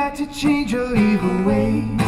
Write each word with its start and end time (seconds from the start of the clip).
Got 0.00 0.14
to 0.14 0.26
change 0.28 0.72
your 0.72 0.96
evil 0.96 1.44
ways, 1.44 1.99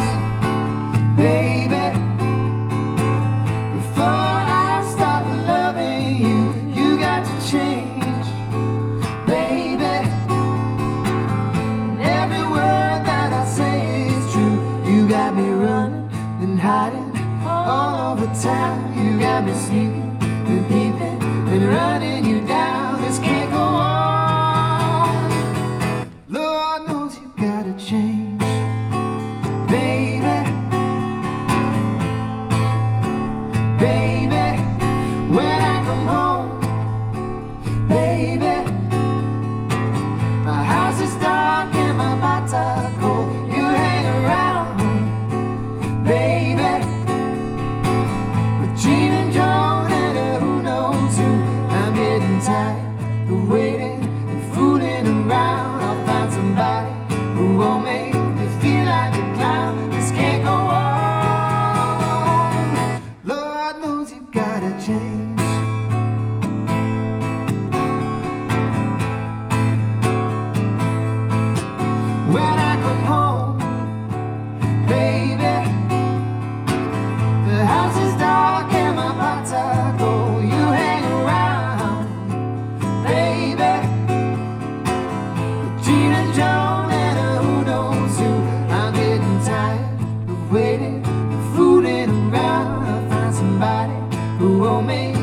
somebody 94.43 95.13
who 95.13 95.22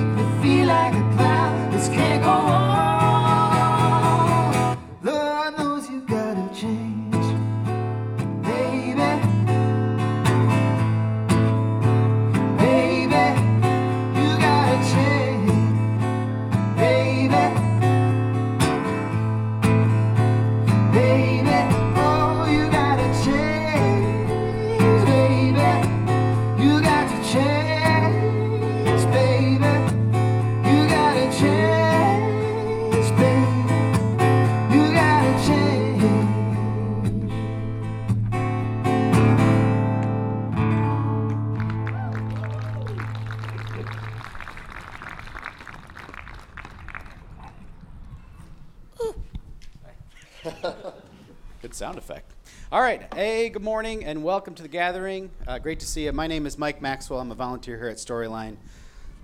All 52.72 52.80
right. 52.80 53.12
Hey, 53.14 53.48
good 53.48 53.64
morning 53.64 54.04
and 54.04 54.22
welcome 54.22 54.54
to 54.54 54.62
the 54.62 54.68
gathering. 54.68 55.32
Uh, 55.44 55.58
great 55.58 55.80
to 55.80 55.86
see 55.86 56.04
you. 56.04 56.12
My 56.12 56.28
name 56.28 56.46
is 56.46 56.56
Mike 56.56 56.80
Maxwell. 56.80 57.18
I'm 57.18 57.32
a 57.32 57.34
volunteer 57.34 57.76
here 57.76 57.88
at 57.88 57.96
Storyline. 57.96 58.58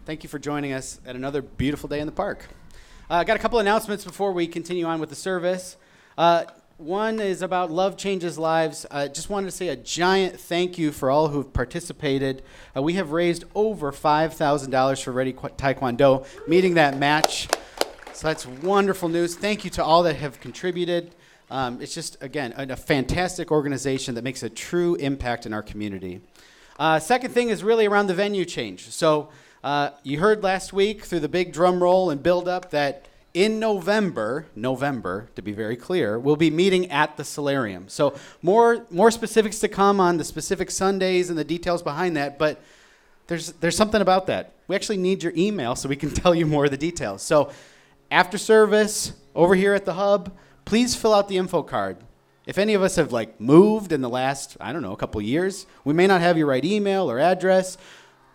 Thank 0.04 0.24
you 0.24 0.28
for 0.28 0.40
joining 0.40 0.72
us 0.72 1.00
at 1.06 1.14
another 1.14 1.42
beautiful 1.42 1.88
day 1.88 2.00
in 2.00 2.06
the 2.06 2.12
park. 2.12 2.48
I 3.08 3.20
uh, 3.20 3.22
got 3.22 3.36
a 3.36 3.38
couple 3.38 3.60
announcements 3.60 4.04
before 4.04 4.32
we 4.32 4.48
continue 4.48 4.84
on 4.84 4.98
with 4.98 5.10
the 5.10 5.14
service. 5.14 5.76
Uh, 6.18 6.46
one 6.78 7.20
is 7.20 7.40
about 7.40 7.70
Love 7.70 7.96
Changes 7.96 8.36
Lives. 8.36 8.84
I 8.90 9.06
just 9.06 9.30
wanted 9.30 9.46
to 9.46 9.52
say 9.52 9.68
a 9.68 9.76
giant 9.76 10.40
thank 10.40 10.76
you 10.76 10.90
for 10.90 11.08
all 11.08 11.28
who've 11.28 11.52
participated. 11.52 12.42
Uh, 12.76 12.82
we 12.82 12.94
have 12.94 13.12
raised 13.12 13.44
over 13.54 13.92
$5,000 13.92 15.04
for 15.04 15.12
Ready 15.12 15.32
Taekwondo, 15.32 16.26
meeting 16.48 16.74
that 16.74 16.98
match. 16.98 17.46
So 18.12 18.26
that's 18.26 18.44
wonderful 18.44 19.08
news. 19.08 19.36
Thank 19.36 19.62
you 19.62 19.70
to 19.70 19.84
all 19.84 20.02
that 20.02 20.16
have 20.16 20.40
contributed. 20.40 21.14
Um, 21.50 21.80
it's 21.80 21.94
just, 21.94 22.16
again, 22.20 22.54
a, 22.56 22.72
a 22.72 22.76
fantastic 22.76 23.50
organization 23.50 24.14
that 24.16 24.24
makes 24.24 24.42
a 24.42 24.50
true 24.50 24.94
impact 24.96 25.46
in 25.46 25.52
our 25.52 25.62
community. 25.62 26.20
Uh, 26.78 26.98
second 26.98 27.30
thing 27.32 27.48
is 27.50 27.62
really 27.62 27.86
around 27.86 28.08
the 28.08 28.14
venue 28.14 28.44
change. 28.44 28.90
So 28.90 29.28
uh, 29.64 29.90
you 30.02 30.18
heard 30.18 30.42
last 30.42 30.72
week 30.72 31.04
through 31.04 31.20
the 31.20 31.28
big 31.28 31.52
drum 31.52 31.82
roll 31.82 32.10
and 32.10 32.22
build 32.22 32.48
up 32.48 32.70
that 32.70 33.06
in 33.32 33.60
November, 33.60 34.46
November 34.56 35.28
to 35.36 35.42
be 35.42 35.52
very 35.52 35.76
clear, 35.76 36.18
we'll 36.18 36.36
be 36.36 36.50
meeting 36.50 36.90
at 36.90 37.18
the 37.18 37.24
Solarium. 37.24 37.86
So 37.88 38.14
more 38.40 38.86
more 38.90 39.10
specifics 39.10 39.58
to 39.58 39.68
come 39.68 40.00
on 40.00 40.16
the 40.16 40.24
specific 40.24 40.70
Sundays 40.70 41.28
and 41.28 41.38
the 41.38 41.44
details 41.44 41.82
behind 41.82 42.16
that, 42.16 42.38
but 42.38 42.62
there's 43.26 43.52
there's 43.52 43.76
something 43.76 44.00
about 44.00 44.26
that. 44.28 44.54
We 44.68 44.74
actually 44.74 44.96
need 44.96 45.22
your 45.22 45.34
email 45.36 45.76
so 45.76 45.86
we 45.86 45.96
can 45.96 46.10
tell 46.22 46.34
you 46.34 46.46
more 46.46 46.64
of 46.64 46.70
the 46.70 46.78
details. 46.78 47.20
So 47.22 47.50
after 48.10 48.38
service 48.38 49.12
over 49.34 49.54
here 49.54 49.74
at 49.74 49.84
the 49.84 49.94
hub, 49.94 50.32
please 50.66 50.94
fill 50.94 51.14
out 51.14 51.28
the 51.28 51.38
info 51.38 51.62
card. 51.62 51.96
If 52.44 52.58
any 52.58 52.74
of 52.74 52.82
us 52.82 52.96
have 52.96 53.12
like 53.12 53.40
moved 53.40 53.92
in 53.92 54.02
the 54.02 54.10
last, 54.10 54.56
I 54.60 54.72
don't 54.72 54.82
know, 54.82 54.92
a 54.92 54.96
couple 54.96 55.22
years, 55.22 55.66
we 55.84 55.94
may 55.94 56.06
not 56.06 56.20
have 56.20 56.36
your 56.36 56.48
right 56.48 56.64
email 56.64 57.10
or 57.10 57.18
address. 57.18 57.78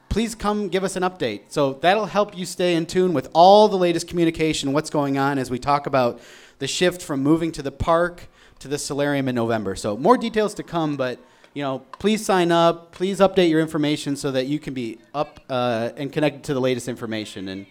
Please 0.09 0.34
come 0.34 0.68
give 0.68 0.84
us 0.84 0.96
an 0.96 1.03
update. 1.03 1.44
So 1.50 1.74
that'll 1.74 2.08
help 2.08 2.36
you 2.36 2.46
stay 2.46 2.75
in 2.75 2.86
tune 2.88 3.14
with 3.14 3.30
all 3.34 3.68
the 3.68 3.78
latest 3.78 4.08
communication, 4.08 4.74
what's 4.74 4.90
going 4.90 5.18
on 5.18 5.38
as 5.38 5.52
we 5.52 5.59
talk 5.59 5.86
about 5.86 6.20
the 6.59 6.68
shift 6.68 7.02
from 7.02 7.22
moving 7.22 7.52
to 7.53 7.62
the 7.62 7.72
park 7.72 8.28
to 8.59 8.68
the 8.68 8.78
solarium 8.78 9.28
in 9.28 9.36
November. 9.36 9.75
So 9.75 9.97
more 9.97 10.18
details 10.18 10.53
to 10.56 10.64
come, 10.64 10.96
but 10.96 11.20
you 11.53 11.64
know, 11.64 11.80
please 12.00 12.25
sign 12.25 12.52
up. 12.52 12.94
Please 12.94 13.20
update 13.20 13.50
your 13.50 13.59
information 13.59 14.16
so 14.16 14.31
that 14.31 14.47
you 14.47 14.58
can 14.58 14.74
be 14.74 15.00
up 15.14 15.41
uh, 15.50 15.90
and 15.97 16.12
connected 16.14 16.44
to 16.46 16.53
the 16.53 16.62
latest 16.62 16.88
information. 16.88 17.50
And 17.50 17.66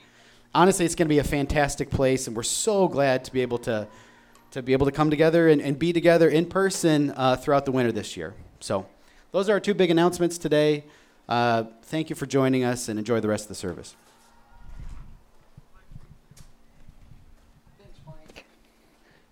honestly, 0.54 0.84
it's 0.84 0.94
going 0.94 1.06
to 1.06 1.14
be 1.14 1.18
a 1.18 1.24
fantastic 1.24 1.88
place, 1.88 2.26
and 2.26 2.36
we're 2.36 2.42
so 2.42 2.88
glad 2.88 3.24
to 3.24 3.32
be 3.32 3.40
able 3.40 3.58
to 3.58 3.88
to 4.50 4.62
be 4.62 4.72
able 4.72 4.86
to 4.86 4.92
come 4.92 5.10
together 5.10 5.48
and, 5.48 5.60
and 5.60 5.78
be 5.78 5.92
together 5.92 6.28
in 6.28 6.46
person 6.46 7.12
uh, 7.16 7.36
throughout 7.36 7.64
the 7.64 7.72
winter 7.72 7.92
this 7.92 8.16
year. 8.16 8.34
So, 8.60 8.86
those 9.32 9.48
are 9.48 9.52
our 9.52 9.60
two 9.60 9.74
big 9.74 9.90
announcements 9.90 10.38
today. 10.38 10.84
Uh, 11.28 11.64
thank 11.84 12.10
you 12.10 12.16
for 12.16 12.26
joining 12.26 12.64
us, 12.64 12.88
and 12.88 12.98
enjoy 12.98 13.20
the 13.20 13.28
rest 13.28 13.44
of 13.44 13.48
the 13.48 13.54
service. 13.54 13.94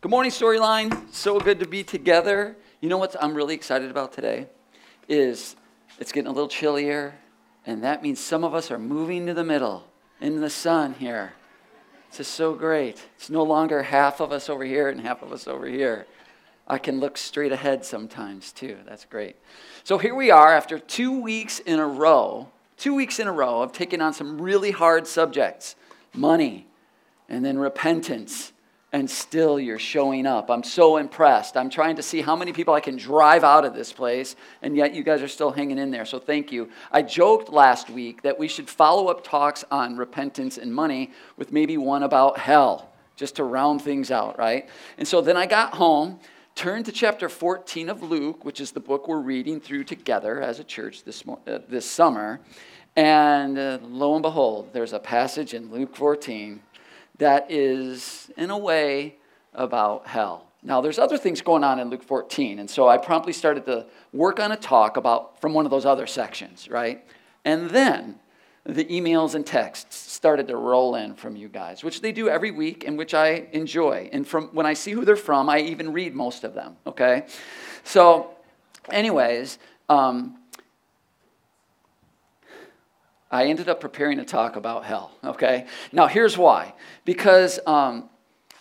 Good 0.00 0.10
morning, 0.10 0.30
Storyline. 0.30 1.12
So 1.12 1.40
good 1.40 1.58
to 1.58 1.66
be 1.66 1.82
together. 1.82 2.56
You 2.80 2.88
know 2.88 2.98
what 2.98 3.16
I'm 3.20 3.34
really 3.34 3.56
excited 3.56 3.90
about 3.90 4.12
today? 4.12 4.46
Is 5.08 5.56
it's 5.98 6.12
getting 6.12 6.28
a 6.28 6.32
little 6.32 6.48
chillier, 6.48 7.16
and 7.66 7.82
that 7.82 8.00
means 8.00 8.20
some 8.20 8.44
of 8.44 8.54
us 8.54 8.70
are 8.70 8.78
moving 8.78 9.26
to 9.26 9.34
the 9.34 9.42
middle 9.42 9.84
in 10.20 10.40
the 10.40 10.50
sun 10.50 10.94
here. 10.94 11.32
This 12.10 12.20
is 12.20 12.28
so 12.28 12.54
great. 12.54 13.02
It's 13.16 13.30
no 13.30 13.42
longer 13.42 13.82
half 13.82 14.20
of 14.20 14.32
us 14.32 14.48
over 14.48 14.64
here 14.64 14.88
and 14.88 15.00
half 15.00 15.22
of 15.22 15.32
us 15.32 15.46
over 15.46 15.66
here. 15.66 16.06
I 16.66 16.78
can 16.78 17.00
look 17.00 17.16
straight 17.16 17.52
ahead 17.52 17.84
sometimes 17.84 18.52
too. 18.52 18.76
That's 18.86 19.04
great. 19.04 19.36
So 19.84 19.98
here 19.98 20.14
we 20.14 20.30
are 20.30 20.52
after 20.52 20.78
two 20.78 21.20
weeks 21.20 21.60
in 21.60 21.78
a 21.78 21.86
row, 21.86 22.48
two 22.76 22.94
weeks 22.94 23.18
in 23.18 23.26
a 23.26 23.32
row 23.32 23.62
of 23.62 23.72
taking 23.72 24.00
on 24.00 24.12
some 24.12 24.40
really 24.40 24.70
hard 24.70 25.06
subjects 25.06 25.76
money, 26.14 26.66
and 27.28 27.44
then 27.44 27.58
repentance, 27.58 28.52
and 28.92 29.10
still 29.10 29.60
you're 29.60 29.78
showing 29.78 30.26
up. 30.26 30.50
I'm 30.50 30.62
so 30.62 30.96
impressed. 30.96 31.56
I'm 31.56 31.68
trying 31.68 31.96
to 31.96 32.02
see 32.02 32.22
how 32.22 32.34
many 32.34 32.52
people 32.52 32.72
I 32.74 32.80
can 32.80 32.96
drive 32.96 33.44
out 33.44 33.64
of 33.64 33.74
this 33.74 33.92
place, 33.92 34.34
and 34.62 34.76
yet 34.76 34.94
you 34.94 35.02
guys 35.02 35.22
are 35.22 35.28
still 35.28 35.50
hanging 35.50 35.78
in 35.78 35.90
there. 35.90 36.04
So 36.04 36.18
thank 36.18 36.50
you. 36.50 36.70
I 36.90 37.02
joked 37.02 37.50
last 37.50 37.90
week 37.90 38.22
that 38.22 38.38
we 38.38 38.48
should 38.48 38.68
follow 38.68 39.08
up 39.08 39.24
talks 39.24 39.64
on 39.70 39.96
repentance 39.96 40.56
and 40.56 40.74
money 40.74 41.10
with 41.36 41.52
maybe 41.52 41.76
one 41.76 42.02
about 42.02 42.38
hell, 42.38 42.90
just 43.16 43.36
to 43.36 43.44
round 43.44 43.82
things 43.82 44.10
out, 44.10 44.38
right? 44.38 44.68
And 44.96 45.06
so 45.06 45.20
then 45.20 45.36
I 45.36 45.46
got 45.46 45.74
home 45.74 46.18
Turned 46.58 46.86
to 46.86 46.92
chapter 46.92 47.28
14 47.28 47.88
of 47.88 48.02
Luke, 48.02 48.44
which 48.44 48.60
is 48.60 48.72
the 48.72 48.80
book 48.80 49.06
we're 49.06 49.20
reading 49.20 49.60
through 49.60 49.84
together 49.84 50.42
as 50.42 50.58
a 50.58 50.64
church 50.64 51.04
this, 51.04 51.24
mo- 51.24 51.38
uh, 51.46 51.60
this 51.68 51.88
summer. 51.88 52.40
And 52.96 53.56
uh, 53.56 53.78
lo 53.84 54.14
and 54.14 54.22
behold, 54.22 54.70
there's 54.72 54.92
a 54.92 54.98
passage 54.98 55.54
in 55.54 55.70
Luke 55.70 55.94
14 55.94 56.58
that 57.18 57.50
is, 57.50 58.30
in 58.36 58.50
a 58.50 58.58
way, 58.58 59.16
about 59.54 60.06
hell. 60.06 60.46
Now, 60.62 60.80
there's 60.80 60.98
other 60.98 61.16
things 61.16 61.40
going 61.40 61.62
on 61.62 61.78
in 61.78 61.88
Luke 61.88 62.02
14, 62.02 62.58
and 62.58 62.68
so 62.68 62.88
I 62.88 62.98
promptly 62.98 63.32
started 63.32 63.64
to 63.66 63.86
work 64.12 64.40
on 64.40 64.50
a 64.52 64.56
talk 64.56 64.96
about 64.96 65.40
from 65.40 65.54
one 65.54 65.64
of 65.64 65.70
those 65.70 65.86
other 65.86 66.06
sections, 66.06 66.68
right? 66.68 67.04
And 67.44 67.70
then 67.70 68.18
the 68.64 68.84
emails 68.84 69.34
and 69.34 69.46
texts 69.46 69.96
started 69.96 70.48
to 70.48 70.56
roll 70.56 70.96
in 70.96 71.14
from 71.14 71.36
you 71.36 71.48
guys, 71.48 71.84
which 71.84 72.00
they 72.00 72.12
do 72.12 72.28
every 72.28 72.50
week 72.50 72.84
and 72.86 72.98
which 72.98 73.14
I 73.14 73.46
enjoy. 73.52 74.10
And 74.12 74.26
from 74.26 74.48
when 74.48 74.66
I 74.66 74.74
see 74.74 74.90
who 74.90 75.04
they're 75.04 75.16
from, 75.16 75.48
I 75.48 75.60
even 75.60 75.92
read 75.92 76.14
most 76.14 76.44
of 76.44 76.54
them, 76.54 76.76
okay? 76.86 77.26
So, 77.84 78.34
anyways, 78.90 79.58
um, 79.88 80.38
I 83.30 83.46
ended 83.46 83.68
up 83.68 83.80
preparing 83.80 84.18
a 84.18 84.24
talk 84.24 84.56
about 84.56 84.84
hell, 84.84 85.12
okay? 85.22 85.66
Now, 85.92 86.06
here's 86.06 86.38
why. 86.38 86.74
Because 87.04 87.60
um, 87.66 88.08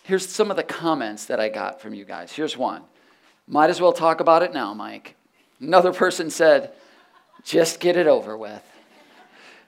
here's 0.02 0.28
some 0.28 0.50
of 0.50 0.56
the 0.56 0.62
comments 0.62 1.26
that 1.26 1.40
I 1.40 1.48
got 1.48 1.80
from 1.80 1.94
you 1.94 2.04
guys. 2.04 2.32
Here's 2.32 2.56
one 2.56 2.82
Might 3.46 3.70
as 3.70 3.80
well 3.80 3.92
talk 3.92 4.20
about 4.20 4.42
it 4.42 4.52
now, 4.52 4.74
Mike. 4.74 5.16
Another 5.60 5.92
person 5.92 6.30
said, 6.30 6.72
Just 7.44 7.80
get 7.80 7.96
it 7.96 8.06
over 8.06 8.36
with. 8.36 8.62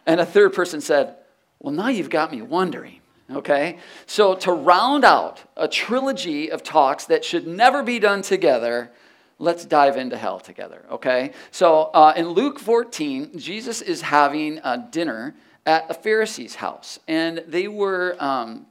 And 0.07 0.21
a 0.21 0.27
third 0.27 0.53
person 0.53 0.81
said, 0.81 1.17
Well, 1.61 1.73
now 1.73 1.89
you've 1.89 2.11
got 2.11 2.31
me 2.31 2.43
wondering, 2.43 3.01
okay? 3.33 3.79
So, 4.07 4.35
to 4.35 4.53
round 4.53 5.05
out 5.05 5.41
a 5.57 5.67
trilogy 5.67 6.51
of 6.51 6.63
talks 6.63 7.07
that 7.07 7.25
should 7.25 7.47
never 7.47 7.83
be 7.83 7.99
done 7.99 8.21
together, 8.21 8.91
let's 9.41 9.65
dive 9.65 9.97
into 9.97 10.17
hell 10.17 10.39
together, 10.39 10.85
okay? 10.91 11.33
So 11.51 11.91
uh, 11.95 12.13
in 12.15 12.29
Luke 12.29 12.61
14, 12.61 13.39
Jesus 13.39 13.81
is 13.81 14.03
having 14.03 14.61
a 14.63 14.87
dinner 14.91 15.35
at 15.65 15.91
a 15.91 15.95
Pharisee's 15.95 16.55
house. 16.55 16.99
And 17.09 17.43
they 17.49 17.67
were, 17.67 18.17
um, 18.21 18.67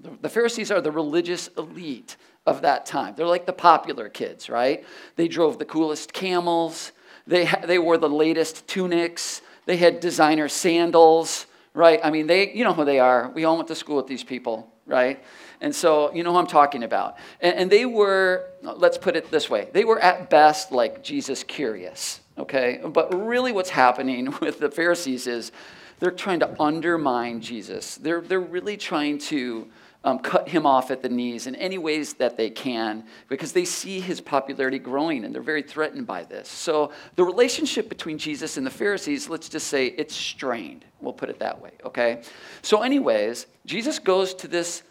the 0.00 0.28
Pharisees 0.28 0.70
are 0.70 0.80
the 0.80 0.90
religious 0.90 1.48
elite 1.58 2.16
of 2.46 2.62
that 2.62 2.86
time. 2.86 3.14
They're 3.14 3.26
like 3.26 3.44
the 3.44 3.52
popular 3.52 4.08
kids, 4.08 4.48
right? 4.48 4.84
They 5.16 5.28
drove 5.28 5.58
the 5.58 5.64
coolest 5.66 6.12
camels, 6.12 6.92
they, 7.26 7.48
they 7.64 7.78
wore 7.78 7.98
the 7.98 8.08
latest 8.08 8.66
tunics, 8.66 9.42
they 9.66 9.76
had 9.76 10.00
designer 10.00 10.48
sandals, 10.48 11.46
right? 11.74 12.00
I 12.02 12.10
mean, 12.10 12.26
they, 12.26 12.52
you 12.54 12.64
know 12.64 12.72
who 12.72 12.84
they 12.84 13.00
are. 13.00 13.30
We 13.34 13.44
all 13.44 13.56
went 13.56 13.68
to 13.68 13.74
school 13.74 13.96
with 13.96 14.06
these 14.06 14.24
people, 14.24 14.72
right? 14.86 15.22
And 15.60 15.74
so 15.74 16.12
you 16.14 16.22
know 16.22 16.32
who 16.32 16.38
I'm 16.38 16.46
talking 16.46 16.82
about. 16.82 17.16
And, 17.40 17.56
and, 17.56 17.70
they 17.70 17.84
were, 17.86 18.48
let's 18.74 18.98
put 18.98 19.16
it 19.16 19.30
this 19.30 19.48
way, 19.48 19.68
they 19.72 19.84
were 19.84 19.98
at 19.98 20.30
best 20.30 20.72
like 20.72 21.02
Jesus 21.02 21.42
curious, 21.44 22.20
okay? 22.38 22.80
But 22.84 23.14
really 23.14 23.52
what's 23.52 23.70
happening 23.70 24.34
with 24.40 24.58
the 24.58 24.70
Pharisees 24.70 25.26
is 25.26 25.52
they're 25.98 26.10
trying 26.10 26.40
to 26.40 26.62
undermine 26.62 27.40
Jesus. 27.40 27.96
They're, 27.96 28.20
they're 28.20 28.40
really 28.40 28.76
trying 28.76 29.18
to 29.18 29.68
um, 30.06 30.20
cut 30.20 30.48
him 30.48 30.66
off 30.66 30.92
at 30.92 31.02
the 31.02 31.08
knees 31.08 31.48
in 31.48 31.56
any 31.56 31.78
ways 31.78 32.14
that 32.14 32.36
they 32.36 32.48
can 32.48 33.04
because 33.28 33.52
they 33.52 33.64
see 33.64 33.98
his 33.98 34.20
popularity 34.20 34.78
growing 34.78 35.24
and 35.24 35.34
they're 35.34 35.42
very 35.42 35.62
threatened 35.62 36.06
by 36.06 36.22
this. 36.22 36.48
So 36.48 36.92
the 37.16 37.24
relationship 37.24 37.88
between 37.88 38.16
Jesus 38.16 38.56
and 38.56 38.64
the 38.64 38.70
Pharisees, 38.70 39.28
let's 39.28 39.48
just 39.48 39.66
say 39.66 39.86
it's 39.86 40.14
strained. 40.14 40.84
We'll 41.00 41.12
put 41.12 41.28
it 41.28 41.40
that 41.40 41.60
way, 41.60 41.72
okay? 41.84 42.22
So, 42.62 42.82
anyways, 42.82 43.46
Jesus 43.66 43.98
goes 43.98 44.32
to 44.34 44.48
this 44.48 44.82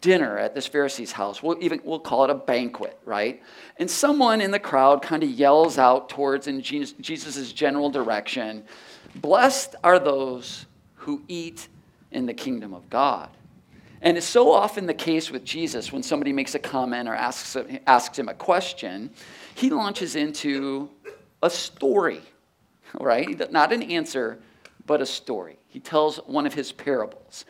dinner 0.00 0.38
at 0.38 0.54
this 0.54 0.66
Pharisee's 0.66 1.12
house. 1.12 1.42
We'll 1.42 1.62
even 1.62 1.80
we'll 1.84 1.98
call 1.98 2.24
it 2.24 2.30
a 2.30 2.34
banquet, 2.34 2.98
right? 3.04 3.42
And 3.78 3.90
someone 3.90 4.40
in 4.40 4.50
the 4.50 4.58
crowd 4.58 5.02
kind 5.02 5.22
of 5.22 5.30
yells 5.30 5.78
out 5.78 6.08
towards 6.08 6.46
in 6.46 6.60
Jesus' 6.60 7.52
general 7.52 7.90
direction, 7.90 8.64
"Blessed 9.14 9.74
are 9.82 9.98
those 9.98 10.66
who 10.94 11.22
eat 11.28 11.68
in 12.10 12.26
the 12.26 12.34
kingdom 12.34 12.74
of 12.74 12.88
God." 12.90 13.30
And 14.02 14.18
it's 14.18 14.26
so 14.26 14.52
often 14.52 14.86
the 14.86 14.94
case 14.94 15.30
with 15.30 15.44
Jesus 15.44 15.90
when 15.90 16.02
somebody 16.02 16.32
makes 16.32 16.54
a 16.54 16.58
comment 16.58 17.08
or 17.08 17.14
asks, 17.14 17.56
asks 17.86 18.18
him 18.18 18.28
a 18.28 18.34
question, 18.34 19.10
he 19.54 19.70
launches 19.70 20.14
into 20.14 20.90
a 21.42 21.48
story, 21.48 22.20
right? 23.00 23.50
Not 23.50 23.72
an 23.72 23.82
answer, 23.82 24.38
but 24.84 25.00
a 25.00 25.06
story. 25.06 25.58
He 25.66 25.80
tells 25.80 26.18
one 26.18 26.46
of 26.46 26.52
his 26.52 26.72
parables. 26.72 27.46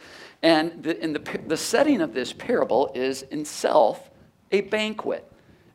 And 0.47 0.81
the, 0.85 1.03
in 1.03 1.13
the, 1.13 1.41
the 1.49 1.57
setting 1.57 2.01
of 2.01 2.15
this 2.15 2.33
parable 2.33 2.93
is 2.95 3.23
in 3.23 3.45
self 3.45 4.11
a 4.53 4.61
banquet. 4.61 5.29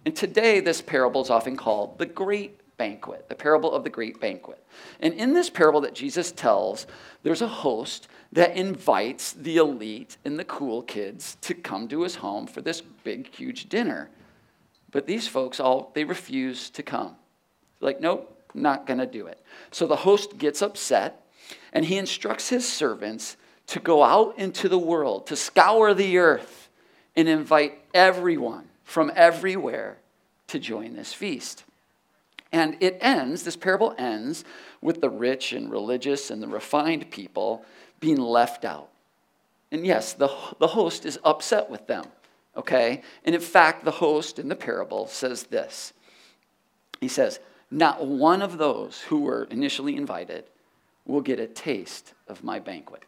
And 0.06 0.15
today, 0.15 0.62
this 0.62 0.81
parable 0.81 1.21
is 1.21 1.29
often 1.29 1.57
called 1.57 1.97
the 1.97 2.06
Great 2.06 2.57
Banquet, 2.77 3.27
the 3.27 3.35
parable 3.35 3.73
of 3.73 3.83
the 3.83 3.89
Great 3.89 4.21
Banquet. 4.21 4.63
And 5.01 5.13
in 5.13 5.33
this 5.33 5.50
parable 5.50 5.81
that 5.81 5.94
Jesus 5.94 6.31
tells, 6.31 6.88
there's 7.21 7.41
a 7.41 7.50
host 7.50 8.07
that 8.31 8.56
invites 8.56 9.33
the 9.33 9.57
elite 9.57 10.15
and 10.23 10.39
the 10.39 10.45
cool 10.45 10.83
kids 10.83 11.35
to 11.41 11.53
come 11.53 11.89
to 11.89 12.03
his 12.03 12.15
home 12.15 12.47
for 12.47 12.62
this 12.62 12.79
big, 13.03 13.27
huge 13.35 13.67
dinner. 13.67 14.09
But 14.89 15.06
these 15.06 15.27
folks 15.27 15.59
all, 15.59 15.91
they 15.95 16.06
refuse 16.06 16.69
to 16.69 16.81
come. 16.81 17.17
Like, 17.81 18.00
nope, 18.00 18.41
not 18.53 18.88
gonna 18.88 19.06
do 19.06 19.27
it. 19.27 19.44
So 19.69 19.85
the 19.85 19.97
host 19.97 20.38
gets 20.38 20.62
upset 20.62 21.27
and 21.74 21.83
he 21.83 21.97
instructs 21.97 22.47
his 22.47 22.65
servants 22.65 23.35
to 23.67 23.79
go 23.79 24.03
out 24.03 24.37
into 24.37 24.67
the 24.67 24.77
world, 24.77 25.27
to 25.27 25.35
scour 25.35 25.93
the 25.93 26.17
earth, 26.17 26.69
and 27.15 27.27
invite 27.27 27.79
everyone 27.93 28.69
from 28.83 29.11
everywhere 29.15 29.97
to 30.47 30.59
join 30.59 30.95
this 30.95 31.13
feast. 31.13 31.63
And 32.51 32.75
it 32.81 32.97
ends, 32.99 33.43
this 33.43 33.55
parable 33.55 33.95
ends 33.97 34.43
with 34.81 34.99
the 34.99 35.09
rich 35.09 35.53
and 35.53 35.71
religious 35.71 36.29
and 36.29 36.43
the 36.43 36.47
refined 36.47 37.09
people 37.09 37.63
being 37.99 38.17
left 38.17 38.65
out. 38.65 38.89
And 39.71 39.85
yes, 39.85 40.13
the, 40.13 40.29
the 40.59 40.67
host 40.67 41.05
is 41.05 41.17
upset 41.23 41.69
with 41.69 41.87
them, 41.87 42.03
okay? 42.57 43.03
And 43.23 43.33
in 43.33 43.39
fact, 43.39 43.85
the 43.85 43.91
host 43.91 44.37
in 44.37 44.49
the 44.49 44.55
parable 44.55 45.07
says 45.07 45.43
this 45.43 45.93
He 47.00 47.07
says, 47.07 47.39
Not 47.69 48.05
one 48.05 48.41
of 48.41 48.57
those 48.57 49.00
who 49.01 49.21
were 49.21 49.45
initially 49.45 49.95
invited 49.95 50.43
will 51.05 51.21
get 51.21 51.39
a 51.39 51.47
taste 51.47 52.13
of 52.27 52.43
my 52.43 52.59
banquet 52.59 53.03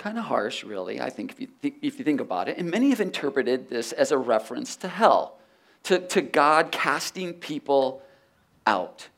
kind 0.00 0.18
of 0.18 0.24
harsh, 0.24 0.64
really, 0.64 1.00
I 1.00 1.10
think, 1.10 1.32
if 1.32 1.40
you, 1.40 1.48
th- 1.60 1.74
if 1.82 1.98
you 1.98 2.04
think 2.04 2.20
about 2.20 2.48
it. 2.48 2.56
And 2.56 2.70
many 2.70 2.90
have 2.90 3.00
interpreted 3.00 3.68
this 3.68 3.92
as 3.92 4.10
a 4.10 4.18
reference 4.18 4.74
to 4.76 4.88
hell, 4.88 5.38
to, 5.84 5.98
to 6.08 6.22
God 6.22 6.72
casting 6.72 7.34
people 7.34 8.02
out. 8.66 9.08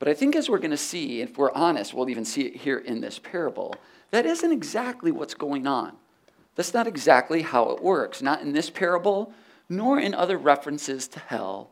But 0.00 0.08
I 0.08 0.14
think 0.14 0.34
as 0.34 0.50
we're 0.50 0.58
going 0.58 0.72
to 0.72 0.76
see, 0.76 1.20
if 1.20 1.38
we're 1.38 1.52
honest, 1.52 1.94
we'll 1.94 2.10
even 2.10 2.24
see 2.24 2.42
it 2.42 2.56
here 2.56 2.78
in 2.78 3.00
this 3.00 3.20
parable, 3.20 3.76
that 4.10 4.26
isn't 4.26 4.50
exactly 4.50 5.12
what's 5.12 5.34
going 5.34 5.68
on. 5.68 5.92
That's 6.56 6.74
not 6.74 6.88
exactly 6.88 7.42
how 7.42 7.70
it 7.70 7.82
works, 7.82 8.20
not 8.20 8.42
in 8.42 8.52
this 8.52 8.68
parable, 8.68 9.32
nor 9.68 10.00
in 10.00 10.12
other 10.12 10.36
references 10.36 11.06
to 11.08 11.20
hell 11.20 11.70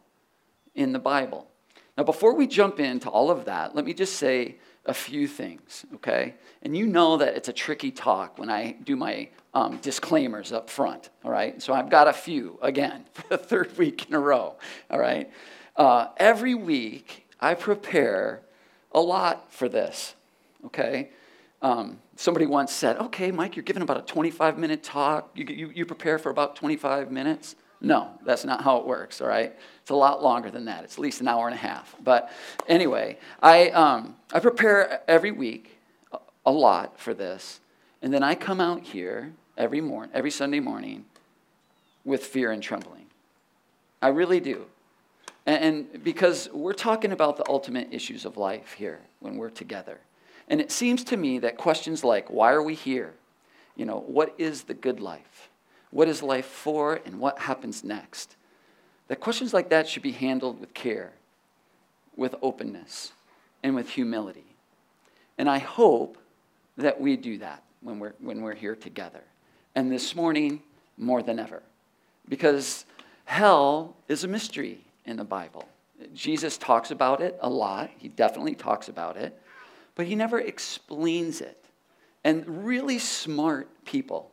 in 0.76 0.92
the 0.92 1.00
Bible. 1.00 1.48
Now, 1.96 2.04
before 2.04 2.34
we 2.34 2.46
jump 2.46 2.78
into 2.78 3.10
all 3.10 3.30
of 3.32 3.46
that, 3.46 3.74
let 3.74 3.84
me 3.84 3.92
just 3.92 4.14
say 4.14 4.58
a 4.88 4.94
few 4.94 5.28
things, 5.28 5.84
okay? 5.96 6.34
And 6.62 6.76
you 6.76 6.86
know 6.86 7.18
that 7.18 7.36
it's 7.36 7.48
a 7.48 7.52
tricky 7.52 7.90
talk 7.90 8.38
when 8.38 8.48
I 8.48 8.72
do 8.82 8.96
my 8.96 9.28
um, 9.52 9.78
disclaimers 9.82 10.50
up 10.50 10.70
front, 10.70 11.10
all 11.22 11.30
right? 11.30 11.60
So 11.60 11.74
I've 11.74 11.90
got 11.90 12.08
a 12.08 12.12
few, 12.12 12.58
again, 12.62 13.04
for 13.12 13.24
the 13.28 13.38
third 13.38 13.76
week 13.76 14.08
in 14.08 14.14
a 14.14 14.18
row, 14.18 14.56
all 14.90 14.98
right? 14.98 15.30
Uh, 15.76 16.08
every 16.16 16.54
week, 16.54 17.26
I 17.38 17.54
prepare 17.54 18.40
a 18.92 19.00
lot 19.00 19.52
for 19.52 19.68
this, 19.68 20.14
okay? 20.66 21.10
Um, 21.60 21.98
somebody 22.16 22.46
once 22.46 22.72
said, 22.72 22.96
okay, 22.96 23.30
Mike, 23.30 23.56
you're 23.56 23.64
giving 23.64 23.82
about 23.82 23.98
a 23.98 24.02
25 24.02 24.58
minute 24.58 24.82
talk. 24.82 25.30
You, 25.34 25.44
you, 25.44 25.72
you 25.74 25.86
prepare 25.86 26.18
for 26.18 26.30
about 26.30 26.56
25 26.56 27.12
minutes? 27.12 27.56
No, 27.80 28.10
that's 28.24 28.44
not 28.44 28.62
how 28.62 28.78
it 28.78 28.86
works, 28.86 29.20
all 29.20 29.28
right? 29.28 29.54
It's 29.82 29.90
a 29.90 29.94
lot 29.94 30.22
longer 30.22 30.50
than 30.50 30.64
that. 30.64 30.84
It's 30.84 30.94
at 30.94 30.98
least 31.00 31.20
an 31.20 31.28
hour 31.28 31.46
and 31.46 31.54
a 31.54 31.58
half. 31.58 31.94
But 32.02 32.30
anyway, 32.66 33.18
I, 33.40 33.70
um, 33.70 34.16
I 34.32 34.40
prepare 34.40 35.02
every 35.08 35.30
week 35.30 35.78
a 36.44 36.50
lot 36.50 36.98
for 36.98 37.14
this. 37.14 37.60
And 38.02 38.12
then 38.12 38.22
I 38.22 38.34
come 38.34 38.60
out 38.60 38.82
here 38.82 39.32
every 39.56 39.80
morning, 39.80 40.10
every 40.12 40.30
Sunday 40.30 40.60
morning 40.60 41.04
with 42.04 42.24
fear 42.24 42.50
and 42.50 42.62
trembling. 42.62 43.06
I 44.02 44.08
really 44.08 44.40
do. 44.40 44.66
And, 45.46 45.86
and 45.92 46.04
because 46.04 46.48
we're 46.52 46.72
talking 46.72 47.12
about 47.12 47.36
the 47.36 47.48
ultimate 47.48 47.88
issues 47.92 48.24
of 48.24 48.36
life 48.36 48.72
here 48.72 49.00
when 49.20 49.36
we're 49.36 49.50
together. 49.50 49.98
And 50.48 50.60
it 50.60 50.72
seems 50.72 51.04
to 51.04 51.16
me 51.16 51.38
that 51.40 51.58
questions 51.58 52.02
like, 52.02 52.28
why 52.28 52.52
are 52.52 52.62
we 52.62 52.74
here? 52.74 53.14
You 53.76 53.84
know, 53.84 54.00
what 54.06 54.34
is 54.38 54.64
the 54.64 54.74
good 54.74 54.98
life? 54.98 55.37
What 55.90 56.08
is 56.08 56.22
life 56.22 56.46
for 56.46 57.00
and 57.04 57.18
what 57.18 57.38
happens 57.38 57.82
next? 57.82 58.36
That 59.08 59.20
questions 59.20 59.54
like 59.54 59.70
that 59.70 59.88
should 59.88 60.02
be 60.02 60.12
handled 60.12 60.60
with 60.60 60.74
care, 60.74 61.12
with 62.16 62.34
openness, 62.42 63.12
and 63.62 63.74
with 63.74 63.88
humility. 63.88 64.44
And 65.38 65.48
I 65.48 65.58
hope 65.58 66.18
that 66.76 67.00
we 67.00 67.16
do 67.16 67.38
that 67.38 67.62
when 67.80 67.98
we're, 67.98 68.14
when 68.20 68.42
we're 68.42 68.54
here 68.54 68.76
together. 68.76 69.22
And 69.74 69.90
this 69.90 70.14
morning, 70.14 70.62
more 70.96 71.22
than 71.22 71.38
ever. 71.38 71.62
Because 72.28 72.84
hell 73.24 73.96
is 74.08 74.24
a 74.24 74.28
mystery 74.28 74.80
in 75.06 75.16
the 75.16 75.24
Bible. 75.24 75.68
Jesus 76.14 76.58
talks 76.58 76.90
about 76.90 77.20
it 77.20 77.38
a 77.40 77.48
lot. 77.48 77.90
He 77.98 78.08
definitely 78.08 78.54
talks 78.54 78.88
about 78.88 79.16
it, 79.16 79.40
but 79.94 80.06
he 80.06 80.14
never 80.14 80.38
explains 80.38 81.40
it. 81.40 81.64
And 82.24 82.66
really 82.66 82.98
smart 82.98 83.68
people, 83.84 84.30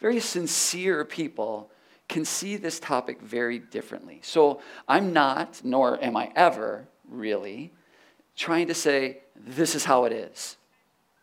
very 0.00 0.20
sincere 0.20 1.04
people, 1.04 1.70
can 2.08 2.24
see 2.24 2.56
this 2.56 2.80
topic 2.80 3.22
very 3.22 3.58
differently. 3.58 4.18
So 4.22 4.60
I'm 4.88 5.12
not, 5.12 5.60
nor 5.62 6.02
am 6.02 6.16
I 6.16 6.32
ever 6.34 6.88
really, 7.08 7.72
trying 8.36 8.66
to 8.66 8.74
say, 8.74 9.18
this 9.36 9.74
is 9.74 9.84
how 9.84 10.04
it 10.04 10.12
is. 10.12 10.56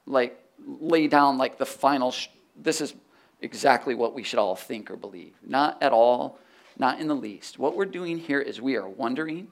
Like, 0.05 0.41
lay 0.65 1.07
down 1.07 1.38
like 1.38 1.57
the 1.57 1.65
final, 1.65 2.12
sh- 2.12 2.29
this 2.55 2.79
is 2.79 2.93
exactly 3.41 3.96
what 3.96 4.13
we 4.13 4.24
should 4.24 4.39
all 4.39 4.55
think 4.55 4.89
or 4.89 4.96
believe. 4.96 5.36
Not 5.46 5.81
at 5.84 5.91
all, 5.91 6.39
not 6.77 7.00
in 7.00 7.07
the 7.07 7.15
least. 7.15 7.60
What 7.60 7.75
we're 7.75 7.86
doing 7.86 8.17
here 8.17 8.39
is 8.39 8.62
we 8.62 8.77
are 8.77 8.88
wondering 8.88 9.48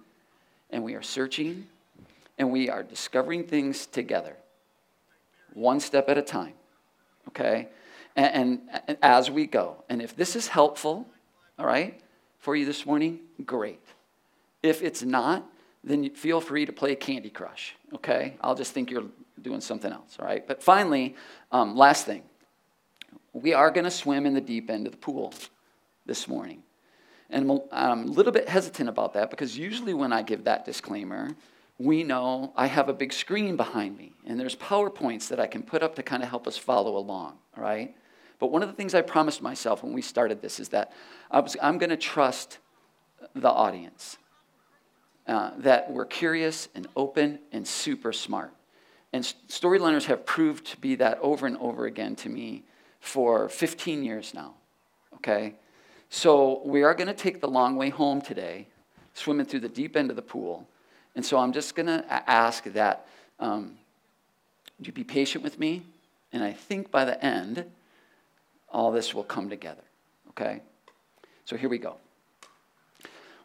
and 0.70 0.84
we 0.84 0.96
are 0.96 1.02
searching 1.02 1.68
and 2.38 2.52
we 2.52 2.70
are 2.70 2.84
discovering 2.84 3.44
things 3.44 3.86
together, 3.86 4.36
one 5.54 5.80
step 5.80 6.10
at 6.10 6.18
a 6.18 6.22
time, 6.22 6.54
okay? 7.30 7.70
And, 8.16 8.62
and, 8.88 8.98
as 9.02 9.30
we 9.30 9.46
go. 9.46 9.84
And 9.90 10.02
if 10.02 10.16
this 10.16 10.36
is 10.36 10.48
helpful, 10.48 11.06
all 11.60 11.66
right, 11.66 12.00
for 12.40 12.56
you 12.56 12.66
this 12.66 12.86
morning, 12.86 13.20
great. 13.46 13.82
If 14.64 14.82
it's 14.82 15.04
not, 15.04 15.46
then 15.84 16.10
feel 16.12 16.42
free 16.42 16.66
to 16.66 16.74
play 16.74 16.96
Candy 16.96 17.30
Crush, 17.30 17.76
okay? 17.94 18.36
I'll 18.42 18.56
just 18.56 18.74
think 18.74 18.90
you're 18.90 19.06
doing 19.42 19.62
something 19.62 19.92
else, 19.92 20.18
all 20.20 20.26
right? 20.26 20.48
But 20.48 20.64
finally, 20.64 21.16
um, 21.52 21.76
last 21.76 22.06
thing, 22.06 22.24
we 23.34 23.54
are 23.54 23.70
going 23.70 23.84
to 23.84 23.92
swim 23.92 24.26
in 24.26 24.34
the 24.34 24.42
deep 24.42 24.70
end 24.70 24.88
of 24.88 24.94
the 24.94 24.98
pool 24.98 25.34
this 26.06 26.28
morning. 26.28 26.64
And 27.30 27.62
I'm 27.72 28.04
a 28.04 28.12
little 28.12 28.32
bit 28.32 28.48
hesitant 28.48 28.90
about 28.90 29.14
that 29.14 29.30
because 29.30 29.58
usually 29.58 29.94
when 29.94 30.14
I 30.14 30.22
give 30.22 30.44
that 30.46 30.66
disclaimer, 30.66 31.32
we 31.78 32.04
know 32.04 32.54
I 32.56 32.68
have 32.68 32.88
a 32.88 32.94
big 32.94 33.12
screen 33.12 33.58
behind 33.58 33.98
me 33.98 34.14
and 34.26 34.40
there's 34.40 34.56
PowerPoints 34.56 35.28
that 35.30 35.40
I 35.40 35.48
can 35.48 35.64
put 35.64 35.84
up 35.84 35.96
to 35.96 36.04
kind 36.04 36.24
of 36.24 36.30
help 36.30 36.48
us 36.48 36.58
follow 36.58 36.98
along, 36.98 37.38
all 37.58 37.64
right? 37.64 37.96
But 38.40 38.52
one 38.52 38.62
of 38.62 38.70
the 38.70 38.76
things 38.76 38.94
I 38.94 39.02
promised 39.02 39.42
myself 39.42 39.84
when 39.84 39.94
we 39.94 40.02
started 40.02 40.42
this 40.42 40.60
is 40.60 40.70
that 40.70 40.92
I 41.32 41.44
I'm 41.62 41.78
going 41.78 41.90
to 41.90 41.98
trust 41.98 42.60
the 43.34 43.50
audience, 43.50 44.18
uh, 45.28 45.52
that 45.58 45.92
we're 45.92 46.06
curious 46.06 46.68
and 46.76 46.88
open 46.96 47.40
and 47.52 47.68
super 47.68 48.14
smart. 48.14 48.52
And 49.14 49.24
storyliners 49.48 50.06
have 50.06 50.26
proved 50.26 50.66
to 50.68 50.78
be 50.78 50.96
that 50.96 51.20
over 51.22 51.48
and 51.48 51.58
over 51.58 51.86
again 51.86 52.16
to 52.18 52.30
me 52.30 52.64
for 53.00 53.48
15 53.50 54.04
years 54.04 54.34
now, 54.34 54.56
okay? 55.16 55.56
So 56.10 56.62
we 56.66 56.84
are 56.84 56.94
going 56.94 57.08
to 57.08 57.14
take 57.14 57.40
the 57.40 57.48
long 57.48 57.76
way 57.76 57.90
home 57.90 58.22
today, 58.22 58.68
swimming 59.14 59.46
through 59.46 59.62
the 59.62 59.70
deep 59.70 59.96
end 59.96 60.10
of 60.10 60.16
the 60.16 60.22
pool. 60.22 60.68
And 61.16 61.26
so 61.26 61.38
I'm 61.38 61.54
just 61.54 61.76
going 61.76 61.88
to 61.88 62.06
ask 62.30 62.66
that 62.66 63.08
um, 63.40 63.78
you 64.80 64.92
be 64.92 65.04
patient 65.04 65.44
with 65.44 65.60
me. 65.60 65.84
And 66.34 66.44
I 66.44 66.52
think 66.52 66.92
by 66.92 67.06
the 67.06 67.24
end, 67.24 67.66
all 68.76 68.92
this 68.92 69.16
will 69.16 69.24
come 69.24 69.50
together. 69.50 69.84
Okay? 70.32 70.62
So 71.46 71.56
here 71.56 71.70
we 71.70 71.78
go. 71.78 71.96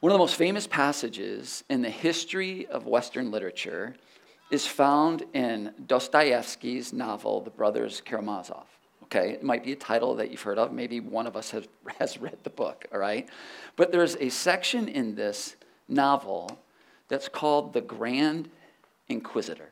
One 0.00 0.10
of 0.10 0.14
the 0.14 0.18
most 0.18 0.34
famous 0.34 0.66
passages 0.66 1.62
in 1.70 1.82
the 1.82 1.90
history 1.90 2.66
of 2.66 2.86
Western 2.86 3.30
literature 3.30 3.94
is 4.50 4.66
found 4.66 5.22
in 5.32 5.72
Dostoevsky's 5.86 6.92
novel, 6.92 7.40
The 7.42 7.50
Brothers 7.50 8.02
Karamazov. 8.04 8.66
Okay, 9.04 9.30
it 9.32 9.42
might 9.42 9.64
be 9.64 9.72
a 9.72 9.76
title 9.76 10.14
that 10.16 10.30
you've 10.30 10.42
heard 10.42 10.58
of. 10.58 10.72
Maybe 10.72 11.00
one 11.00 11.26
of 11.26 11.36
us 11.36 11.50
has, 11.50 11.68
has 11.98 12.18
read 12.18 12.38
the 12.42 12.50
book, 12.50 12.86
all 12.92 12.98
right? 12.98 13.28
But 13.76 13.92
there's 13.92 14.16
a 14.16 14.30
section 14.30 14.88
in 14.88 15.14
this 15.14 15.56
novel 15.88 16.58
that's 17.08 17.28
called 17.28 17.72
The 17.72 17.80
Grand 17.80 18.48
Inquisitor. 19.08 19.70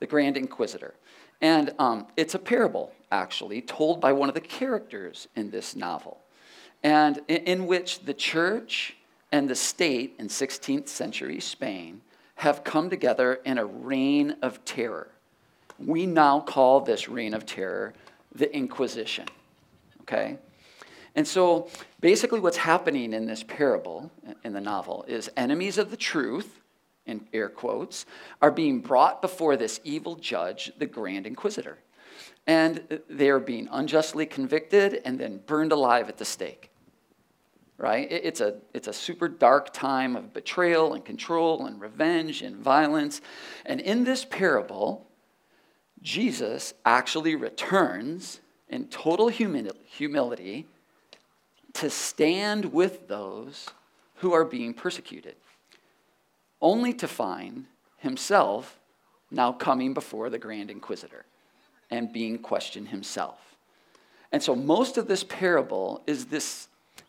The 0.00 0.06
Grand 0.06 0.36
Inquisitor. 0.36 0.94
And 1.40 1.72
um, 1.78 2.06
it's 2.16 2.34
a 2.34 2.38
parable, 2.38 2.92
actually, 3.12 3.60
told 3.60 4.00
by 4.00 4.12
one 4.12 4.28
of 4.28 4.34
the 4.34 4.40
characters 4.40 5.28
in 5.36 5.50
this 5.50 5.76
novel, 5.76 6.18
and 6.82 7.20
in, 7.28 7.66
which 7.66 8.00
the 8.00 8.14
church 8.14 8.96
and 9.30 9.48
the 9.48 9.54
state 9.54 10.16
in 10.18 10.26
16th 10.26 10.88
century 10.88 11.38
Spain 11.38 12.00
have 12.36 12.64
come 12.64 12.90
together 12.90 13.34
in 13.44 13.58
a 13.58 13.64
reign 13.64 14.36
of 14.42 14.64
terror. 14.64 15.08
We 15.78 16.06
now 16.06 16.40
call 16.40 16.80
this 16.80 17.08
reign 17.08 17.34
of 17.34 17.46
terror 17.46 17.94
the 18.34 18.52
Inquisition. 18.54 19.26
Okay? 20.02 20.38
And 21.14 21.28
so 21.28 21.68
basically, 22.00 22.40
what's 22.40 22.56
happening 22.56 23.12
in 23.12 23.26
this 23.26 23.42
parable, 23.42 24.10
in 24.42 24.54
the 24.54 24.60
novel, 24.60 25.04
is 25.06 25.30
enemies 25.36 25.78
of 25.78 25.90
the 25.90 25.96
truth, 25.96 26.60
in 27.06 27.26
air 27.32 27.48
quotes, 27.48 28.06
are 28.40 28.50
being 28.50 28.80
brought 28.80 29.20
before 29.20 29.56
this 29.56 29.80
evil 29.84 30.14
judge, 30.16 30.72
the 30.78 30.86
Grand 30.86 31.26
Inquisitor. 31.26 31.78
And 32.46 33.00
they 33.08 33.30
are 33.30 33.38
being 33.38 33.68
unjustly 33.70 34.26
convicted 34.26 35.00
and 35.04 35.18
then 35.18 35.40
burned 35.46 35.72
alive 35.72 36.08
at 36.08 36.18
the 36.18 36.24
stake. 36.24 36.70
Right? 37.78 38.10
It's 38.10 38.40
a, 38.40 38.56
it's 38.74 38.86
a 38.86 38.92
super 38.92 39.28
dark 39.28 39.72
time 39.72 40.14
of 40.14 40.32
betrayal 40.32 40.94
and 40.94 41.04
control 41.04 41.66
and 41.66 41.80
revenge 41.80 42.42
and 42.42 42.56
violence. 42.56 43.20
And 43.66 43.80
in 43.80 44.04
this 44.04 44.24
parable, 44.24 45.06
Jesus 46.00 46.74
actually 46.84 47.34
returns 47.34 48.40
in 48.68 48.86
total 48.86 49.28
humility 49.28 50.66
to 51.74 51.90
stand 51.90 52.72
with 52.72 53.08
those 53.08 53.68
who 54.16 54.32
are 54.32 54.44
being 54.44 54.74
persecuted, 54.74 55.36
only 56.60 56.92
to 56.94 57.08
find 57.08 57.66
himself 57.98 58.78
now 59.30 59.52
coming 59.52 59.94
before 59.94 60.30
the 60.30 60.38
Grand 60.38 60.70
Inquisitor 60.70 61.24
and 61.92 62.12
being 62.12 62.38
questioned 62.38 62.88
himself. 62.88 63.38
And 64.32 64.42
so, 64.42 64.56
most 64.56 64.96
of 64.96 65.06
this 65.06 65.22
parable 65.22 66.02
is 66.06 66.24
this 66.24 66.68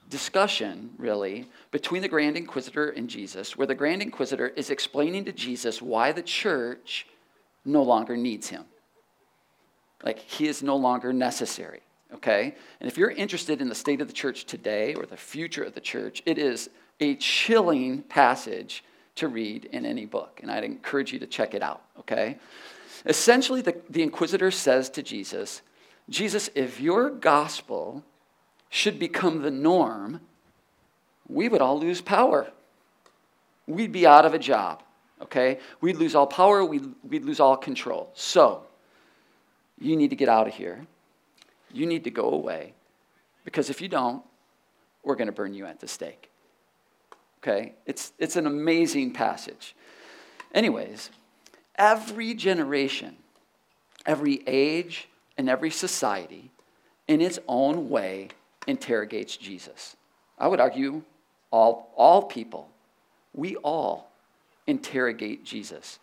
discussion, 0.09 0.91
really, 0.97 1.47
between 1.71 2.01
the 2.01 2.07
Grand 2.07 2.37
Inquisitor 2.37 2.89
and 2.89 3.09
Jesus, 3.09 3.57
where 3.57 3.65
the 3.65 3.73
Grand 3.73 4.01
Inquisitor 4.01 4.49
is 4.49 4.69
explaining 4.69 5.25
to 5.25 5.31
Jesus 5.31 5.81
why 5.81 6.11
the 6.11 6.21
church 6.21 7.07
no 7.65 7.81
longer 7.81 8.17
needs 8.17 8.49
him. 8.49 8.65
Like, 10.03 10.19
he 10.19 10.47
is 10.47 10.61
no 10.61 10.75
longer 10.75 11.13
necessary, 11.13 11.79
okay? 12.13 12.55
And 12.81 12.89
if 12.89 12.97
you're 12.97 13.11
interested 13.11 13.61
in 13.61 13.69
the 13.69 13.75
state 13.75 14.01
of 14.01 14.07
the 14.07 14.13
church 14.13 14.43
today 14.45 14.93
or 14.95 15.05
the 15.05 15.15
future 15.15 15.63
of 15.63 15.73
the 15.73 15.81
church, 15.81 16.21
it 16.25 16.37
is 16.37 16.69
a 16.99 17.15
chilling 17.15 18.01
passage 18.03 18.83
to 19.15 19.29
read 19.29 19.65
in 19.71 19.85
any 19.85 20.05
book. 20.05 20.41
And 20.43 20.51
I'd 20.51 20.65
encourage 20.65 21.13
you 21.13 21.19
to 21.19 21.27
check 21.27 21.53
it 21.53 21.63
out, 21.63 21.83
okay? 21.99 22.37
Essentially, 23.05 23.61
the, 23.61 23.75
the 23.89 24.01
inquisitor 24.01 24.51
says 24.51 24.89
to 24.91 25.03
Jesus, 25.03 25.61
Jesus, 26.09 26.49
if 26.55 26.79
your 26.79 27.09
gospel 27.09 28.03
should 28.69 28.99
become 28.99 29.41
the 29.41 29.51
norm, 29.51 30.21
we 31.27 31.47
would 31.47 31.61
all 31.61 31.79
lose 31.79 32.01
power. 32.01 32.51
We'd 33.67 33.91
be 33.91 34.05
out 34.05 34.25
of 34.25 34.33
a 34.33 34.39
job, 34.39 34.83
okay? 35.21 35.59
We'd 35.79 35.97
lose 35.97 36.15
all 36.15 36.27
power, 36.27 36.65
we'd, 36.65 36.85
we'd 37.07 37.23
lose 37.23 37.39
all 37.39 37.55
control. 37.55 38.09
So, 38.13 38.63
you 39.79 39.95
need 39.95 40.09
to 40.09 40.15
get 40.15 40.29
out 40.29 40.47
of 40.47 40.53
here. 40.53 40.85
You 41.71 41.85
need 41.85 42.03
to 42.05 42.11
go 42.11 42.29
away. 42.29 42.73
Because 43.45 43.69
if 43.69 43.81
you 43.81 43.87
don't, 43.87 44.23
we're 45.03 45.15
going 45.15 45.27
to 45.27 45.33
burn 45.33 45.53
you 45.53 45.65
at 45.65 45.79
the 45.79 45.87
stake. 45.87 46.29
Okay? 47.41 47.73
It's, 47.85 48.13
it's 48.19 48.35
an 48.35 48.47
amazing 48.47 49.11
passage. 49.11 49.75
Anyways, 50.53 51.09
every 51.75 52.33
generation, 52.33 53.17
every 54.05 54.43
age, 54.47 55.07
and 55.37 55.49
every 55.49 55.71
society, 55.71 56.51
in 57.07 57.21
its 57.21 57.39
own 57.47 57.89
way, 57.89 58.29
interrogates 58.67 59.35
Jesus. 59.37 59.95
I 60.37 60.47
would 60.47 60.59
argue 60.59 61.03
all, 61.51 61.91
all 61.95 62.23
people, 62.23 62.69
we 63.33 63.55
all 63.57 64.11
interrogate 64.67 65.43
Jesus. 65.43 65.99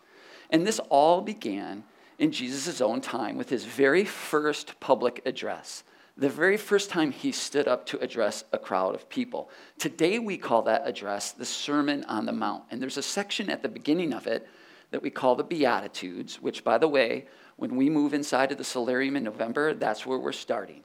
And 0.49 0.65
this 0.65 0.79
all 0.89 1.21
began 1.21 1.83
in 2.19 2.31
Jesus' 2.31 2.81
own 2.81 3.01
time 3.01 3.37
with 3.37 3.49
his 3.49 3.65
very 3.65 4.05
first 4.05 4.79
public 4.79 5.21
address, 5.25 5.83
the 6.17 6.29
very 6.29 6.57
first 6.57 6.89
time 6.89 7.11
he 7.11 7.31
stood 7.31 7.67
up 7.67 7.85
to 7.87 7.99
address 7.99 8.43
a 8.51 8.57
crowd 8.57 8.93
of 8.93 9.09
people. 9.09 9.49
Today 9.79 10.19
we 10.19 10.37
call 10.37 10.61
that 10.63 10.83
address 10.85 11.31
the 11.31 11.45
Sermon 11.45 12.03
on 12.03 12.25
the 12.25 12.31
Mount. 12.31 12.63
And 12.69 12.81
there's 12.81 12.97
a 12.97 13.01
section 13.03 13.49
at 13.49 13.63
the 13.63 13.69
beginning 13.69 14.13
of 14.13 14.27
it 14.27 14.47
that 14.91 15.01
we 15.01 15.09
call 15.09 15.35
the 15.35 15.43
Beatitudes, 15.43 16.41
which, 16.41 16.63
by 16.63 16.77
the 16.77 16.87
way, 16.87 17.25
when 17.57 17.75
we 17.75 17.89
move 17.89 18.13
inside 18.13 18.51
of 18.51 18.57
the 18.57 18.63
solarium 18.63 19.15
in 19.15 19.23
November, 19.23 19.73
that's 19.73 20.05
where 20.05 20.17
we're 20.17 20.31
starting. 20.31 20.83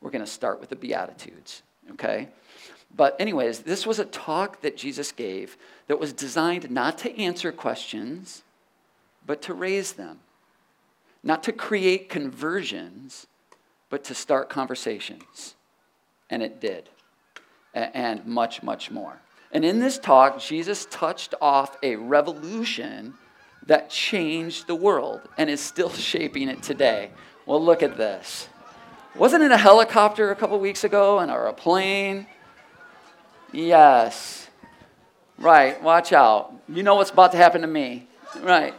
We're 0.00 0.10
going 0.10 0.24
to 0.24 0.30
start 0.30 0.60
with 0.60 0.68
the 0.68 0.76
Beatitudes, 0.76 1.62
okay? 1.92 2.28
But, 2.94 3.16
anyways, 3.18 3.60
this 3.60 3.86
was 3.86 3.98
a 3.98 4.04
talk 4.04 4.62
that 4.62 4.76
Jesus 4.76 5.12
gave 5.12 5.56
that 5.86 5.98
was 5.98 6.12
designed 6.12 6.70
not 6.70 6.98
to 6.98 7.18
answer 7.18 7.52
questions, 7.52 8.42
but 9.26 9.42
to 9.42 9.54
raise 9.54 9.92
them 9.92 10.20
not 11.22 11.42
to 11.44 11.52
create 11.52 12.08
conversions, 12.08 13.26
but 13.90 14.04
to 14.04 14.14
start 14.14 14.48
conversations. 14.48 15.54
And 16.30 16.42
it 16.42 16.60
did. 16.60 16.88
and 17.74 18.24
much, 18.26 18.62
much 18.62 18.90
more. 18.90 19.20
And 19.52 19.64
in 19.64 19.78
this 19.78 19.98
talk, 19.98 20.40
Jesus 20.40 20.86
touched 20.90 21.34
off 21.40 21.76
a 21.82 21.96
revolution 21.96 23.14
that 23.68 23.90
changed 23.90 24.66
the 24.66 24.74
world 24.74 25.20
and 25.36 25.48
is 25.48 25.60
still 25.60 25.90
shaping 26.10 26.48
it 26.48 26.62
today. 26.62 27.10
Well, 27.46 27.62
look 27.64 27.82
at 27.82 27.96
this. 27.96 28.48
Wasn't 29.14 29.42
it 29.42 29.52
a 29.52 29.56
helicopter 29.56 30.30
a 30.30 30.36
couple 30.36 30.58
weeks 30.58 30.84
ago 30.84 31.18
and 31.18 31.30
or 31.30 31.46
a 31.46 31.52
plane? 31.52 32.26
Yes. 33.52 34.48
Right, 35.38 35.80
watch 35.82 36.12
out. 36.12 36.52
You 36.68 36.82
know 36.82 36.96
what's 36.96 37.10
about 37.10 37.32
to 37.32 37.38
happen 37.38 37.62
to 37.62 37.66
me. 37.66 38.06
Right. 38.40 38.74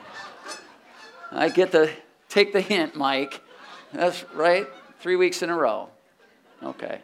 I 1.32 1.50
get 1.50 1.72
the 1.72 1.92
take 2.28 2.54
the 2.54 2.62
hint, 2.62 2.96
Mike. 2.96 3.42
That's 3.94 4.24
right. 4.34 4.68
3 5.00 5.16
weeks 5.16 5.42
in 5.42 5.50
a 5.50 5.56
row. 5.56 5.90
Okay. 6.62 7.02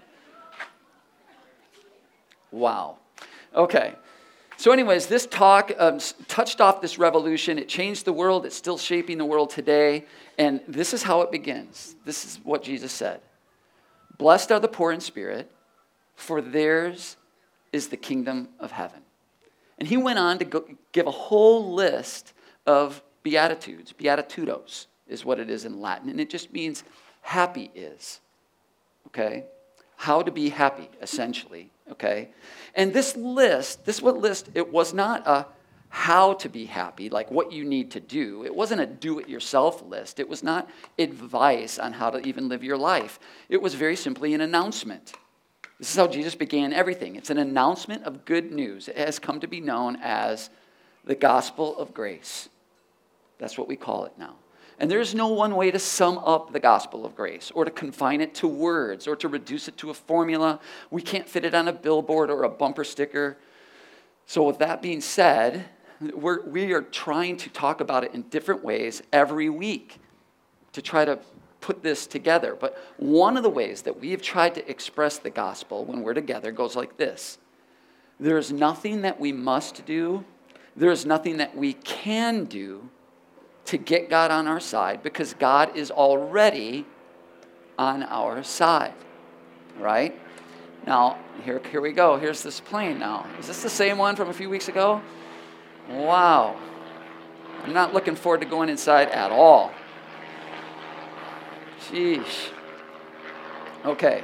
Wow. 2.51 2.97
Okay. 3.55 3.95
So, 4.57 4.71
anyways, 4.71 5.07
this 5.07 5.25
talk 5.25 5.71
um, 5.77 6.00
touched 6.27 6.62
off 6.62 6.81
this 6.81 6.97
revolution. 6.97 7.59
It 7.59 7.67
changed 7.67 8.05
the 8.05 8.13
world. 8.13 8.45
It's 8.45 8.55
still 8.55 8.77
shaping 8.77 9.17
the 9.17 9.25
world 9.25 9.50
today. 9.50 10.05
And 10.38 10.62
this 10.67 10.93
is 10.93 11.03
how 11.03 11.21
it 11.21 11.31
begins. 11.31 11.95
This 12.05 12.25
is 12.25 12.39
what 12.43 12.63
Jesus 12.63 12.91
said 12.91 13.21
Blessed 14.17 14.51
are 14.51 14.59
the 14.59 14.67
poor 14.67 14.91
in 14.91 15.01
spirit, 15.01 15.51
for 16.15 16.41
theirs 16.41 17.17
is 17.74 17.89
the 17.89 17.97
kingdom 17.97 18.50
of 18.59 18.71
heaven. 18.71 19.01
And 19.77 19.88
he 19.88 19.97
went 19.97 20.19
on 20.19 20.39
to 20.39 20.77
give 20.93 21.07
a 21.07 21.12
whole 21.12 21.74
list 21.74 22.33
of 22.65 23.03
beatitudes. 23.24 23.93
Beatitudos 23.93 24.85
is 25.07 25.25
what 25.25 25.39
it 25.39 25.50
is 25.50 25.65
in 25.65 25.81
Latin, 25.81 26.09
and 26.09 26.19
it 26.19 26.29
just 26.29 26.53
means 26.53 26.83
happy 27.21 27.71
is. 27.75 28.21
Okay? 29.07 29.43
How 29.97 30.21
to 30.21 30.31
be 30.31 30.50
happy, 30.50 30.89
essentially. 31.01 31.69
Okay? 31.91 32.29
And 32.73 32.93
this 32.93 33.15
list, 33.15 33.85
this 33.85 34.01
what 34.01 34.17
list, 34.17 34.49
it 34.53 34.71
was 34.71 34.93
not 34.93 35.27
a 35.27 35.45
how 35.89 36.33
to 36.33 36.49
be 36.49 36.65
happy, 36.65 37.09
like 37.09 37.31
what 37.31 37.53
you 37.53 37.63
need 37.63 37.91
to 37.91 38.01
do. 38.01 38.43
It 38.43 38.53
wasn't 38.53 38.81
a 38.81 38.85
do 38.85 39.17
it 39.19 39.29
yourself 39.29 39.81
list. 39.81 40.19
It 40.19 40.27
was 40.27 40.43
not 40.43 40.69
advice 40.99 41.79
on 41.79 41.93
how 41.93 42.09
to 42.09 42.19
even 42.27 42.49
live 42.49 42.65
your 42.65 42.75
life. 42.75 43.17
It 43.47 43.61
was 43.61 43.75
very 43.75 43.95
simply 43.95 44.33
an 44.33 44.41
announcement. 44.41 45.13
This 45.79 45.91
is 45.91 45.95
how 45.95 46.07
Jesus 46.07 46.35
began 46.35 46.73
everything. 46.73 47.15
It's 47.15 47.29
an 47.29 47.37
announcement 47.37 48.03
of 48.03 48.25
good 48.25 48.51
news. 48.51 48.89
It 48.89 48.97
has 48.97 49.19
come 49.19 49.39
to 49.39 49.47
be 49.47 49.61
known 49.61 49.97
as 50.01 50.49
the 51.05 51.15
gospel 51.15 51.77
of 51.77 51.93
grace. 51.93 52.49
That's 53.37 53.57
what 53.57 53.69
we 53.69 53.77
call 53.77 54.03
it 54.03 54.13
now. 54.17 54.35
And 54.79 54.91
there's 54.91 55.15
no 55.15 55.29
one 55.29 55.55
way 55.55 55.72
to 55.72 55.79
sum 55.79 56.17
up 56.20 56.51
the 56.51 56.60
gospel 56.60 57.05
of 57.05 57.15
grace 57.15 57.51
or 57.55 57.63
to 57.63 57.72
confine 57.72 58.20
it 58.20 58.36
to 58.36 58.48
words 58.48 59.08
or 59.08 59.15
to 59.15 59.27
reduce 59.27 59.67
it 59.67 59.77
to 59.77 59.89
a 59.89 59.94
formula. 59.94 60.60
We 60.91 61.01
can't 61.01 61.29
fit 61.29 61.46
it 61.46 61.53
on 61.53 61.67
a 61.67 61.74
billboard 61.74 62.29
or 62.29 62.44
a 62.44 62.50
bumper 62.50 62.84
sticker. 62.84 63.38
So, 64.25 64.44
with 64.44 64.60
that 64.60 64.82
being 64.82 65.01
said, 65.01 65.65
we're, 66.13 66.46
we 66.46 66.74
are 66.74 66.82
trying 66.82 67.38
to 67.38 67.50
talk 67.50 67.79
about 67.79 68.03
it 68.03 68.13
in 68.13 68.24
different 68.24 68.63
ways 68.63 69.01
every 69.13 69.50
week 69.50 70.00
to 70.74 70.82
try 70.82 71.05
to 71.05 71.20
put 71.62 71.82
this 71.82 72.05
together. 72.05 72.55
But 72.60 72.77
one 72.98 73.38
of 73.38 73.44
the 73.44 73.50
ways 73.50 73.84
that 73.84 74.00
we 74.00 74.12
have 74.12 74.22
tried 74.22 74.55
to 74.55 74.70
express 74.70 75.17
the 75.17 75.29
gospel 75.29 75.86
when 75.86 76.01
we're 76.01 76.13
together 76.13 76.51
goes 76.51 76.75
like 76.75 76.98
this 76.98 77.38
There 78.20 78.38
is 78.38 78.51
nothing 78.51 79.01
that 79.03 79.20
we 79.20 79.32
must 79.32 79.86
do, 79.86 80.25
there 80.75 80.91
is 80.91 81.05
nothing 81.05 81.38
that 81.38 81.55
we 81.55 81.74
can 81.74 82.44
do 82.44 82.90
to 83.65 83.77
get 83.77 84.09
God 84.09 84.31
on 84.31 84.47
our 84.47 84.59
side 84.59 85.01
because 85.03 85.33
God 85.33 85.75
is 85.75 85.91
already 85.91 86.85
on 87.77 88.03
our 88.03 88.43
side. 88.43 88.93
Right? 89.77 90.19
Now, 90.85 91.17
here, 91.43 91.61
here 91.71 91.81
we 91.81 91.91
go. 91.91 92.17
Here's 92.17 92.43
this 92.43 92.59
plane 92.59 92.99
now. 92.99 93.25
Is 93.39 93.47
this 93.47 93.63
the 93.63 93.69
same 93.69 93.97
one 93.97 94.15
from 94.15 94.29
a 94.29 94.33
few 94.33 94.49
weeks 94.49 94.67
ago? 94.67 95.01
Wow. 95.89 96.55
I'm 97.63 97.73
not 97.73 97.93
looking 97.93 98.15
forward 98.15 98.41
to 98.41 98.47
going 98.47 98.69
inside 98.69 99.09
at 99.09 99.31
all. 99.31 99.71
Sheesh. 101.89 102.49
Okay. 103.83 104.23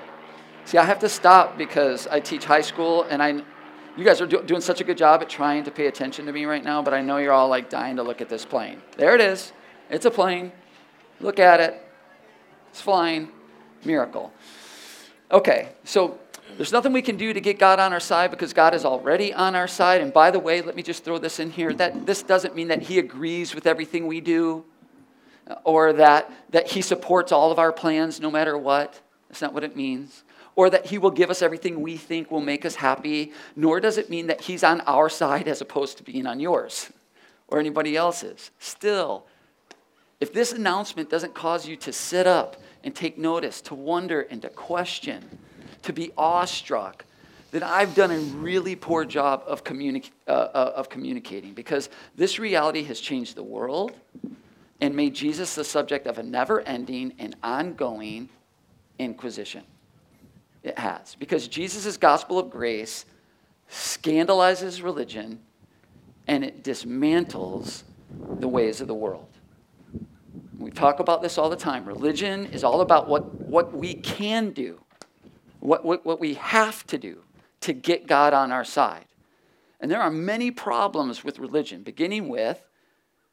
See, 0.65 0.77
I 0.77 0.85
have 0.85 0.99
to 0.99 1.09
stop 1.09 1.57
because 1.57 2.07
I 2.07 2.19
teach 2.19 2.45
high 2.45 2.61
school 2.61 3.03
and 3.03 3.21
I, 3.21 3.41
you 3.97 4.05
guys 4.05 4.21
are 4.21 4.27
do, 4.27 4.41
doing 4.43 4.61
such 4.61 4.81
a 4.81 4.83
good 4.83 4.97
job 4.97 5.21
at 5.21 5.29
trying 5.29 5.63
to 5.63 5.71
pay 5.71 5.87
attention 5.87 6.25
to 6.25 6.31
me 6.31 6.45
right 6.45 6.63
now, 6.63 6.81
but 6.81 6.93
I 6.93 7.01
know 7.01 7.17
you're 7.17 7.33
all 7.33 7.49
like 7.49 7.69
dying 7.69 7.97
to 7.97 8.03
look 8.03 8.21
at 8.21 8.29
this 8.29 8.45
plane. 8.45 8.81
There 8.97 9.15
it 9.15 9.21
is. 9.21 9.51
It's 9.89 10.05
a 10.05 10.11
plane. 10.11 10.51
Look 11.19 11.39
at 11.39 11.59
it. 11.59 11.81
It's 12.69 12.81
flying. 12.81 13.29
Miracle. 13.83 14.31
Okay, 15.31 15.69
so 15.83 16.19
there's 16.57 16.71
nothing 16.71 16.93
we 16.93 17.01
can 17.01 17.17
do 17.17 17.33
to 17.33 17.41
get 17.41 17.57
God 17.57 17.79
on 17.79 17.93
our 17.93 17.99
side 17.99 18.31
because 18.31 18.53
God 18.53 18.73
is 18.73 18.85
already 18.85 19.33
on 19.33 19.55
our 19.55 19.67
side. 19.67 20.01
And 20.01 20.13
by 20.13 20.31
the 20.31 20.39
way, 20.39 20.61
let 20.61 20.75
me 20.75 20.83
just 20.83 21.03
throw 21.03 21.17
this 21.17 21.39
in 21.39 21.49
here. 21.49 21.73
That 21.73 22.05
this 22.05 22.23
doesn't 22.23 22.55
mean 22.55 22.67
that 22.67 22.83
He 22.83 22.99
agrees 22.99 23.55
with 23.55 23.65
everything 23.65 24.07
we 24.07 24.21
do 24.21 24.65
or 25.63 25.93
that, 25.93 26.31
that 26.51 26.69
He 26.69 26.81
supports 26.81 27.31
all 27.31 27.51
of 27.51 27.59
our 27.59 27.71
plans 27.71 28.19
no 28.19 28.29
matter 28.29 28.57
what. 28.57 29.01
That's 29.29 29.41
not 29.41 29.53
what 29.53 29.63
it 29.63 29.75
means. 29.75 30.23
Or 30.55 30.69
that 30.69 30.87
He 30.87 30.97
will 30.97 31.11
give 31.11 31.29
us 31.29 31.41
everything 31.41 31.81
we 31.81 31.97
think 31.97 32.29
will 32.29 32.41
make 32.41 32.65
us 32.65 32.75
happy, 32.75 33.31
nor 33.55 33.79
does 33.79 33.97
it 33.97 34.09
mean 34.09 34.27
that 34.27 34.41
He's 34.41 34.63
on 34.63 34.81
our 34.81 35.09
side 35.09 35.47
as 35.47 35.61
opposed 35.61 35.97
to 35.97 36.03
being 36.03 36.27
on 36.27 36.39
yours 36.39 36.91
or 37.47 37.59
anybody 37.59 37.95
else's. 37.95 38.51
Still, 38.59 39.25
if 40.19 40.33
this 40.33 40.53
announcement 40.53 41.09
doesn't 41.09 41.33
cause 41.33 41.67
you 41.67 41.75
to 41.77 41.91
sit 41.91 42.27
up 42.27 42.57
and 42.83 42.95
take 42.95 43.17
notice, 43.17 43.61
to 43.61 43.75
wonder 43.75 44.21
and 44.21 44.41
to 44.41 44.49
question, 44.49 45.23
to 45.83 45.93
be 45.93 46.11
awestruck, 46.17 47.05
then 47.51 47.63
I've 47.63 47.95
done 47.95 48.11
a 48.11 48.19
really 48.19 48.75
poor 48.75 49.03
job 49.03 49.43
of, 49.45 49.63
communi- 49.63 50.09
uh, 50.27 50.31
uh, 50.31 50.73
of 50.75 50.89
communicating 50.89 51.53
because 51.53 51.89
this 52.15 52.39
reality 52.39 52.83
has 52.83 52.99
changed 52.99 53.35
the 53.35 53.43
world 53.43 53.91
and 54.79 54.95
made 54.95 55.13
Jesus 55.13 55.55
the 55.55 55.63
subject 55.63 56.07
of 56.07 56.17
a 56.17 56.23
never 56.23 56.61
ending 56.61 57.13
and 57.19 57.35
ongoing 57.43 58.29
inquisition. 58.97 59.63
It 60.63 60.77
has. 60.77 61.15
Because 61.15 61.47
Jesus' 61.47 61.97
gospel 61.97 62.37
of 62.37 62.49
grace 62.49 63.05
scandalizes 63.67 64.81
religion 64.81 65.39
and 66.27 66.43
it 66.43 66.63
dismantles 66.63 67.83
the 68.39 68.47
ways 68.47 68.81
of 68.81 68.87
the 68.87 68.93
world. 68.93 69.27
We 70.57 70.69
talk 70.69 70.99
about 70.99 71.21
this 71.21 71.37
all 71.37 71.49
the 71.49 71.55
time. 71.55 71.85
Religion 71.85 72.45
is 72.47 72.63
all 72.63 72.81
about 72.81 73.07
what, 73.07 73.33
what 73.41 73.73
we 73.73 73.95
can 73.95 74.51
do, 74.51 74.79
what, 75.59 75.83
what, 75.83 76.05
what 76.05 76.19
we 76.19 76.35
have 76.35 76.85
to 76.87 76.97
do 76.97 77.23
to 77.61 77.73
get 77.73 78.07
God 78.07 78.33
on 78.33 78.51
our 78.51 78.63
side. 78.63 79.05
And 79.79 79.89
there 79.89 80.01
are 80.01 80.11
many 80.11 80.51
problems 80.51 81.23
with 81.23 81.39
religion, 81.39 81.81
beginning 81.81 82.29
with 82.29 82.61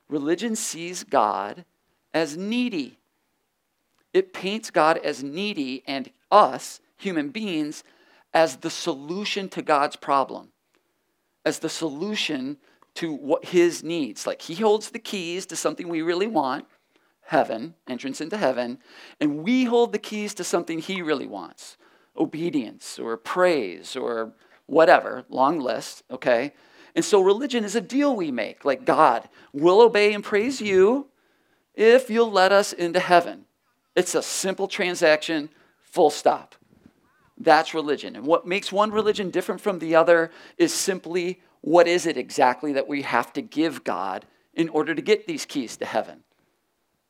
religion 0.09 0.57
sees 0.57 1.05
God 1.05 1.67
as 2.15 2.37
needy. 2.37 2.99
It 4.15 4.33
paints 4.33 4.71
God 4.71 4.97
as 4.99 5.23
needy 5.23 5.83
and 5.87 6.11
us, 6.31 6.81
human 6.99 7.31
beings, 7.31 7.85
as 8.35 8.57
the 8.57 8.71
solution 8.71 9.49
to 9.49 9.63
God's 9.63 9.97
problem, 9.97 10.49
as 11.45 11.61
the 11.61 11.69
solution 11.69 12.59
to 12.95 13.13
what 13.13 13.47
his 13.47 13.83
needs. 13.83 14.27
Like 14.27 14.43
he 14.43 14.55
holds 14.57 14.91
the 14.91 14.99
keys 14.99 15.47
to 15.47 15.57
something 15.57 15.89
we 15.89 16.03
really 16.03 16.27
want, 16.27 16.67
heaven, 17.23 17.75
entrance 17.87 18.21
into 18.21 18.37
heaven, 18.37 18.79
and 19.21 19.45
we 19.45 19.65
hold 19.65 19.93
the 19.93 19.99
keys 19.99 20.35
to 20.35 20.45
something 20.45 20.79
he 20.79 21.01
really 21.01 21.27
wants 21.27 21.77
obedience 22.17 22.99
or 22.99 23.17
praise 23.17 23.95
or 23.95 24.33
whatever, 24.67 25.25
long 25.29 25.61
list, 25.61 26.03
okay? 26.11 26.53
And 26.95 27.05
so 27.05 27.21
religion 27.21 27.65
is 27.65 27.77
a 27.77 27.81
deal 27.81 28.17
we 28.17 28.33
make. 28.33 28.65
Like, 28.65 28.85
God, 28.85 29.29
we'll 29.53 29.81
obey 29.81 30.13
and 30.13 30.25
praise 30.25 30.61
you 30.61 31.07
if 31.75 32.11
you'll 32.11 32.31
let 32.31 32.51
us 32.51 32.73
into 32.73 32.99
heaven. 32.99 33.45
It's 33.95 34.15
a 34.15 34.23
simple 34.23 34.67
transaction, 34.67 35.49
full 35.81 36.11
stop. 36.11 36.57
That's 37.39 37.75
religion. 37.75 38.17
And 38.17 38.27
what 38.27 38.47
makes 38.47 38.73
one 38.73 38.91
religion 38.91 39.31
different 39.31 39.61
from 39.61 39.79
the 39.79 39.95
other 39.95 40.31
is 40.57 40.75
simply 40.75 41.41
what 41.61 41.87
is 41.87 42.07
it 42.07 42.17
exactly 42.17 42.73
that 42.73 42.89
we 42.89 43.03
have 43.03 43.33
to 43.35 43.43
give 43.43 43.85
God 43.85 44.27
in 44.55 44.69
order 44.69 44.95
to 44.95 45.03
get 45.03 45.27
these 45.27 45.47
keys 45.47 45.77
to 45.77 45.85
heaven? 45.85 46.25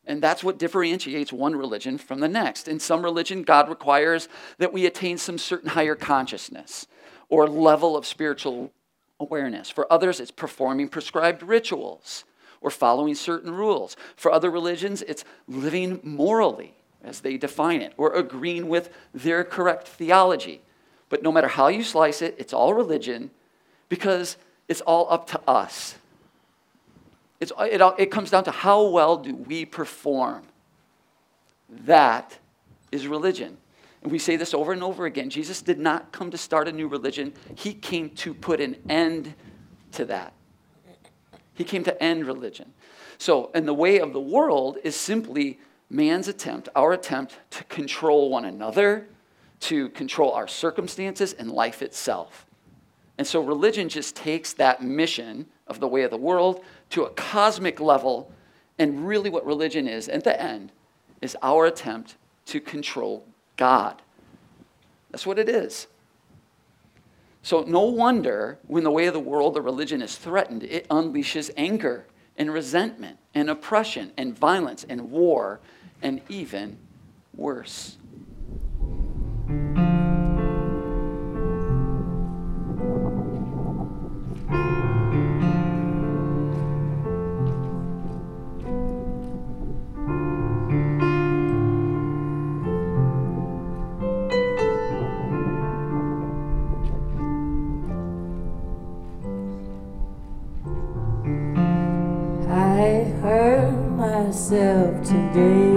And 0.05 0.23
that's 0.23 0.43
what 0.43 0.59
differentiates 0.59 1.33
one 1.33 1.55
religion 1.55 1.99
from 1.99 2.21
the 2.21 2.29
next. 2.29 2.67
In 2.67 2.81
some 2.81 3.03
religion, 3.03 3.43
God 3.43 3.69
requires 3.69 4.29
that 4.57 4.73
we 4.73 4.87
attain 4.87 5.19
some 5.19 5.37
certain 5.37 5.71
higher 5.71 5.95
consciousness 5.95 6.87
or 7.29 7.47
level 7.47 7.97
of 7.97 8.07
spiritual 8.07 8.73
awareness. 9.21 9.69
For 9.69 9.91
others, 9.93 10.19
it's 10.19 10.31
performing 10.31 10.89
prescribed 10.89 11.43
rituals 11.43 12.25
or 12.61 12.71
following 12.71 13.15
certain 13.15 13.53
rules. 13.53 13.97
For 14.17 14.33
other 14.33 14.51
religions, 14.51 15.03
it's 15.03 15.25
living 15.47 16.01
morally 16.03 16.78
as 17.03 17.21
they 17.21 17.37
define 17.37 17.81
it 17.83 17.93
or 17.97 18.13
agreeing 18.15 18.69
with 18.69 18.91
their 19.15 19.45
correct 19.45 19.89
theology. 19.89 20.61
But 21.09 21.23
no 21.23 21.33
matter 21.33 21.49
how 21.49 21.69
you 21.69 21.83
slice 21.83 22.23
it, 22.23 22.35
it's 22.39 22.53
all 22.53 22.75
religion 22.75 23.31
because 23.89 24.37
it's 24.69 24.81
all 24.83 25.07
up 25.11 25.29
to 25.31 25.41
us. 25.49 25.95
It's, 27.41 27.53
it, 27.61 27.81
all- 27.81 27.95
it 27.99 28.11
comes 28.11 28.31
down 28.31 28.45
to 28.45 28.51
how 28.51 28.87
well 28.89 29.17
do 29.17 29.35
we 29.35 29.65
perform. 29.65 30.43
That 31.69 32.39
is 32.91 33.07
religion. 33.07 33.57
And 34.03 34.13
we 34.13 34.19
say 34.19 34.37
this 34.37 34.55
over 34.55 34.73
and 34.73 34.83
over 34.83 35.07
again 35.07 35.31
Jesus 35.31 35.63
did 35.63 35.79
not 35.79 36.13
come 36.13 36.31
to 36.31 36.39
start 36.39 36.69
a 36.69 36.73
new 36.73 36.89
religion, 36.89 37.33
He 37.55 37.75
came 37.75 38.11
to 38.11 38.35
put 38.35 38.61
an 38.61 38.77
end 38.89 39.35
to 39.93 40.05
that. 40.07 40.33
He 41.55 41.65
came 41.65 41.85
to 41.85 42.03
end 42.03 42.27
religion. 42.27 42.73
So, 43.19 43.51
and 43.53 43.67
the 43.67 43.75
way 43.75 43.99
of 43.99 44.13
the 44.13 44.21
world 44.21 44.79
is 44.85 44.95
simply 44.95 45.59
man's 45.91 46.29
attempt, 46.29 46.69
our 46.77 46.93
attempt 46.93 47.37
to 47.51 47.65
control 47.65 48.31
one 48.31 48.45
another, 48.45 49.07
to 49.61 49.89
control 49.91 50.33
our 50.33 50.47
circumstances 50.49 51.33
and 51.33 51.51
life 51.51 51.83
itself. 51.83 52.47
And 53.17 53.27
so 53.27 53.43
religion 53.43 53.89
just 53.89 54.15
takes 54.15 54.53
that 54.55 54.83
mission 54.83 55.47
of 55.67 55.81
the 55.81 55.89
way 55.89 56.03
of 56.03 56.11
the 56.11 56.17
world 56.17 56.65
to 56.91 57.05
a 57.05 57.11
cosmic 57.11 57.81
level. 57.81 58.31
And 58.79 59.07
really, 59.07 59.29
what 59.29 59.45
religion 59.45 59.89
is 59.89 60.09
at 60.09 60.25
the 60.25 60.41
end 60.41 60.71
is 61.21 61.37
our 61.43 61.67
attempt 61.67 62.17
to 62.47 62.61
control 62.61 63.27
God. 63.57 64.01
That's 65.11 65.27
what 65.27 65.39
it 65.39 65.49
is. 65.49 65.89
So, 67.43 67.63
no 67.63 67.85
wonder 67.85 68.59
when 68.67 68.85
the 68.85 68.91
way 68.91 69.07
of 69.07 69.15
the 69.15 69.21
world 69.21 69.57
or 69.57 69.63
religion 69.63 70.03
is 70.03 70.17
threatened, 70.17 70.63
it 70.65 70.89
unleashes 70.89 71.51
anger 71.57 72.07
and 72.37 72.53
resentment 72.53 73.19
and 73.35 73.51
oppression 73.51 74.13
and 74.17 74.39
violence 74.39 74.85
and 74.89 75.11
war 75.11 75.61
and 76.03 76.21
even 76.29 76.79
worse. 77.35 77.97
Myself 103.97 105.05
today 105.05 105.68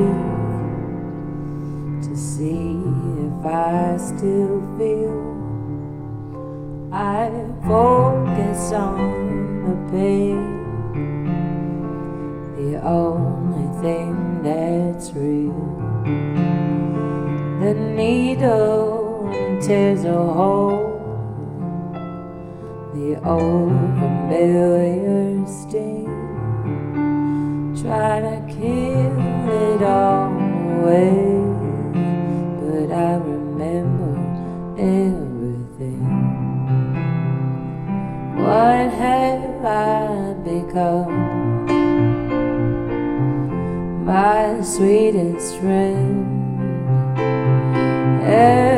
tears 19.72 20.04
a 20.04 20.12
hole 20.12 20.84
the 22.94 23.10
old 23.24 23.72
familiar 24.00 25.48
sting. 25.48 26.12
Try 27.82 28.20
to 28.28 28.38
kill 28.54 29.16
it 29.64 29.82
all 29.82 30.28
away, 30.76 31.16
but 32.60 32.90
I 32.92 33.14
remember 33.32 34.14
everything. 34.78 36.04
What 38.44 38.88
have 39.04 39.66
I 39.66 40.34
become? 40.50 41.16
My 44.04 44.62
sweetest 44.62 45.56
friend. 45.60 46.42
Everyone 48.22 48.71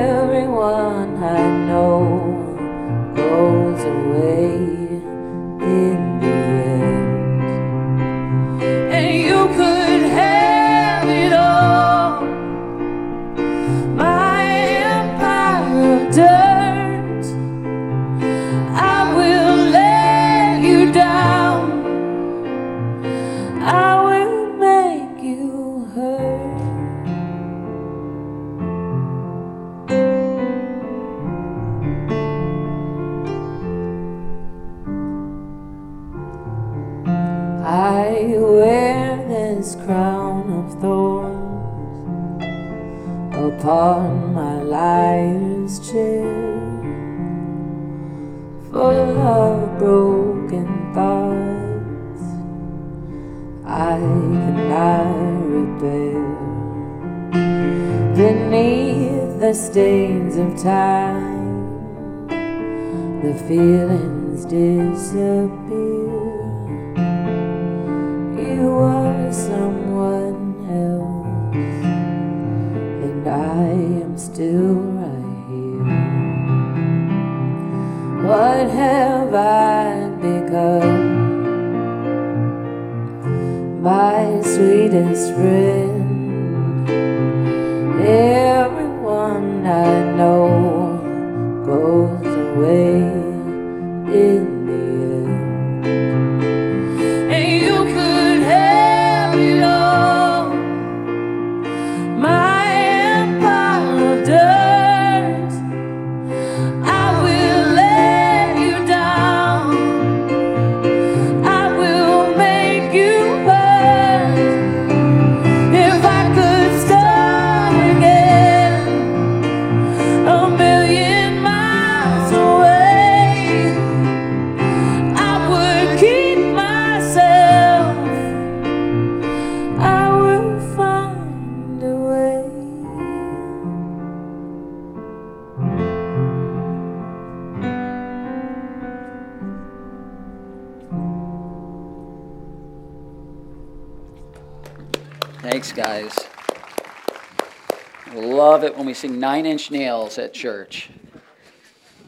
Sing 149.03 149.19
Nine 149.19 149.45
Inch 149.45 149.69
Nails 149.69 150.17
at 150.17 150.33
church. 150.33 150.89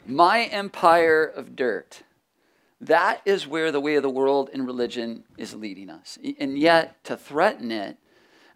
My 0.07 0.45
empire 0.45 1.25
of 1.25 1.53
dirt. 1.53 2.03
That 2.79 3.19
is 3.25 3.45
where 3.45 3.69
the 3.69 3.81
way 3.81 3.95
of 3.95 4.03
the 4.03 4.09
world 4.09 4.49
and 4.53 4.65
religion 4.65 5.25
is 5.37 5.53
leading 5.53 5.89
us. 5.89 6.17
And 6.39 6.57
yet, 6.57 7.03
to 7.03 7.17
threaten 7.17 7.69
it, 7.69 7.97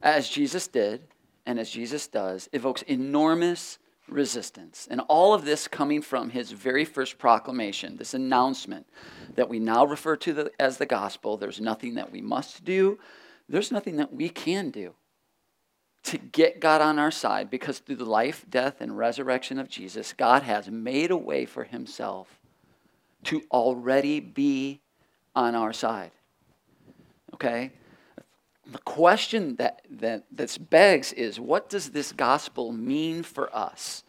as 0.02 0.30
Jesus 0.30 0.68
did 0.68 1.02
and 1.46 1.60
as 1.60 1.70
Jesus 1.70 2.08
does, 2.08 2.48
evokes 2.54 2.82
enormous 2.84 3.78
resistance. 4.08 4.88
And 4.90 5.02
all 5.10 5.34
of 5.34 5.44
this 5.44 5.68
coming 5.68 6.02
from 6.02 6.30
his 6.30 6.54
very 6.54 6.86
first 6.86 7.18
proclamation, 7.18 7.98
this 7.98 8.14
announcement 8.14 8.88
that 9.36 9.50
we 9.50 9.60
now 9.60 9.86
refer 9.86 10.16
to 10.16 10.32
the, 10.32 10.52
as 10.58 10.78
the 10.78 10.86
gospel. 10.86 11.36
There's 11.36 11.60
nothing 11.60 11.96
that 11.96 12.10
we 12.10 12.22
must 12.22 12.64
do, 12.64 13.00
there's 13.50 13.70
nothing 13.70 13.98
that 13.98 14.14
we 14.14 14.30
can 14.30 14.70
do. 14.70 14.94
To 16.04 16.18
get 16.18 16.60
God 16.60 16.82
on 16.82 16.98
our 16.98 17.12
side 17.12 17.50
because 17.50 17.80
through 17.80 17.98
the 17.98 18.06
life, 18.06 18.46
death, 18.50 18.80
and 18.80 18.98
resurrection 18.98 19.60
of 19.60 19.70
Jesus, 19.70 20.14
God 20.14 20.44
has 20.44 20.70
made 20.70 21.12
a 21.12 21.18
way 21.18 21.46
for 21.46 21.64
himself 21.64 22.40
to 23.26 23.42
already 23.52 24.20
be 24.20 24.80
on 25.36 25.56
our 25.56 25.74
side. 25.74 26.12
Okay? 27.34 27.72
The 28.72 28.80
question 28.80 29.56
that, 29.56 29.82
that 29.90 30.26
that's 30.32 30.58
begs 30.58 31.12
is 31.14 31.40
what 31.40 31.70
does 31.70 31.90
this 31.90 32.12
gospel 32.12 32.72
mean 32.72 33.24
for 33.24 33.54
us? 33.56 34.04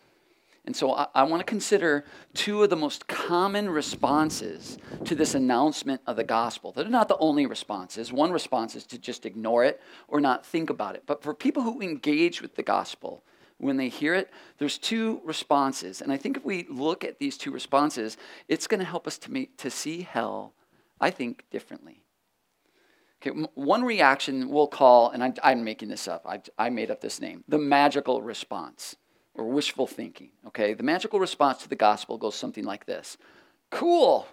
And 0.70 0.76
so 0.76 0.94
I, 0.94 1.08
I 1.16 1.22
want 1.24 1.40
to 1.40 1.44
consider 1.44 2.04
two 2.32 2.62
of 2.62 2.70
the 2.70 2.76
most 2.76 3.08
common 3.08 3.68
responses 3.68 4.78
to 5.04 5.16
this 5.16 5.34
announcement 5.34 6.00
of 6.06 6.14
the 6.14 6.22
gospel. 6.22 6.70
They're 6.70 6.88
not 6.88 7.08
the 7.08 7.16
only 7.16 7.44
responses. 7.44 8.12
One 8.12 8.30
response 8.30 8.76
is 8.76 8.86
to 8.86 8.96
just 8.96 9.26
ignore 9.26 9.64
it 9.64 9.80
or 10.06 10.20
not 10.20 10.46
think 10.46 10.70
about 10.70 10.94
it. 10.94 11.02
But 11.06 11.24
for 11.24 11.34
people 11.34 11.64
who 11.64 11.80
engage 11.80 12.40
with 12.40 12.54
the 12.54 12.62
gospel, 12.62 13.24
when 13.58 13.78
they 13.78 13.88
hear 13.88 14.14
it, 14.14 14.30
there's 14.58 14.78
two 14.78 15.20
responses. 15.24 16.00
And 16.00 16.12
I 16.12 16.16
think 16.16 16.36
if 16.36 16.44
we 16.44 16.68
look 16.70 17.02
at 17.02 17.18
these 17.18 17.36
two 17.36 17.50
responses, 17.50 18.16
it's 18.46 18.68
going 18.68 18.78
to 18.78 18.86
help 18.86 19.08
us 19.08 19.18
to, 19.18 19.32
make, 19.32 19.56
to 19.56 19.70
see 19.72 20.02
hell, 20.02 20.54
I 21.00 21.10
think, 21.10 21.46
differently. 21.50 22.04
Okay, 23.20 23.36
one 23.54 23.82
reaction 23.82 24.48
we'll 24.50 24.68
call, 24.68 25.10
and 25.10 25.24
I, 25.24 25.32
I'm 25.42 25.64
making 25.64 25.88
this 25.88 26.06
up, 26.06 26.24
I, 26.28 26.40
I 26.56 26.70
made 26.70 26.92
up 26.92 27.00
this 27.00 27.20
name, 27.20 27.42
the 27.48 27.58
magical 27.58 28.22
response 28.22 28.94
or 29.34 29.44
wishful 29.44 29.86
thinking. 29.86 30.30
Okay, 30.46 30.74
the 30.74 30.82
magical 30.82 31.20
response 31.20 31.62
to 31.62 31.68
the 31.68 31.76
gospel 31.76 32.18
goes 32.18 32.34
something 32.34 32.64
like 32.64 32.86
this 32.86 33.16
Cool, 33.70 34.26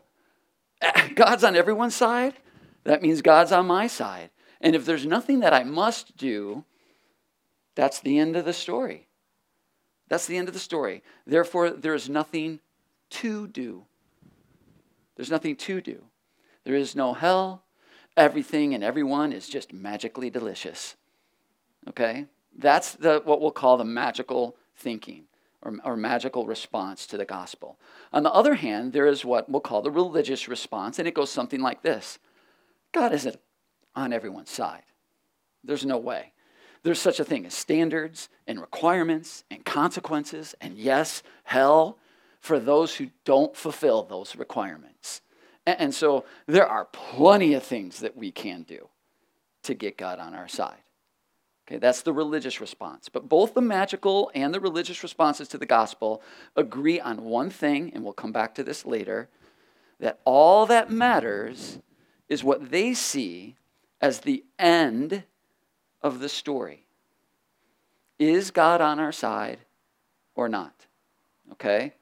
God's 1.16 1.44
on 1.44 1.56
everyone's 1.56 1.96
side. 1.96 2.36
That 2.84 3.02
means 3.02 3.22
God's 3.22 3.52
on 3.52 3.68
my 3.68 3.88
side. 3.88 4.30
And 4.62 4.76
if 4.76 4.86
there's 4.86 5.06
nothing 5.06 5.42
that 5.42 5.54
I 5.54 5.64
must 5.64 6.18
do, 6.18 6.64
that's 7.76 8.00
the 8.00 8.18
end 8.18 8.36
of 8.36 8.46
the 8.46 8.54
story. 8.54 9.08
That's 10.08 10.26
the 10.26 10.38
end 10.38 10.48
of 10.48 10.54
the 10.54 10.60
story. 10.60 11.04
Therefore, 11.26 11.70
there 11.70 11.94
is 11.94 12.10
nothing 12.10 12.60
to 13.10 13.48
do. 13.48 13.86
There's 15.16 15.32
nothing 15.32 15.56
to 15.58 15.82
do. 15.82 16.04
There 16.64 16.76
is 16.76 16.96
no 16.96 17.14
hell. 17.14 17.64
Everything 18.16 18.74
and 18.74 18.84
everyone 18.84 19.34
is 19.34 19.48
just 19.48 19.74
magically 19.74 20.30
delicious. 20.30 20.96
Okay? 21.90 22.26
That's 22.58 22.94
the, 22.94 23.22
what 23.24 23.42
we'll 23.42 23.52
call 23.52 23.78
the 23.78 23.86
magical 23.86 24.56
thinking 24.78 25.24
or, 25.62 25.74
or 25.84 25.98
magical 25.98 26.46
response 26.46 27.08
to 27.08 27.18
the 27.18 27.26
gospel. 27.26 27.80
On 28.13 28.24
the 28.24 28.32
other 28.32 28.56
hand, 28.56 28.94
there 28.94 29.08
is 29.08 29.26
what 29.26 29.50
we'll 29.50 29.60
call 29.60 29.82
the 29.82 29.92
religious 29.92 30.48
response, 30.48 31.00
and 31.00 31.08
it 31.08 31.13
goes 31.13 31.30
something 31.30 31.62
like 31.62 31.82
this 31.82 32.20
God 32.94 33.13
isn't 33.13 33.38
on 33.96 34.13
everyone's 34.13 34.52
side. 34.52 34.84
There's 35.63 35.86
no 35.86 35.98
way. 35.98 36.34
There's 36.84 37.02
such 37.02 37.20
a 37.20 37.26
thing 37.26 37.46
as 37.46 37.54
standards 37.54 38.30
and 38.46 38.62
requirements 38.62 39.44
and 39.52 39.66
consequences, 39.66 40.56
and 40.62 40.78
yes, 40.78 41.24
hell 41.44 41.98
for 42.40 42.60
those 42.60 42.96
who 42.96 43.10
don't 43.26 43.56
fulfill 43.56 44.04
those 44.04 44.36
requirements. 44.36 45.22
And, 45.66 45.94
so 45.94 46.24
there 46.46 46.66
are 46.66 46.86
plenty 46.86 47.54
of 47.56 47.63
things 47.63 48.00
that 48.00 48.16
we 48.16 48.32
can 48.32 48.63
do 48.63 48.88
to 49.63 49.74
get 49.74 49.98
God 49.98 50.18
on 50.20 50.34
our 50.34 50.48
side. 50.48 50.87
Okay, 51.68 51.78
that's 51.78 52.02
the 52.02 52.14
religious 52.14 52.62
response. 52.62 53.10
But 53.10 53.28
both 53.28 53.54
the 53.54 53.62
magical 53.62 54.32
and 54.34 54.54
the 54.54 54.60
religious 54.60 55.04
responses 55.04 55.50
to 55.50 55.58
the 55.58 55.66
gospel 55.66 56.22
agree 56.56 57.00
on 57.00 57.26
one 57.26 57.50
thing, 57.50 57.92
and 57.94 58.04
we'll 58.04 58.14
come 58.14 58.32
back 58.32 58.56
to 58.56 58.64
this 58.64 58.86
later 58.86 59.28
that 60.00 60.20
all 60.24 60.66
that 60.68 60.90
matters 60.90 61.80
is 62.30 62.44
what 62.44 62.72
they 62.72 62.94
see 62.94 63.56
as 64.00 64.20
the 64.20 64.46
end 64.58 65.24
of 66.02 66.20
the 66.20 66.30
story. 66.30 66.86
Is 68.18 68.52
God 68.52 68.80
on 68.80 69.00
our 69.00 69.12
side 69.12 69.60
or 70.36 70.48
not? 70.48 70.86
Okay? 71.52 71.94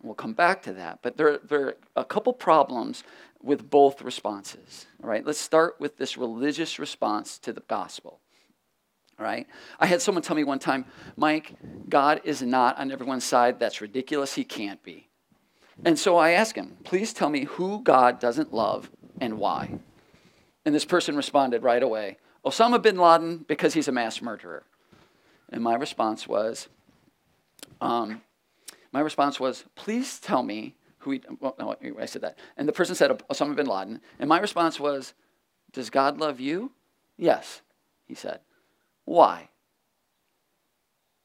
We'll 0.00 0.14
come 0.14 0.32
back 0.32 0.62
to 0.62 0.72
that. 0.74 1.00
But 1.02 1.16
there, 1.16 1.38
there 1.38 1.66
are 1.66 1.76
a 1.96 2.04
couple 2.04 2.32
problems 2.32 3.02
with 3.42 3.68
both 3.68 4.02
responses. 4.02 4.86
All 5.02 5.10
right, 5.10 5.26
let's 5.26 5.40
start 5.40 5.76
with 5.80 5.96
this 5.96 6.16
religious 6.16 6.78
response 6.78 7.38
to 7.38 7.52
the 7.52 7.62
gospel. 7.68 8.20
Right, 9.18 9.48
I 9.80 9.86
had 9.86 10.00
someone 10.00 10.22
tell 10.22 10.36
me 10.36 10.44
one 10.44 10.60
time, 10.60 10.84
Mike, 11.16 11.54
God 11.88 12.20
is 12.22 12.40
not 12.40 12.78
on 12.78 12.92
everyone's 12.92 13.24
side. 13.24 13.58
That's 13.58 13.80
ridiculous. 13.80 14.34
He 14.34 14.44
can't 14.44 14.80
be. 14.84 15.08
And 15.84 15.98
so 15.98 16.16
I 16.16 16.30
asked 16.30 16.54
him, 16.54 16.76
please 16.84 17.12
tell 17.12 17.28
me 17.28 17.44
who 17.44 17.82
God 17.82 18.20
doesn't 18.20 18.54
love 18.54 18.90
and 19.20 19.38
why. 19.38 19.78
And 20.64 20.74
this 20.74 20.84
person 20.84 21.16
responded 21.16 21.62
right 21.62 21.82
away 21.82 22.18
Osama 22.44 22.80
bin 22.80 22.96
Laden 22.96 23.44
because 23.48 23.74
he's 23.74 23.88
a 23.88 23.92
mass 23.92 24.22
murderer. 24.22 24.64
And 25.50 25.62
my 25.62 25.74
response 25.74 26.28
was, 26.28 26.68
um, 27.80 28.22
my 28.92 29.00
response 29.00 29.40
was, 29.40 29.64
please 29.74 30.18
tell 30.18 30.42
me 30.42 30.76
who 30.98 31.12
he, 31.12 31.22
well, 31.40 31.56
no, 31.58 31.74
I 32.00 32.06
said 32.06 32.22
that. 32.22 32.38
And 32.56 32.68
the 32.68 32.72
person 32.72 32.94
said 32.94 33.10
Osama 33.30 33.56
bin 33.56 33.66
Laden. 33.66 34.00
And 34.18 34.28
my 34.28 34.38
response 34.40 34.78
was, 34.78 35.14
does 35.72 35.90
God 35.90 36.18
love 36.18 36.40
you? 36.40 36.72
Yes, 37.16 37.62
he 38.06 38.14
said. 38.14 38.40
Why? 39.08 39.48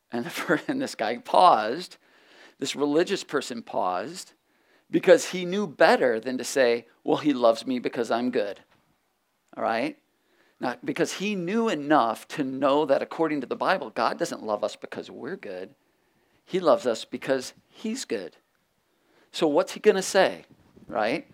And, 0.09 0.25
the, 0.25 0.61
and 0.69 0.81
this 0.81 0.95
guy 0.95 1.17
paused. 1.17 1.97
This 2.57 2.77
religious 2.77 3.25
person 3.25 3.61
paused 3.61 4.31
because 4.89 5.31
he 5.31 5.43
knew 5.43 5.67
better 5.67 6.17
than 6.17 6.37
to 6.37 6.45
say, 6.45 6.85
well, 7.03 7.17
he 7.17 7.33
loves 7.33 7.67
me 7.67 7.79
because 7.79 8.09
I'm 8.09 8.31
good. 8.31 8.61
All 9.57 9.63
right? 9.63 9.97
Now, 10.61 10.77
because 10.85 11.13
he 11.13 11.35
knew 11.35 11.67
enough 11.67 12.25
to 12.29 12.45
know 12.45 12.85
that 12.85 13.01
according 13.01 13.41
to 13.41 13.47
the 13.47 13.55
Bible, 13.57 13.89
God 13.89 14.17
doesn't 14.17 14.43
love 14.43 14.63
us 14.63 14.77
because 14.77 15.11
we're 15.11 15.35
good. 15.35 15.75
He 16.45 16.61
loves 16.61 16.87
us 16.87 17.03
because 17.03 17.53
he's 17.67 18.05
good. 18.05 18.37
So 19.33 19.45
what's 19.45 19.73
he 19.73 19.81
going 19.81 19.95
to 19.95 20.01
say? 20.01 20.45
Right? 20.87 21.27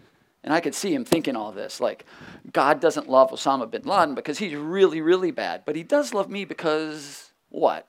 And 0.43 0.53
I 0.53 0.61
could 0.61 0.75
see 0.75 0.93
him 0.93 1.05
thinking 1.05 1.35
all 1.35 1.51
this 1.51 1.79
like, 1.79 2.05
God 2.51 2.79
doesn't 2.79 3.09
love 3.09 3.31
Osama 3.31 3.69
bin 3.69 3.83
Laden 3.83 4.15
because 4.15 4.37
he's 4.37 4.55
really, 4.55 5.01
really 5.01 5.31
bad, 5.31 5.63
but 5.65 5.75
he 5.75 5.83
does 5.83 6.13
love 6.13 6.29
me 6.29 6.45
because 6.45 7.31
what? 7.49 7.87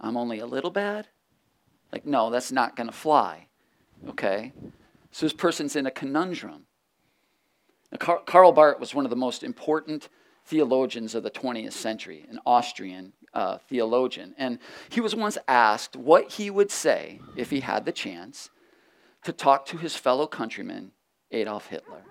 I'm 0.00 0.16
only 0.16 0.40
a 0.40 0.46
little 0.46 0.70
bad? 0.70 1.08
Like, 1.92 2.06
no, 2.06 2.30
that's 2.30 2.52
not 2.52 2.76
going 2.76 2.88
to 2.88 2.94
fly. 2.94 3.46
Okay? 4.08 4.52
So 5.10 5.26
this 5.26 5.32
person's 5.32 5.76
in 5.76 5.86
a 5.86 5.90
conundrum. 5.90 6.66
Now, 7.92 7.98
Car- 7.98 8.22
Karl 8.24 8.52
Barth 8.52 8.80
was 8.80 8.94
one 8.94 9.04
of 9.04 9.10
the 9.10 9.16
most 9.16 9.42
important 9.42 10.08
theologians 10.44 11.14
of 11.14 11.22
the 11.22 11.30
20th 11.30 11.72
century, 11.72 12.26
an 12.30 12.40
Austrian 12.46 13.12
uh, 13.34 13.58
theologian. 13.58 14.34
And 14.38 14.58
he 14.88 15.00
was 15.00 15.14
once 15.14 15.38
asked 15.46 15.96
what 15.96 16.32
he 16.32 16.50
would 16.50 16.70
say 16.70 17.20
if 17.36 17.50
he 17.50 17.60
had 17.60 17.84
the 17.84 17.92
chance 17.92 18.50
to 19.24 19.32
talk 19.32 19.66
to 19.66 19.76
his 19.76 19.96
fellow 19.96 20.26
countryman, 20.26 20.92
Adolf 21.30 21.66
Hitler. 21.68 22.02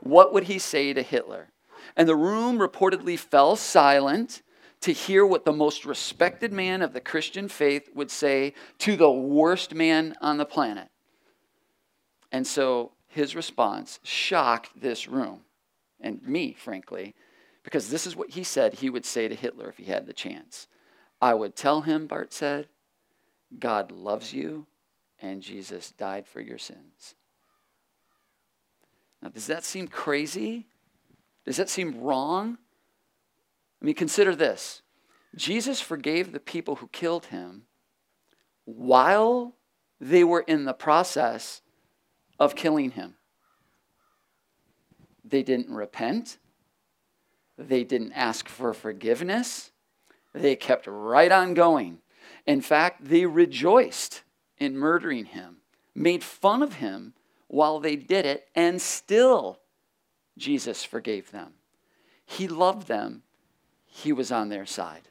What 0.00 0.32
would 0.32 0.44
he 0.44 0.58
say 0.58 0.92
to 0.92 1.02
Hitler? 1.02 1.48
And 1.96 2.08
the 2.08 2.16
room 2.16 2.58
reportedly 2.58 3.18
fell 3.18 3.56
silent 3.56 4.42
to 4.80 4.92
hear 4.92 5.26
what 5.26 5.44
the 5.44 5.52
most 5.52 5.84
respected 5.84 6.52
man 6.52 6.82
of 6.82 6.92
the 6.92 7.00
Christian 7.00 7.48
faith 7.48 7.90
would 7.94 8.10
say 8.10 8.54
to 8.78 8.96
the 8.96 9.10
worst 9.10 9.74
man 9.74 10.14
on 10.20 10.38
the 10.38 10.46
planet. 10.46 10.88
And 12.32 12.46
so 12.46 12.92
his 13.08 13.34
response 13.34 14.00
shocked 14.02 14.80
this 14.80 15.06
room 15.06 15.42
and 16.00 16.22
me, 16.26 16.54
frankly, 16.58 17.14
because 17.62 17.90
this 17.90 18.06
is 18.06 18.16
what 18.16 18.30
he 18.30 18.42
said 18.42 18.74
he 18.74 18.88
would 18.88 19.04
say 19.04 19.28
to 19.28 19.34
Hitler 19.34 19.68
if 19.68 19.76
he 19.76 19.84
had 19.84 20.06
the 20.06 20.12
chance. 20.12 20.66
I 21.20 21.34
would 21.34 21.54
tell 21.54 21.82
him, 21.82 22.06
Barth 22.06 22.32
said, 22.32 22.68
God 23.58 23.92
loves 23.92 24.32
you 24.32 24.66
and 25.20 25.42
Jesus 25.42 25.90
died 25.92 26.26
for 26.26 26.40
your 26.40 26.56
sins. 26.56 27.14
Now, 29.22 29.28
does 29.28 29.46
that 29.46 29.64
seem 29.64 29.88
crazy? 29.88 30.66
Does 31.44 31.56
that 31.56 31.68
seem 31.68 32.00
wrong? 32.00 32.58
I 33.80 33.84
mean, 33.84 33.94
consider 33.94 34.34
this 34.34 34.82
Jesus 35.34 35.80
forgave 35.80 36.32
the 36.32 36.40
people 36.40 36.76
who 36.76 36.88
killed 36.88 37.26
him 37.26 37.62
while 38.64 39.54
they 40.00 40.24
were 40.24 40.40
in 40.40 40.64
the 40.64 40.72
process 40.72 41.62
of 42.38 42.54
killing 42.54 42.92
him. 42.92 43.14
They 45.24 45.42
didn't 45.42 45.74
repent. 45.74 46.38
They 47.58 47.84
didn't 47.84 48.12
ask 48.12 48.48
for 48.48 48.72
forgiveness. 48.72 49.70
They 50.32 50.56
kept 50.56 50.86
right 50.86 51.30
on 51.30 51.54
going. 51.54 51.98
In 52.46 52.60
fact, 52.60 53.04
they 53.04 53.26
rejoiced 53.26 54.22
in 54.58 54.76
murdering 54.76 55.26
him, 55.26 55.58
made 55.94 56.24
fun 56.24 56.62
of 56.62 56.74
him 56.74 57.14
while 57.50 57.80
they 57.80 57.96
did 57.96 58.24
it, 58.24 58.48
and 58.54 58.80
still 58.80 59.58
Jesus 60.38 60.84
forgave 60.84 61.32
them. 61.32 61.54
He 62.24 62.46
loved 62.46 62.86
them, 62.86 63.22
he 63.86 64.12
was 64.12 64.30
on 64.30 64.50
their 64.50 64.66
side. 64.66 65.02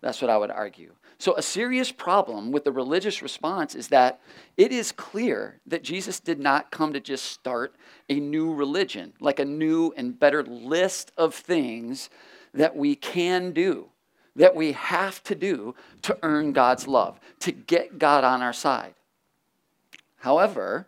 That's 0.00 0.22
what 0.22 0.30
I 0.30 0.38
would 0.38 0.52
argue. 0.52 0.94
So, 1.18 1.36
a 1.36 1.42
serious 1.42 1.90
problem 1.90 2.52
with 2.52 2.62
the 2.64 2.72
religious 2.72 3.20
response 3.20 3.74
is 3.74 3.88
that 3.88 4.20
it 4.56 4.72
is 4.72 4.92
clear 4.92 5.60
that 5.66 5.82
Jesus 5.82 6.20
did 6.20 6.38
not 6.38 6.70
come 6.70 6.92
to 6.92 7.00
just 7.00 7.24
start 7.26 7.74
a 8.08 8.20
new 8.20 8.54
religion, 8.54 9.12
like 9.20 9.40
a 9.40 9.44
new 9.44 9.92
and 9.96 10.18
better 10.18 10.44
list 10.44 11.10
of 11.18 11.34
things 11.34 12.10
that 12.54 12.76
we 12.76 12.94
can 12.94 13.50
do. 13.52 13.88
that 14.36 14.54
we 14.54 14.72
have 14.72 15.20
to 15.24 15.34
do 15.34 15.74
to 16.02 16.16
earn 16.22 16.52
God's 16.52 16.86
love, 16.86 17.18
to 17.40 17.50
get 17.50 17.98
God 17.98 18.22
on 18.22 18.40
our 18.40 18.52
side. 18.52 18.94
However, 20.18 20.86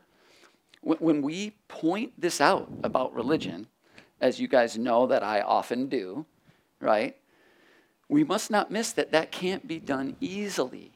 when, 0.83 1.23
we 1.23 1.53
point 1.69 2.13
this 2.21 2.41
out 2.41 2.69
about 2.83 3.15
religion, 3.15 3.69
as 4.21 4.41
you 4.41 4.49
guys 4.49 4.77
know 4.77 5.07
that 5.07 5.23
I 5.23 5.41
often 5.41 5.89
do, 5.89 6.27
right? 6.81 7.17
We 8.09 8.25
must 8.25 8.51
not 8.51 8.71
miss 8.71 8.93
that 8.93 9.13
that 9.13 9.33
can't 9.33 9.67
be 9.67 9.79
done 9.79 10.17
easily. 10.21 10.93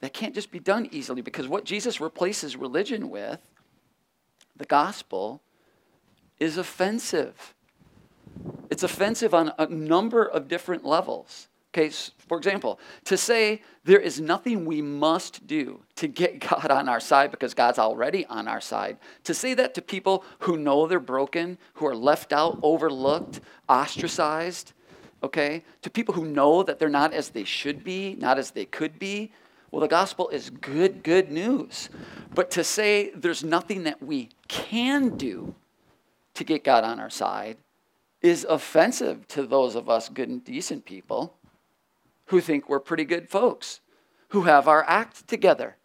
That 0.00 0.12
can't 0.12 0.34
just 0.34 0.52
be 0.52 0.60
done 0.60 0.88
easily 0.92 1.20
because 1.20 1.48
what 1.48 1.64
Jesus 1.64 2.00
replaces 2.00 2.56
religion 2.56 3.10
with, 3.10 3.40
the 4.56 4.64
gospel, 4.64 5.42
is 6.38 6.56
offensive. 6.56 7.54
It's 8.70 8.84
offensive 8.84 9.34
on 9.34 9.52
a 9.58 9.66
number 9.66 10.24
of 10.24 10.46
different 10.46 10.84
levels. 10.84 11.48
Okay, 11.78 11.90
for 12.26 12.36
example, 12.36 12.80
to 13.04 13.16
say 13.16 13.62
there 13.84 14.00
is 14.00 14.20
nothing 14.20 14.64
we 14.64 14.82
must 14.82 15.46
do 15.46 15.80
to 15.94 16.08
get 16.08 16.40
God 16.50 16.72
on 16.72 16.88
our 16.88 16.98
side 16.98 17.30
because 17.30 17.54
God's 17.54 17.78
already 17.78 18.26
on 18.26 18.48
our 18.48 18.60
side, 18.60 18.98
to 19.22 19.32
say 19.32 19.54
that 19.54 19.74
to 19.74 19.82
people 19.82 20.24
who 20.40 20.56
know 20.56 20.88
they're 20.88 20.98
broken, 20.98 21.56
who 21.74 21.86
are 21.86 21.94
left 21.94 22.32
out, 22.32 22.58
overlooked, 22.64 23.40
ostracized, 23.68 24.72
okay, 25.22 25.62
to 25.82 25.88
people 25.88 26.14
who 26.14 26.24
know 26.24 26.64
that 26.64 26.80
they're 26.80 26.88
not 26.88 27.14
as 27.14 27.28
they 27.28 27.44
should 27.44 27.84
be, 27.84 28.16
not 28.16 28.38
as 28.38 28.50
they 28.50 28.64
could 28.64 28.98
be, 28.98 29.30
well, 29.70 29.80
the 29.80 29.86
gospel 29.86 30.30
is 30.30 30.50
good, 30.50 31.04
good 31.04 31.30
news. 31.30 31.90
But 32.34 32.50
to 32.52 32.64
say 32.64 33.12
there's 33.14 33.44
nothing 33.44 33.84
that 33.84 34.02
we 34.02 34.30
can 34.48 35.16
do 35.16 35.54
to 36.34 36.42
get 36.42 36.64
God 36.64 36.82
on 36.82 36.98
our 36.98 37.10
side 37.10 37.58
is 38.20 38.44
offensive 38.48 39.28
to 39.28 39.46
those 39.46 39.76
of 39.76 39.88
us 39.88 40.08
good 40.08 40.28
and 40.28 40.42
decent 40.42 40.84
people 40.84 41.37
who 42.28 42.40
think 42.40 42.68
we're 42.68 42.80
pretty 42.80 43.04
good 43.04 43.28
folks, 43.28 43.80
who 44.28 44.42
have 44.42 44.68
our 44.68 44.84
act 44.88 45.26
together, 45.28 45.76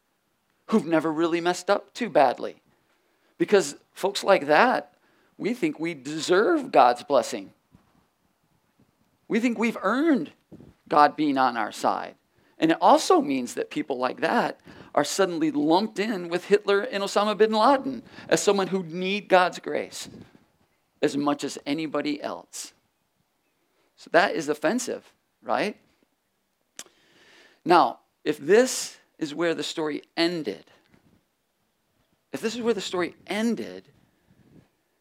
who've 0.67 0.85
never 0.85 1.11
really 1.11 1.41
messed 1.41 1.69
up 1.69 1.93
too 1.93 2.09
badly. 2.09 2.61
Because 3.37 3.75
folks 3.93 4.23
like 4.23 4.47
that, 4.47 4.93
we 5.37 5.53
think 5.53 5.79
we 5.79 5.93
deserve 5.93 6.71
God's 6.71 7.03
blessing. 7.03 7.51
We 9.27 9.39
think 9.39 9.57
we've 9.57 9.77
earned 9.81 10.31
God 10.87 11.15
being 11.15 11.37
on 11.37 11.57
our 11.57 11.71
side. 11.71 12.15
And 12.59 12.71
it 12.71 12.77
also 12.79 13.21
means 13.21 13.55
that 13.55 13.71
people 13.71 13.97
like 13.97 14.21
that 14.21 14.59
are 14.93 15.03
suddenly 15.03 15.49
lumped 15.49 15.97
in 15.97 16.29
with 16.29 16.45
Hitler 16.45 16.81
and 16.81 17.03
Osama 17.03 17.37
bin 17.37 17.51
Laden 17.51 18.03
as 18.29 18.43
someone 18.43 18.67
who 18.67 18.83
need 18.83 19.27
God's 19.27 19.59
grace 19.59 20.07
as 21.01 21.17
much 21.17 21.43
as 21.43 21.57
anybody 21.65 22.21
else. 22.21 22.73
So 23.95 24.09
that 24.11 24.35
is 24.35 24.49
offensive, 24.49 25.13
right? 25.41 25.77
Now, 27.65 27.99
if 28.23 28.37
this 28.37 28.97
is 29.17 29.33
where 29.33 29.53
the 29.53 29.63
story 29.63 30.03
ended, 30.17 30.65
if 32.31 32.41
this 32.41 32.55
is 32.55 32.61
where 32.61 32.73
the 32.73 32.81
story 32.81 33.15
ended, 33.27 33.87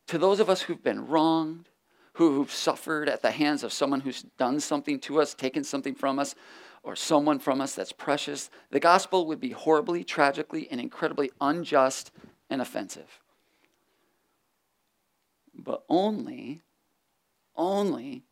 to 0.09 0.19
those 0.19 0.41
of 0.41 0.51
us 0.51 0.63
who've 0.63 0.83
been 0.83 1.07
wronged, 1.07 1.69
who've 2.15 2.51
suffered 2.53 3.09
at 3.09 3.23
the 3.23 3.31
hands 3.31 3.65
of 3.65 3.73
someone 3.73 4.01
who's 4.01 4.23
done 4.39 4.61
something 4.61 4.99
to 5.01 5.21
us, 5.21 5.35
taken 5.35 5.65
something 5.65 5.95
from 5.95 6.19
us, 6.19 6.35
or 6.83 6.95
someone 6.97 7.39
from 7.39 7.61
us 7.61 7.75
that's 7.75 7.93
precious, 7.93 8.51
the 8.71 8.81
gospel 8.81 9.27
would 9.27 9.41
be 9.41 9.51
horribly, 9.51 10.05
tragically, 10.05 10.69
and 10.71 10.81
incredibly 10.81 11.31
unjust 11.41 12.11
and 12.51 12.61
offensive. 12.61 13.21
But 15.55 15.85
only, 15.89 16.61
only 17.57 18.25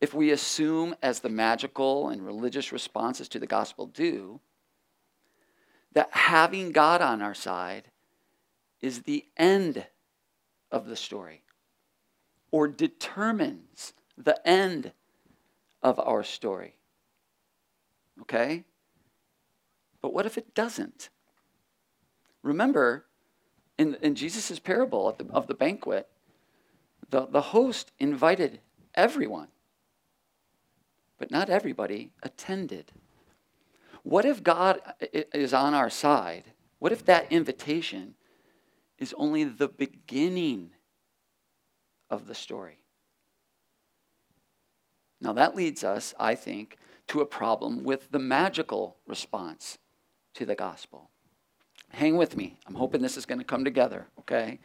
if 0.00 0.12
we 0.12 0.30
assume, 0.30 0.94
as 1.02 1.20
the 1.20 1.28
magical 1.28 2.08
and 2.08 2.24
religious 2.24 2.72
responses 2.72 3.28
to 3.28 3.38
the 3.38 3.46
gospel 3.46 3.86
do, 3.86 4.40
that 5.92 6.08
having 6.12 6.72
God 6.72 7.00
on 7.00 7.22
our 7.22 7.34
side 7.34 7.90
is 8.80 9.02
the 9.02 9.24
end 9.36 9.86
of 10.70 10.86
the 10.86 10.96
story 10.96 11.42
or 12.50 12.68
determines 12.68 13.94
the 14.18 14.46
end 14.46 14.92
of 15.82 15.98
our 15.98 16.22
story. 16.22 16.76
Okay? 18.22 18.64
But 20.02 20.12
what 20.12 20.26
if 20.26 20.36
it 20.36 20.54
doesn't? 20.54 21.08
Remember, 22.42 23.06
in, 23.78 23.96
in 24.02 24.14
Jesus' 24.14 24.58
parable 24.58 25.08
of 25.08 25.18
the, 25.18 25.26
of 25.32 25.46
the 25.46 25.54
banquet, 25.54 26.08
the, 27.10 27.26
the 27.26 27.40
host 27.40 27.92
invited 27.98 28.60
everyone, 28.94 29.48
but 31.18 31.30
not 31.30 31.50
everybody 31.50 32.10
attended. 32.22 32.92
What 34.02 34.24
if 34.24 34.42
God 34.42 34.80
is 35.00 35.52
on 35.52 35.74
our 35.74 35.90
side? 35.90 36.44
What 36.78 36.92
if 36.92 37.04
that 37.06 37.30
invitation 37.32 38.14
is 38.98 39.14
only 39.16 39.44
the 39.44 39.68
beginning 39.68 40.70
of 42.08 42.26
the 42.26 42.34
story? 42.34 42.78
Now, 45.20 45.32
that 45.32 45.56
leads 45.56 45.82
us, 45.82 46.14
I 46.20 46.34
think, 46.34 46.76
to 47.08 47.20
a 47.20 47.26
problem 47.26 47.84
with 47.84 48.10
the 48.10 48.18
magical 48.18 48.96
response 49.06 49.78
to 50.34 50.44
the 50.44 50.54
gospel. 50.54 51.10
Hang 51.90 52.16
with 52.16 52.36
me. 52.36 52.58
I'm 52.66 52.74
hoping 52.74 53.00
this 53.00 53.16
is 53.16 53.26
going 53.26 53.38
to 53.38 53.44
come 53.44 53.64
together, 53.64 54.06
okay? 54.20 54.58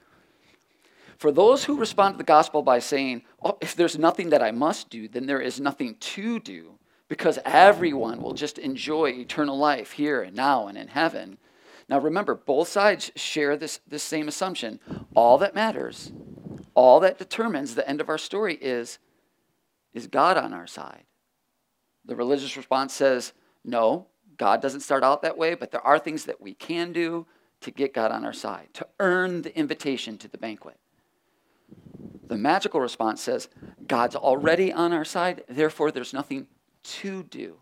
For 1.22 1.32
those 1.32 1.66
who 1.66 1.78
respond 1.78 2.16
to 2.16 2.18
the 2.18 2.24
gospel 2.24 2.64
by 2.64 2.80
saying, 2.80 3.22
oh, 3.44 3.56
if 3.62 3.76
there's 3.76 3.96
nothing 3.96 4.32
that 4.32 4.42
I 4.42 4.50
must 4.50 4.90
do, 4.90 5.08
then 5.08 5.28
there 5.28 5.40
is 5.40 5.60
nothing 5.60 5.94
to 6.00 6.40
do, 6.40 6.80
because 7.10 7.38
everyone 7.46 8.24
will 8.24 8.34
just 8.34 8.58
enjoy 8.58 9.12
eternal 9.12 9.56
life 9.56 9.92
here 9.92 10.24
and 10.24 10.36
now 10.36 10.66
and 10.66 10.76
in 10.76 10.88
heaven. 10.88 11.38
Now 11.88 12.00
remember, 12.00 12.34
both 12.34 12.70
sides 12.70 13.12
share 13.16 13.56
this, 13.56 13.82
this 13.88 14.02
same 14.02 14.28
assumption. 14.28 14.80
All 15.14 15.38
that 15.38 15.54
matters, 15.54 16.12
all 16.74 17.00
that 17.02 17.20
determines 17.20 17.76
the 17.76 17.88
end 17.88 18.02
of 18.02 18.10
our 18.10 18.18
story 18.18 18.56
is 18.56 18.98
is 19.94 20.08
God 20.08 20.38
on 20.38 20.54
our 20.56 20.66
side? 20.66 21.04
The 22.04 22.16
religious 22.16 22.58
response 22.58 22.96
says, 22.96 23.34
no, 23.64 24.08
God 24.38 24.60
doesn't 24.60 24.80
start 24.80 25.04
out 25.04 25.22
that 25.22 25.38
way, 25.38 25.54
but 25.54 25.70
there 25.70 25.86
are 25.86 26.00
things 26.00 26.26
that 26.26 26.42
we 26.42 26.56
can 26.56 26.92
do 26.92 27.28
to 27.60 27.70
get 27.70 27.94
God 27.94 28.12
on 28.12 28.26
our 28.26 28.34
side, 28.34 28.70
to 28.74 28.88
earn 29.00 29.44
the 29.44 29.56
invitation 29.56 30.18
to 30.18 30.28
the 30.28 30.40
banquet. 30.40 30.80
The 32.32 32.38
magical 32.38 32.80
response 32.80 33.20
says, 33.20 33.50
God's 33.86 34.16
already 34.16 34.72
on 34.72 34.94
our 34.94 35.04
side, 35.04 35.44
therefore 35.50 35.92
there's 35.92 36.14
nothing 36.14 36.48
to 36.82 37.24
do. 37.24 37.58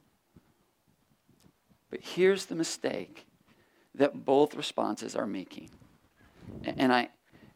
But 1.89 2.01
here's 2.03 2.45
the 2.45 2.53
mistake 2.53 3.25
that 3.95 4.25
both 4.25 4.53
responses 4.53 5.15
are 5.15 5.25
making. 5.25 5.71
And 6.77 6.93
I, 6.93 7.09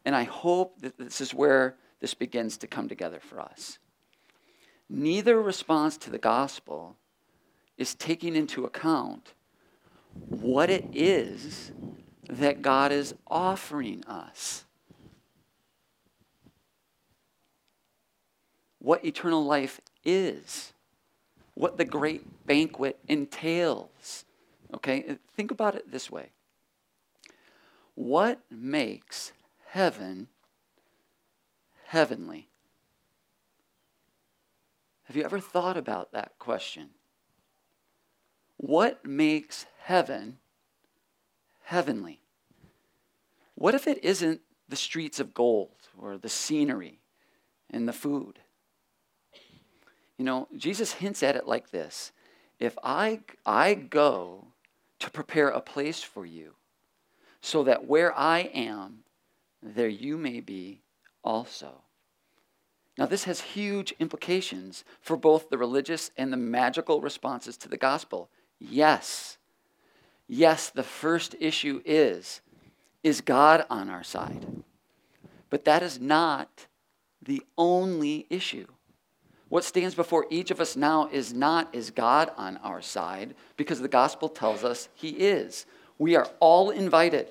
and 0.04 0.16
I 0.16 0.24
hope 0.24 0.80
that 0.80 0.98
this 0.98 1.20
is 1.20 1.32
where 1.32 1.76
this 2.00 2.14
begins 2.14 2.56
to 2.56 2.66
come 2.66 2.88
together 2.88 3.20
for 3.20 3.38
us. 3.38 3.78
Neither 4.88 5.40
response 5.40 5.96
to 5.98 6.10
the 6.10 6.18
gospel 6.18 6.96
is 7.78 7.94
taking 7.94 8.34
into 8.34 8.64
account 8.64 9.34
what 10.30 10.68
it 10.68 10.86
is 10.92 11.70
that 12.28 12.60
God 12.60 12.90
is 12.90 13.14
offering 13.28 14.04
us. 14.06 14.64
What 18.84 19.02
eternal 19.02 19.42
life 19.42 19.80
is, 20.04 20.74
what 21.54 21.78
the 21.78 21.86
great 21.86 22.46
banquet 22.46 22.98
entails. 23.08 24.26
Okay, 24.74 25.16
think 25.34 25.50
about 25.50 25.74
it 25.74 25.90
this 25.90 26.10
way 26.10 26.32
What 27.94 28.40
makes 28.50 29.32
heaven 29.68 30.28
heavenly? 31.86 32.50
Have 35.04 35.16
you 35.16 35.24
ever 35.24 35.40
thought 35.40 35.78
about 35.78 36.12
that 36.12 36.38
question? 36.38 36.90
What 38.58 39.06
makes 39.06 39.64
heaven 39.78 40.36
heavenly? 41.62 42.20
What 43.54 43.74
if 43.74 43.86
it 43.86 44.04
isn't 44.04 44.42
the 44.68 44.76
streets 44.76 45.20
of 45.20 45.32
gold 45.32 45.88
or 45.98 46.18
the 46.18 46.28
scenery 46.28 47.00
and 47.70 47.88
the 47.88 47.94
food? 47.94 48.40
You 50.18 50.24
know, 50.24 50.48
Jesus 50.56 50.92
hints 50.92 51.22
at 51.22 51.36
it 51.36 51.46
like 51.46 51.70
this 51.70 52.12
If 52.58 52.78
I, 52.82 53.20
I 53.44 53.74
go 53.74 54.46
to 55.00 55.10
prepare 55.10 55.48
a 55.48 55.60
place 55.60 56.02
for 56.02 56.24
you, 56.24 56.54
so 57.40 57.64
that 57.64 57.86
where 57.86 58.16
I 58.16 58.40
am, 58.54 59.00
there 59.62 59.88
you 59.88 60.16
may 60.16 60.40
be 60.40 60.82
also. 61.22 61.82
Now, 62.96 63.06
this 63.06 63.24
has 63.24 63.40
huge 63.40 63.92
implications 63.98 64.84
for 65.00 65.16
both 65.16 65.50
the 65.50 65.58
religious 65.58 66.12
and 66.16 66.32
the 66.32 66.36
magical 66.36 67.00
responses 67.00 67.56
to 67.58 67.68
the 67.68 67.76
gospel. 67.76 68.30
Yes, 68.60 69.36
yes, 70.28 70.70
the 70.70 70.84
first 70.84 71.34
issue 71.40 71.82
is 71.84 72.40
is 73.02 73.20
God 73.20 73.66
on 73.68 73.90
our 73.90 74.02
side? 74.02 74.46
But 75.50 75.66
that 75.66 75.82
is 75.82 76.00
not 76.00 76.66
the 77.20 77.42
only 77.58 78.26
issue. 78.30 78.66
What 79.54 79.62
stands 79.62 79.94
before 79.94 80.26
each 80.30 80.50
of 80.50 80.60
us 80.60 80.74
now 80.74 81.08
is 81.12 81.32
not 81.32 81.72
is 81.72 81.92
God 81.92 82.32
on 82.36 82.56
our 82.56 82.82
side, 82.82 83.36
because 83.56 83.80
the 83.80 83.86
gospel 83.86 84.28
tells 84.28 84.64
us 84.64 84.88
he 84.96 85.10
is. 85.10 85.64
We 85.96 86.16
are 86.16 86.26
all 86.40 86.70
invited. 86.70 87.28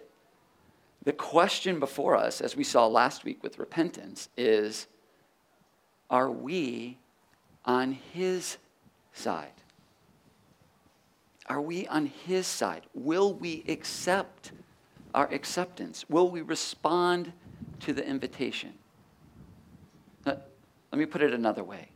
The 1.03 1.11
question 1.11 1.81
before 1.81 2.15
us, 2.15 2.39
as 2.39 2.55
we 2.55 2.63
saw 2.63 2.87
last 2.87 3.25
week 3.25 3.43
with 3.43 3.59
repentance, 3.59 4.29
is 4.37 4.87
are 6.09 6.31
we 6.31 6.97
on 7.65 7.91
his 7.91 8.55
side? 9.11 9.59
Are 11.47 11.59
we 11.59 11.87
on 11.87 12.05
his 12.05 12.47
side? 12.47 12.83
Will 12.93 13.33
we 13.33 13.65
accept 13.67 14.53
our 15.13 15.27
acceptance? 15.33 16.05
Will 16.09 16.31
we 16.31 16.41
respond 16.41 17.33
to 17.81 17.91
the 17.91 18.07
invitation? 18.07 18.75
Let 20.25 20.47
me 20.93 21.05
put 21.05 21.21
it 21.21 21.33
another 21.33 21.65
way 21.65 21.89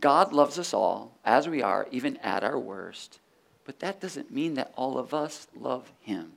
God 0.00 0.32
loves 0.32 0.58
us 0.58 0.72
all 0.72 1.12
as 1.24 1.48
we 1.48 1.62
are, 1.62 1.86
even 1.90 2.16
at 2.18 2.44
our 2.44 2.58
worst, 2.58 3.20
but 3.64 3.80
that 3.80 4.00
doesn't 4.00 4.32
mean 4.32 4.54
that 4.54 4.72
all 4.76 4.98
of 4.98 5.12
us 5.12 5.46
love 5.54 5.92
him. 6.00 6.32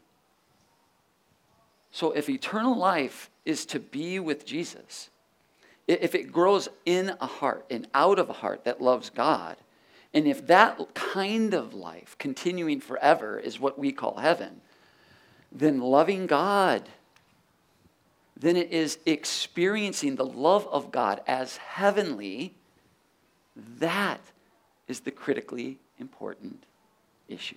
So 1.91 2.12
if 2.12 2.30
eternal 2.30 2.78
life 2.78 3.30
is 3.45 3.66
to 3.68 3.80
be 3.80 4.20
with 4.20 4.45
Jesus, 4.45 5.10
if 5.88 6.14
it 6.14 6.32
grows 6.32 6.68
in 6.86 7.16
a 7.22 7.28
heart 7.28 7.66
and 7.70 7.88
out 7.93 8.20
of 8.20 8.30
a 8.30 8.34
heart 8.34 8.66
that 8.66 8.82
loves 8.82 9.10
God, 9.10 9.56
and 10.14 10.28
if 10.28 10.47
that 10.47 10.93
kind 10.93 11.53
of 11.53 11.74
life, 11.74 12.16
continuing 12.18 12.80
forever, 12.80 13.38
is 13.39 13.60
what 13.60 13.78
we 13.78 13.91
call 13.91 14.18
heaven, 14.18 14.62
then 15.51 15.80
loving 15.80 16.26
God, 16.28 16.89
then 18.38 18.58
it 18.58 18.72
is 18.72 18.97
experiencing 19.06 20.16
the 20.16 20.26
love 20.26 20.68
of 20.68 20.91
God 20.91 21.22
as 21.28 21.58
heavenly. 21.58 22.53
That 23.56 24.22
is 24.88 25.01
the 25.01 25.12
critically 25.12 25.80
important 25.99 26.64
issue. 27.28 27.56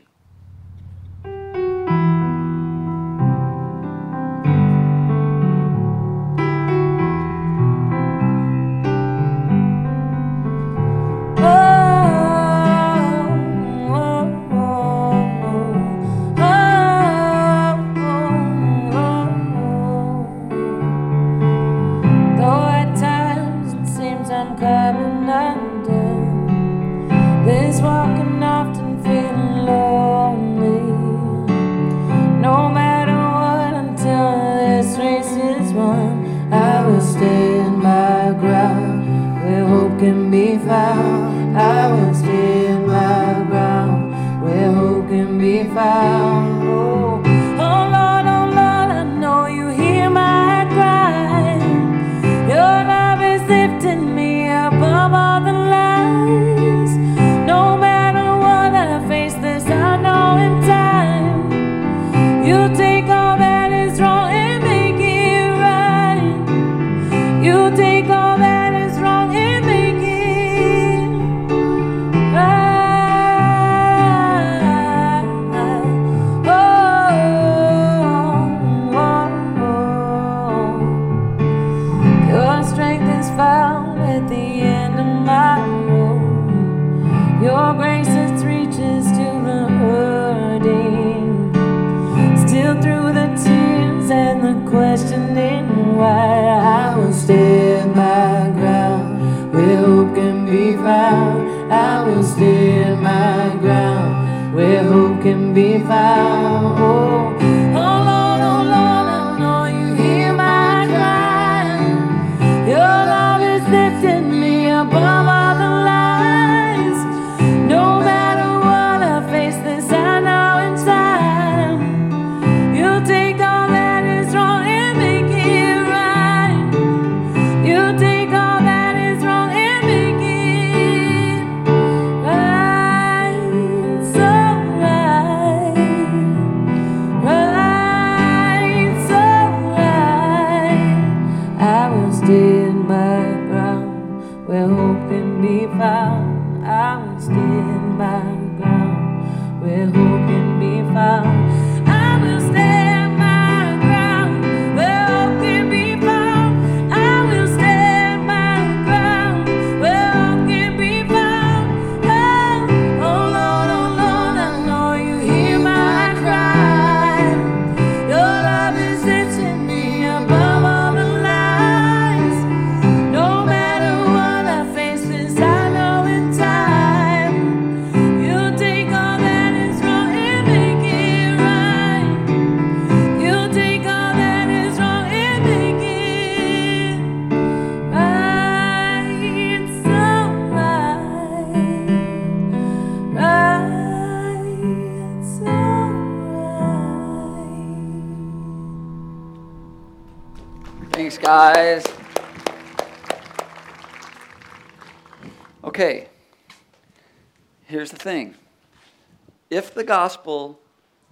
Gospel 209.89 210.61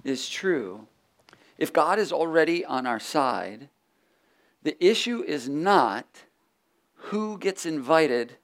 is 0.05 0.29
true, 0.29 0.87
if 1.57 1.73
God 1.73 1.99
is 1.99 2.13
already 2.13 2.63
on 2.63 2.87
our 2.87 3.01
side, 3.01 3.71
the 4.63 4.77
issue 4.85 5.25
is 5.27 5.49
not 5.49 6.07
who 6.95 7.39
gets 7.39 7.65
invited 7.65 8.37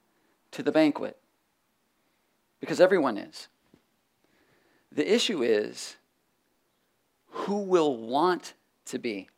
to 0.49 0.63
the 0.63 0.71
banquet, 0.71 1.17
because 2.59 2.81
everyone 2.81 3.17
is. 3.17 3.47
The 4.91 5.13
issue 5.13 5.43
is 5.43 5.97
who 7.29 7.59
will 7.59 7.95
want 7.95 8.55
to 8.85 8.97
be. 8.97 9.29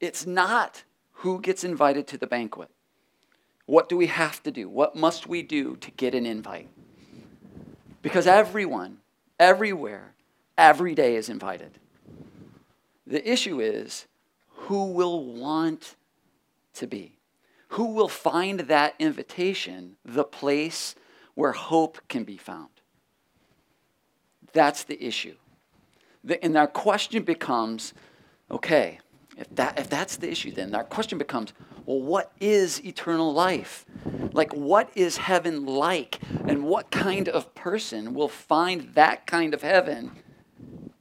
It's 0.00 0.26
not 0.26 0.82
who 1.12 1.40
gets 1.40 1.62
invited 1.62 2.08
to 2.08 2.18
the 2.18 2.26
banquet. 2.26 2.70
What 3.66 3.88
do 3.88 3.96
we 3.96 4.06
have 4.06 4.42
to 4.42 4.50
do? 4.50 4.68
What 4.68 4.96
must 4.96 5.28
we 5.28 5.42
do 5.42 5.76
to 5.76 5.90
get 5.92 6.14
an 6.14 6.26
invite? 6.26 6.68
Because 8.02 8.26
everyone, 8.26 8.98
everywhere, 9.38 10.14
every 10.56 10.94
day 10.94 11.16
is 11.16 11.28
invited. 11.28 11.78
The 13.06 13.30
issue 13.30 13.60
is 13.60 14.06
who 14.48 14.92
will 14.92 15.24
want 15.24 15.96
to 16.74 16.86
be? 16.86 17.18
Who 17.68 17.92
will 17.92 18.08
find 18.08 18.60
that 18.60 18.94
invitation 18.98 19.96
the 20.04 20.24
place 20.24 20.94
where 21.34 21.52
hope 21.52 21.98
can 22.08 22.24
be 22.24 22.36
found? 22.36 22.68
That's 24.52 24.84
the 24.84 25.02
issue. 25.02 25.36
The, 26.24 26.42
and 26.42 26.56
our 26.56 26.66
question 26.66 27.22
becomes 27.22 27.94
okay, 28.50 28.98
if, 29.36 29.54
that, 29.54 29.78
if 29.78 29.88
that's 29.88 30.16
the 30.16 30.30
issue, 30.30 30.50
then 30.50 30.74
our 30.74 30.84
question 30.84 31.18
becomes 31.18 31.52
well, 31.88 32.02
what 32.02 32.32
is 32.38 32.84
eternal 32.84 33.32
life? 33.32 33.86
Like, 34.34 34.52
what 34.52 34.90
is 34.94 35.16
heaven 35.16 35.64
like? 35.64 36.18
And 36.46 36.64
what 36.64 36.90
kind 36.90 37.30
of 37.30 37.54
person 37.54 38.12
will 38.12 38.28
find 38.28 38.92
that 38.92 39.26
kind 39.26 39.54
of 39.54 39.62
heaven 39.62 40.12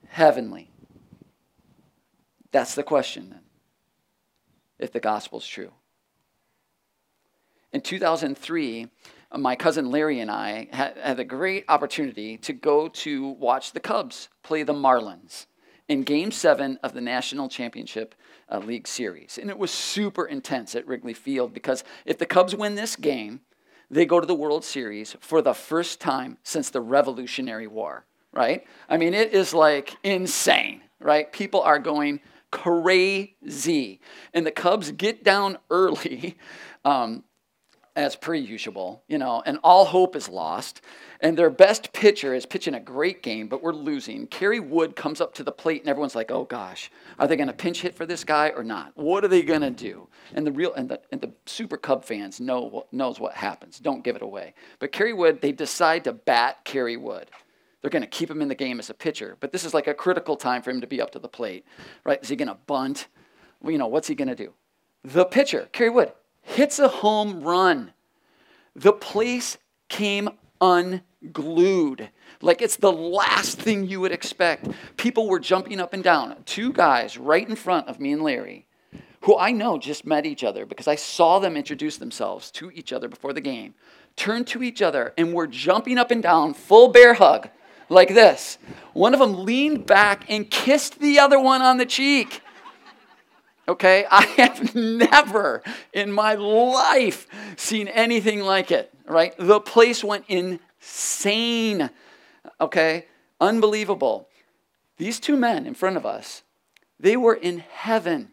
heavenly? 0.08 0.72
That's 2.54 2.74
the 2.74 2.84
question 2.84 3.32
then, 3.32 3.42
if 4.80 4.94
the 4.94 5.02
gospel's 5.02 5.46
true. 5.46 5.74
In 7.74 7.82
2003, 7.82 8.88
uh, 9.30 9.38
my 9.38 9.58
cousin 9.58 9.92
Larry 9.92 10.22
and 10.22 10.32
I 10.32 10.70
had 10.72 11.20
a 11.20 11.26
great 11.26 11.66
opportunity 11.68 12.38
to 12.38 12.54
go 12.54 12.88
to 12.88 13.28
watch 13.28 13.74
the 13.74 13.82
Cubs 13.82 14.30
play 14.42 14.64
the 14.64 14.74
Marlins 14.74 15.48
in 15.88 16.04
Game 16.04 16.32
7 16.32 16.80
of 16.84 16.94
the 16.94 17.02
National 17.02 17.48
Championship 17.48 18.16
uh, 18.52 18.60
League 18.60 18.88
Series. 18.88 19.38
And 19.38 19.50
it 19.50 19.58
was 19.58 19.72
super 19.72 20.26
intense 20.26 20.76
at 20.76 20.88
Wrigley 20.88 21.14
Field 21.14 21.54
because 21.54 21.84
if 22.06 22.18
the 22.18 22.26
Cubs 22.26 22.56
win 22.56 22.76
this 22.76 22.96
game, 22.96 23.42
they 23.90 24.06
go 24.06 24.20
to 24.20 24.28
the 24.28 24.36
World 24.36 24.66
Series 24.66 25.16
for 25.20 25.42
the 25.42 25.54
first 25.54 26.02
time 26.02 26.38
since 26.44 26.70
the 26.70 26.82
Revolutionary 26.82 27.68
War, 27.68 28.06
right? 28.34 28.66
I 28.90 28.98
mean, 28.98 29.14
it 29.14 29.34
is 29.34 29.54
like 29.54 29.96
insane, 30.04 30.82
right? 31.00 31.32
People 31.32 31.62
are 31.62 31.80
going 31.80 32.20
crazy. 32.52 34.02
And 34.34 34.46
the 34.46 34.52
Cubs 34.52 34.92
get 34.92 35.24
down 35.24 35.58
early. 35.70 36.38
Um, 36.86 37.26
as 37.98 38.16
per 38.16 38.36
usual, 38.36 39.04
you 39.08 39.18
know, 39.18 39.41
and 39.48 39.58
all 39.64 39.86
hope 39.86 40.16
is 40.16 40.30
lost. 40.30 40.82
And 41.20 41.36
their 41.36 41.50
best 41.50 41.93
pitcher 41.93 42.36
is 42.36 42.45
pitching 42.45 42.76
a 42.76 42.80
great 42.80 43.24
game, 43.24 43.48
but 43.48 43.64
we're 43.64 43.74
losing. 43.74 44.28
Kerry 44.28 44.60
Wood 44.60 44.95
comes 44.95 45.20
up 45.20 45.34
to 45.34 45.43
the 45.43 45.52
plate, 45.52 45.82
and 45.82 45.89
everyone's 45.89 46.16
like, 46.16 46.30
"Oh 46.30 46.43
gosh, 46.43 46.91
are 47.18 47.28
they 47.28 47.36
going 47.36 47.48
to 47.48 47.54
pinch 47.54 47.82
hit 47.82 47.95
for 47.95 48.06
this 48.06 48.24
guy 48.24 48.50
or 48.50 48.64
not? 48.64 48.91
What 48.95 49.26
are 49.26 49.28
they 49.28 49.41
going 49.41 49.62
to 49.62 49.72
do?" 49.72 50.08
And 50.36 50.45
the 50.45 50.52
real 50.52 50.76
and 50.76 50.88
the, 50.88 51.02
and 51.12 51.20
the 51.20 51.34
Super 51.48 51.76
Cub 51.76 52.06
fans 52.06 52.39
know 52.39 52.86
knows 52.91 53.20
what 53.20 53.34
happens. 53.34 53.80
Don't 53.80 54.04
give 54.04 54.16
it 54.16 54.22
away. 54.22 54.54
But 54.78 54.91
Kerry 54.91 55.14
Wood, 55.14 55.41
they 55.41 55.52
decide 55.52 56.04
to 56.04 56.14
bat 56.14 56.64
Kerry 56.64 56.98
Wood. 56.98 57.32
They're 57.82 57.89
going 57.89 58.04
to 58.04 58.08
keep 58.08 58.30
him 58.30 58.41
in 58.43 58.48
the 58.48 58.56
game 58.56 58.78
as 58.78 58.91
a 58.91 58.93
pitcher, 58.93 59.38
but 59.39 59.52
this 59.52 59.64
is 59.64 59.74
like 59.74 59.88
a 59.88 59.93
critical 59.93 60.36
time 60.36 60.62
for 60.62 60.70
him 60.70 60.82
to 60.82 60.88
be 60.88 61.02
up 61.02 61.12
to 61.12 61.20
the 61.20 61.28
plate, 61.28 61.66
right? 62.04 62.20
Is 62.22 62.30
he 62.30 62.36
going 62.36 62.48
to 62.48 62.58
bunt? 62.68 63.08
Well, 63.62 63.72
you 63.72 63.78
know, 63.80 63.88
what's 63.88 64.08
he 64.08 64.16
going 64.16 64.28
to 64.28 64.36
do? 64.36 64.54
The 65.04 65.26
pitcher, 65.26 65.70
Kerry 65.72 65.89
Wood, 65.89 66.12
hits 66.48 66.80
a 66.80 66.88
home 66.88 67.41
run. 67.41 67.91
The 68.76 68.93
place 68.93 69.58
came 69.89 70.30
unglued. 70.62 72.10
Like 72.41 72.62
it's 72.62 72.78
the 72.78 72.91
last 72.91 73.60
thing 73.60 73.86
you 73.86 74.00
would 74.00 74.12
expect. 74.14 74.68
People 74.95 75.28
were 75.28 75.39
jumping 75.39 75.80
up 75.80 75.93
and 75.93 76.04
down. 76.04 76.36
Two 76.45 76.72
guys 76.72 77.18
right 77.18 77.48
in 77.48 77.56
front 77.56 77.88
of 77.88 78.00
me 78.00 78.14
and 78.14 78.22
Larry, 78.22 78.66
who 79.22 79.38
I 79.38 79.52
know 79.52 79.78
just 79.78 80.06
met 80.06 80.26
each 80.26 80.43
other 80.43 80.66
because 80.66 80.88
I 80.88 80.95
saw 80.95 81.39
them 81.39 81.58
introduce 81.58 81.98
themselves 81.98 82.50
to 82.52 82.72
each 82.72 82.93
other 82.93 83.10
before 83.10 83.34
the 83.34 83.41
game, 83.41 83.74
turned 84.16 84.48
to 84.48 84.64
each 84.64 84.82
other 84.82 85.14
and 85.18 85.34
were 85.34 85.48
jumping 85.48 85.98
up 85.98 86.12
and 86.12 86.24
down, 86.24 86.54
full 86.54 86.88
bear 86.88 87.16
hug, 87.16 87.50
like 87.89 88.14
this. 88.14 88.58
One 88.93 89.14
of 89.14 89.20
them 89.20 89.43
leaned 89.43 89.86
back 89.86 90.26
and 90.30 90.50
kissed 90.50 91.00
the 91.00 91.20
other 91.20 91.39
one 91.39 91.62
on 91.62 91.78
the 91.78 91.86
cheek. 91.86 92.41
Okay, 93.68 94.05
I 94.11 94.24
have 94.38 94.76
never 94.76 95.61
in 95.93 96.11
my 96.11 96.36
life 96.36 97.28
seen 97.57 97.88
anything 97.88 98.41
like 98.41 98.72
it, 98.72 98.93
right? 99.05 99.34
The 99.38 99.59
place 99.59 100.03
went 100.03 100.26
insane. 100.28 101.89
Okay, 102.61 103.05
unbelievable. 103.39 104.30
These 104.97 105.20
two 105.20 105.36
men 105.36 105.65
in 105.65 105.74
front 105.74 105.97
of 105.97 106.05
us, 106.05 106.43
they 106.99 107.18
were 107.18 107.36
in 107.36 107.59
heaven. 107.59 108.30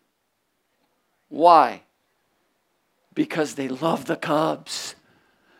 Why? 1.28 1.82
Because 3.12 3.54
they 3.54 3.68
love 3.68 4.06
the 4.06 4.16
Cubs. 4.16 4.94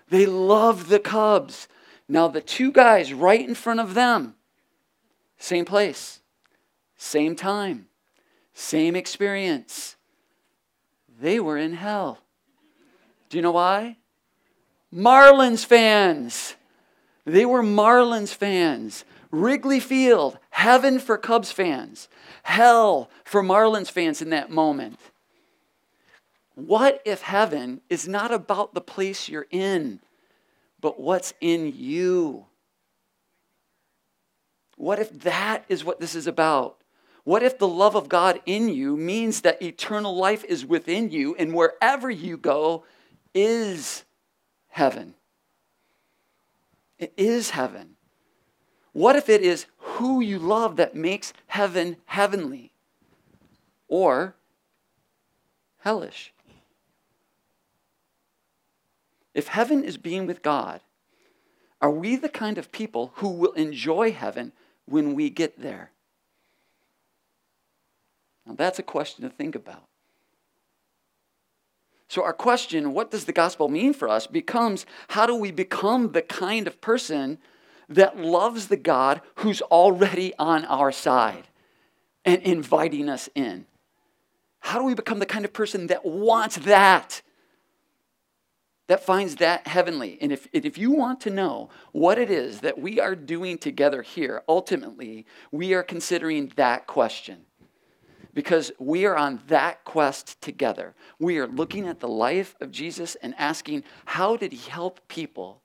They 0.09 0.25
love 0.25 0.89
the 0.89 0.99
Cubs. 0.99 1.69
Now, 2.09 2.29
the 2.29 2.41
two 2.41 2.71
guys 2.71 3.13
right 3.13 3.47
in 3.47 3.55
front 3.55 3.81
of 3.81 3.95
them, 3.95 4.35
same 5.39 5.65
place, 5.65 6.21
same 6.97 7.35
time 7.35 7.89
same 8.55 8.97
experience. 8.97 9.97
They 11.21 11.39
were 11.39 11.59
in 11.59 11.75
hell. 11.75 12.21
Do 13.29 13.37
you 13.37 13.43
know 13.43 13.53
why? 13.53 13.99
Marlins 14.93 15.65
fans. 15.67 16.55
They 17.25 17.45
were 17.45 17.63
Marlins 17.63 18.35
fans. 18.35 19.05
Wrigley 19.35 19.81
Field, 19.81 20.39
heaven 20.51 21.01
for 21.01 21.19
Cubs 21.19 21.51
fans, 21.51 22.09
hell 22.45 23.11
for 23.25 23.43
Marlins 23.43 23.91
fans 23.91 24.23
in 24.23 24.31
that 24.31 24.49
moment. 24.49 24.99
What 26.55 27.03
if 27.05 27.23
heaven 27.23 27.81
is 27.91 28.07
not 28.07 28.33
about 28.33 28.75
the 28.75 28.81
place 28.81 29.29
you're 29.29 29.49
in, 29.51 30.01
but 30.81 31.01
what's 31.01 31.35
in 31.41 31.73
you? 31.75 32.47
What 34.77 35.01
if 35.01 35.11
that 35.23 35.65
is 35.69 35.85
what 35.85 35.99
this 35.99 36.15
is 36.15 36.29
about? 36.29 36.77
What 37.25 37.43
if 37.43 37.59
the 37.59 37.69
love 37.69 37.97
of 37.97 38.11
God 38.11 38.41
in 38.45 38.69
you 38.69 38.97
means 38.97 39.41
that 39.41 39.63
eternal 39.63 40.15
life 40.15 40.45
is 40.45 40.67
within 40.67 41.11
you 41.11 41.35
and 41.37 41.55
wherever 41.55 42.11
you 42.11 42.37
go 42.37 42.85
is 43.35 44.05
heaven? 44.69 45.15
It 46.99 47.15
is 47.17 47.51
heaven. 47.51 47.97
What 48.93 49.17
if 49.17 49.29
it 49.29 49.41
is 49.41 49.67
who 49.79 50.21
you 50.21 50.39
love 50.39 50.77
that 50.77 50.95
makes 50.95 51.33
heaven 51.47 51.97
heavenly 52.05 52.73
or 53.89 54.37
hellish? 55.79 56.33
If 59.33 59.49
heaven 59.49 59.83
is 59.83 59.97
being 59.97 60.27
with 60.27 60.43
God, 60.43 60.81
are 61.81 61.91
we 61.91 62.17
the 62.17 62.29
kind 62.29 62.59
of 62.59 62.71
people 62.71 63.13
who 63.17 63.31
will 63.31 63.53
enjoy 63.53 64.13
heaven 64.13 64.53
when 64.85 65.15
we 65.15 65.29
get 65.31 65.61
there? 65.61 65.91
Now, 68.47 68.55
that's 68.55 68.79
a 68.79 68.83
question 68.83 69.23
to 69.25 69.31
think 69.31 69.55
about. 69.55 69.85
So, 72.09 72.23
our 72.23 72.33
question, 72.33 72.93
what 72.93 73.11
does 73.11 73.25
the 73.25 73.33
gospel 73.33 73.69
mean 73.69 73.93
for 73.93 74.09
us, 74.09 74.27
becomes 74.27 74.87
how 75.09 75.27
do 75.27 75.35
we 75.35 75.51
become 75.51 76.13
the 76.13 76.23
kind 76.23 76.67
of 76.67 76.81
person 76.81 77.39
that 77.89 78.19
loves 78.19 78.69
the 78.69 78.77
God 78.77 79.21
who's 79.37 79.63
already 79.63 80.35
on 80.39 80.65
our 80.67 80.93
side 80.93 81.49
and 82.25 82.43
inviting 82.43 83.09
us 83.09 83.29
in? 83.35 83.67
How 84.61 84.79
do 84.79 84.85
we 84.85 84.95
become 84.95 85.19
the 85.19 85.27
kind 85.27 85.45
of 85.45 85.53
person 85.53 85.89
that 85.89 86.05
wants 86.05 86.57
that? 86.57 87.23
That 88.87 89.05
finds 89.05 89.37
that 89.37 89.67
heavenly. 89.67 90.19
And 90.21 90.31
if, 90.31 90.47
if 90.53 90.77
you 90.77 90.91
want 90.91 91.21
to 91.23 91.31
know 91.31 91.71
what 91.93 92.19
it 92.19 92.31
is 92.31 92.61
that 92.61 92.79
we 92.79 93.01
are 93.01 93.17
doing 93.17 93.57
together 93.57 94.03
here, 94.03 94.43
ultimately, 94.47 95.27
we 95.51 95.73
are 95.73 95.83
considering 95.83 96.53
that 96.57 96.87
question 96.87 97.47
because 98.35 98.73
we 98.79 99.07
are 99.07 99.17
on 99.17 99.41
that 99.47 99.85
quest 99.85 100.41
together. 100.41 100.95
We 101.19 101.39
are 101.39 101.47
looking 101.47 101.87
at 101.87 102.01
the 102.01 102.09
life 102.09 102.57
of 102.61 102.71
Jesus 102.71 103.15
and 103.17 103.35
asking, 103.39 103.85
how 104.05 104.37
did 104.37 104.53
he 104.53 104.69
help 104.69 105.01
people 105.09 105.63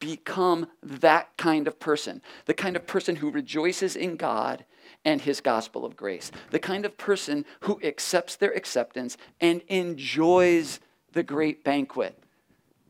become 0.00 0.66
that 0.82 1.36
kind 1.36 1.66
of 1.66 1.78
person? 1.78 2.20
The 2.46 2.54
kind 2.54 2.76
of 2.76 2.86
person 2.86 3.16
who 3.16 3.30
rejoices 3.30 3.96
in 3.96 4.16
God 4.16 4.64
and 5.04 5.20
his 5.20 5.40
gospel 5.40 5.84
of 5.84 5.96
grace. 5.96 6.30
The 6.50 6.58
kind 6.58 6.84
of 6.84 6.96
person 6.98 7.44
who 7.60 7.80
accepts 7.82 8.36
their 8.36 8.52
acceptance 8.52 9.16
and 9.40 9.62
enjoys 9.68 10.80
the 11.12 11.22
great 11.22 11.64
banquet 11.64 12.18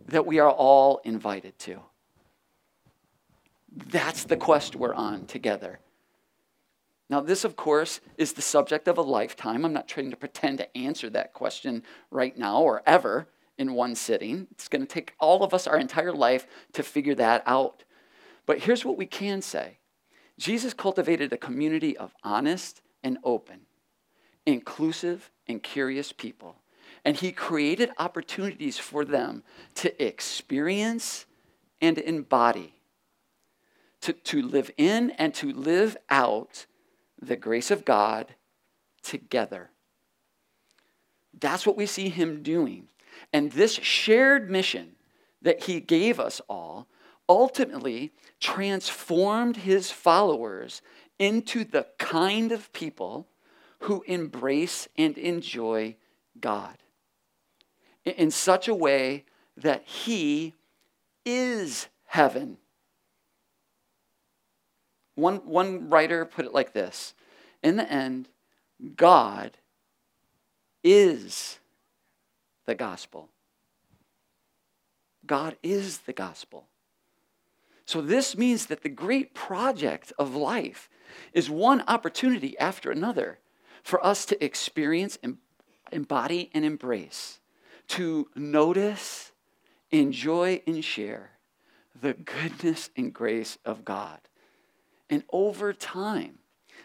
that 0.07 0.27
we 0.27 0.39
are 0.39 0.51
all 0.51 1.01
invited 1.05 1.59
to. 1.61 1.81
That's 3.71 4.25
the 4.25 4.37
quest 4.37 4.75
we're 4.75 4.95
on 4.95 5.27
together. 5.27 5.81
Now, 7.11 7.21
this, 7.21 7.45
of 7.45 7.57
course, 7.57 8.01
is 8.19 8.35
the 8.35 8.43
subject 8.43 8.87
of 8.87 8.99
a 8.99 9.03
lifetime. 9.03 9.65
I'm 9.65 9.73
not 9.73 9.89
trying 9.89 10.11
to 10.11 10.17
pretend 10.17 10.59
to 10.59 10.77
answer 10.77 11.09
that 11.11 11.33
question 11.33 11.83
right 12.11 12.37
now 12.37 12.61
or 12.61 12.83
ever 12.87 13.29
in 13.57 13.75
one 13.75 13.95
sitting. 13.95 14.47
It's 14.51 14.69
going 14.69 14.83
to 14.83 14.93
take 14.93 15.15
all 15.19 15.43
of 15.43 15.55
us 15.55 15.67
our 15.67 15.79
entire 15.79 16.13
life 16.13 16.47
to 16.75 16.83
figure 16.83 17.15
that 17.15 17.43
out. 17.47 17.85
But 18.45 18.61
here's 18.61 18.85
what 18.85 18.99
we 18.99 19.07
can 19.07 19.41
say 19.43 19.79
Jesus 20.39 20.75
cultivated 20.75 21.33
a 21.33 21.39
community 21.39 21.97
of 21.97 22.15
honest 22.23 22.83
and 23.03 23.19
open, 23.25 23.61
inclusive 24.47 25.31
and 25.47 25.63
curious 25.63 26.13
people. 26.13 26.57
And 27.05 27.17
he 27.17 27.33
created 27.33 27.91
opportunities 27.99 28.79
for 28.79 29.05
them 29.05 29.43
to 29.77 30.05
experience 30.05 31.27
and 31.81 31.97
embody, 31.97 32.75
to, 34.03 34.13
to 34.13 34.43
live 34.43 34.71
in 34.77 35.11
and 35.13 35.33
to 35.35 35.53
live 35.53 35.97
out 36.11 36.67
the 37.21 37.37
grace 37.37 37.71
of 37.71 37.85
God 37.85 38.35
together. 39.03 39.71
That's 41.39 41.67
what 41.67 41.77
we 41.77 41.87
see 41.87 42.09
him 42.09 42.43
doing. 42.43 42.89
And 43.33 43.53
this 43.53 43.75
shared 43.75 44.51
mission 44.51 44.97
that 45.43 45.65
he 45.65 45.81
gave 45.81 46.19
us 46.19 46.41
all 46.49 46.89
ultimately 47.29 48.13
transformed 48.41 49.59
his 49.59 49.91
followers 49.91 50.81
into 51.19 51.65
the 51.65 51.87
kind 51.99 52.53
of 52.53 52.73
people 52.73 53.29
who 53.81 54.03
embrace 54.07 54.89
and 54.97 55.17
enjoy 55.19 55.97
God 56.41 56.77
in 58.05 58.31
such 58.31 58.69
a 58.69 58.75
way 58.75 59.25
that 59.57 59.85
he 59.85 60.55
is 61.25 61.89
heaven. 62.07 62.57
One, 65.19 65.39
one 65.39 65.91
writer 65.91 66.25
put 66.25 66.45
it 66.45 66.55
like 66.55 66.73
this 66.73 67.13
In 67.63 67.77
the 67.77 67.91
end, 67.91 68.29
God 68.95 69.59
is 70.85 71.59
the 72.67 72.77
gospel. 72.77 73.29
God 75.27 75.57
is 75.61 75.99
the 75.99 76.13
gospel. 76.13 76.67
So, 77.85 78.01
this 78.01 78.37
means 78.37 78.67
that 78.67 78.83
the 78.83 78.89
great 78.89 79.35
project 79.35 80.13
of 80.21 80.37
life 80.37 80.89
is 81.33 81.51
one 81.51 81.83
opportunity 81.89 82.57
after 82.59 82.93
another 82.93 83.41
for 83.83 84.05
us 84.07 84.25
to 84.27 84.45
experience, 84.45 85.19
embody, 85.91 86.49
and 86.55 86.65
embrace, 86.65 87.41
to 87.89 88.29
notice, 88.37 89.33
enjoy, 89.91 90.63
and 90.65 90.85
share 90.85 91.33
the 92.01 92.15
goodness 92.15 92.91
and 92.97 93.13
grace 93.13 93.59
of 93.65 93.85
God. 93.85 94.21
And 95.11 95.23
over 95.33 95.73
time, 95.73 96.39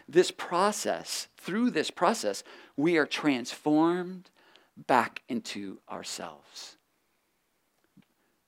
this 0.08 0.30
process, 0.30 1.28
through 1.36 1.70
this 1.70 1.90
process, 1.90 2.42
we 2.76 2.96
are 2.96 3.06
transformed 3.06 4.30
back 4.76 5.22
into 5.28 5.78
ourselves. 5.90 6.76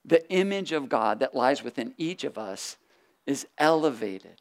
The 0.05 0.29
image 0.31 0.73
of 0.73 0.89
God 0.89 1.21
that 1.21 1.35
lies 1.35 1.63
within 1.63 1.95
each 1.97 2.25
of 2.25 2.39
us 2.39 2.77
is 3.27 3.47
elevated, 3.59 4.41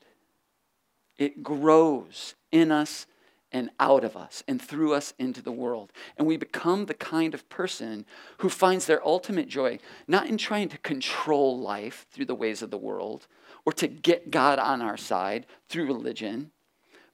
it 1.18 1.42
grows 1.42 2.36
in 2.52 2.72
us 2.72 3.08
and 3.52 3.70
out 3.80 4.04
of 4.04 4.18
us 4.18 4.44
and 4.50 4.62
through 4.62 4.94
us 4.94 5.14
into 5.18 5.42
the 5.42 5.52
world. 5.52 5.94
And 6.18 6.28
we 6.28 6.36
become 6.36 6.86
the 6.86 6.94
kind 6.94 7.34
of 7.34 7.48
person 7.48 8.06
who 8.40 8.50
finds 8.50 8.86
their 8.86 9.06
ultimate 9.08 9.48
joy 9.48 9.80
not 10.08 10.28
in 10.28 10.38
trying 10.38 10.68
to 10.70 10.78
control 10.80 11.58
life 11.58 12.06
through 12.12 12.26
the 12.26 12.36
ways 12.36 12.62
of 12.62 12.70
the 12.70 12.78
world 12.78 13.28
or 13.66 13.74
to 13.74 13.88
get 13.88 14.32
God 14.32 14.60
on 14.60 14.82
our 14.82 14.98
side 14.98 15.46
through 15.68 15.88
religion, 15.88 16.52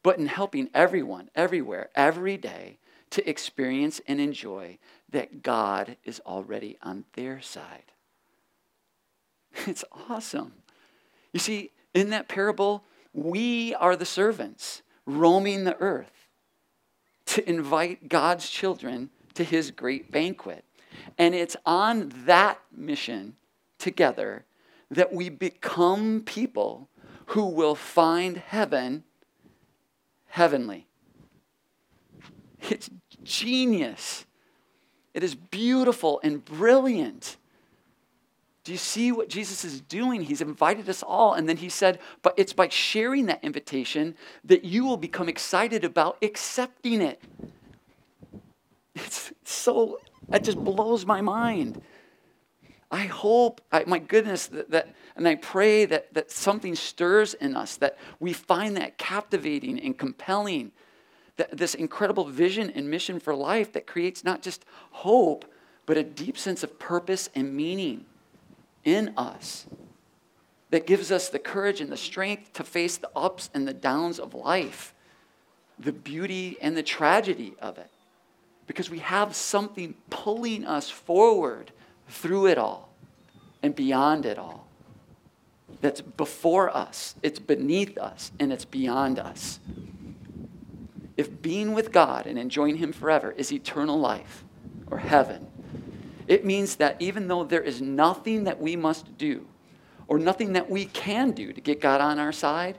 but 0.03 0.17
in 0.17 0.27
helping 0.27 0.69
everyone, 0.73 1.29
everywhere, 1.35 1.89
every 1.95 2.37
day 2.37 2.77
to 3.11 3.29
experience 3.29 4.01
and 4.07 4.19
enjoy 4.19 4.77
that 5.09 5.43
God 5.43 5.97
is 6.03 6.21
already 6.25 6.77
on 6.81 7.05
their 7.13 7.41
side. 7.41 7.91
It's 9.67 9.83
awesome. 10.09 10.53
You 11.33 11.39
see, 11.39 11.71
in 11.93 12.09
that 12.11 12.29
parable, 12.29 12.83
we 13.13 13.75
are 13.75 13.95
the 13.95 14.05
servants 14.05 14.81
roaming 15.05 15.65
the 15.65 15.77
earth 15.79 16.29
to 17.27 17.47
invite 17.49 18.09
God's 18.09 18.49
children 18.49 19.09
to 19.33 19.43
his 19.43 19.71
great 19.71 20.11
banquet. 20.11 20.65
And 21.17 21.35
it's 21.35 21.55
on 21.65 22.11
that 22.25 22.59
mission 22.75 23.35
together 23.77 24.45
that 24.91 25.13
we 25.13 25.29
become 25.29 26.21
people 26.21 26.89
who 27.27 27.45
will 27.45 27.75
find 27.75 28.37
heaven 28.37 29.03
heavenly. 30.27 30.87
It's 32.69 32.89
genius. 33.23 34.25
It 35.13 35.23
is 35.23 35.33
beautiful 35.35 36.19
and 36.23 36.43
brilliant. 36.43 37.37
Do 38.63 38.71
you 38.71 38.77
see 38.77 39.11
what 39.11 39.29
Jesus 39.29 39.65
is 39.65 39.81
doing? 39.81 40.21
He's 40.21 40.41
invited 40.41 40.87
us 40.87 41.01
all, 41.01 41.33
and 41.33 41.49
then 41.49 41.57
he 41.57 41.69
said, 41.69 41.99
But 42.21 42.35
it's 42.37 42.53
by 42.53 42.69
sharing 42.69 43.25
that 43.25 43.43
invitation 43.43 44.15
that 44.45 44.63
you 44.63 44.85
will 44.85 44.97
become 44.97 45.27
excited 45.27 45.83
about 45.83 46.17
accepting 46.21 47.01
it. 47.01 47.19
It's 48.93 49.33
so, 49.43 49.99
it 50.31 50.43
just 50.43 50.63
blows 50.63 51.05
my 51.05 51.21
mind. 51.21 51.81
I 52.91 53.03
hope, 53.03 53.61
I, 53.71 53.85
my 53.85 53.99
goodness, 53.99 54.47
that, 54.47 54.71
that, 54.71 54.93
and 55.15 55.25
I 55.25 55.35
pray 55.35 55.85
that, 55.85 56.13
that 56.13 56.29
something 56.29 56.75
stirs 56.75 57.33
in 57.33 57.55
us, 57.55 57.77
that 57.77 57.97
we 58.19 58.33
find 58.33 58.75
that 58.75 58.97
captivating 58.97 59.79
and 59.79 59.97
compelling, 59.97 60.73
that 61.37 61.57
this 61.57 61.73
incredible 61.73 62.25
vision 62.25 62.69
and 62.69 62.89
mission 62.89 63.19
for 63.19 63.33
life 63.33 63.71
that 63.73 63.87
creates 63.87 64.25
not 64.25 64.41
just 64.41 64.65
hope, 64.91 65.45
but 65.85 65.95
a 65.95 66.03
deep 66.03 66.37
sense 66.37 66.63
of 66.63 66.77
purpose 66.79 67.29
and 67.33 67.55
meaning 67.55 68.05
in 68.83 69.13
us, 69.15 69.65
that 70.69 70.85
gives 70.85 71.11
us 71.11 71.29
the 71.29 71.39
courage 71.39 71.79
and 71.79 71.91
the 71.91 71.97
strength 71.97 72.51
to 72.53 72.63
face 72.63 72.97
the 72.97 73.09
ups 73.15 73.49
and 73.53 73.67
the 73.67 73.73
downs 73.73 74.19
of 74.19 74.33
life, 74.33 74.93
the 75.79 75.93
beauty 75.93 76.57
and 76.61 76.75
the 76.75 76.83
tragedy 76.83 77.53
of 77.61 77.77
it, 77.77 77.89
because 78.67 78.89
we 78.89 78.99
have 78.99 79.33
something 79.33 79.95
pulling 80.09 80.65
us 80.65 80.89
forward 80.89 81.71
through 82.11 82.47
it 82.47 82.57
all 82.57 82.89
and 83.63 83.75
beyond 83.75 84.25
it 84.25 84.37
all. 84.37 84.67
That's 85.79 86.01
before 86.01 86.75
us, 86.75 87.15
it's 87.23 87.39
beneath 87.39 87.97
us, 87.97 88.31
and 88.39 88.51
it's 88.51 88.65
beyond 88.65 89.17
us. 89.17 89.59
If 91.17 91.41
being 91.41 91.73
with 91.73 91.91
God 91.91 92.27
and 92.27 92.37
enjoying 92.37 92.77
Him 92.77 92.91
forever 92.91 93.31
is 93.31 93.51
eternal 93.51 93.99
life 93.99 94.43
or 94.89 94.97
heaven, 94.97 95.47
it 96.27 96.45
means 96.45 96.75
that 96.75 96.97
even 97.01 97.27
though 97.27 97.43
there 97.43 97.61
is 97.61 97.81
nothing 97.81 98.43
that 98.43 98.59
we 98.59 98.75
must 98.75 99.17
do 99.17 99.47
or 100.07 100.19
nothing 100.19 100.53
that 100.53 100.69
we 100.69 100.85
can 100.85 101.31
do 101.31 101.53
to 101.53 101.61
get 101.61 101.79
God 101.79 102.01
on 102.01 102.19
our 102.19 102.31
side, 102.31 102.77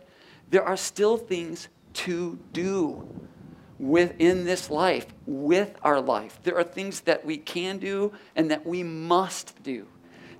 there 0.50 0.62
are 0.62 0.76
still 0.76 1.16
things 1.16 1.68
to 1.94 2.38
do 2.52 3.08
within 3.82 4.44
this 4.44 4.70
life, 4.70 5.06
with 5.26 5.74
our 5.82 6.00
life. 6.00 6.38
There 6.44 6.56
are 6.56 6.62
things 6.62 7.00
that 7.00 7.26
we 7.26 7.36
can 7.36 7.78
do 7.78 8.12
and 8.36 8.50
that 8.52 8.64
we 8.64 8.84
must 8.84 9.60
do 9.64 9.88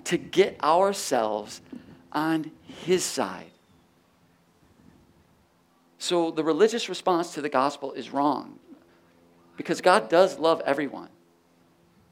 to 0.05 0.17
get 0.17 0.63
ourselves 0.63 1.61
on 2.13 2.53
His 2.85 3.05
side. 3.05 3.51
So 5.99 6.31
the 6.31 6.45
religious 6.45 6.89
response 6.89 7.35
to 7.35 7.43
the 7.43 7.49
gospel 7.49 7.93
is 7.93 8.13
wrong 8.13 8.59
because 9.57 9.81
God 9.81 10.09
does 10.09 10.39
love 10.39 10.63
everyone 10.65 11.09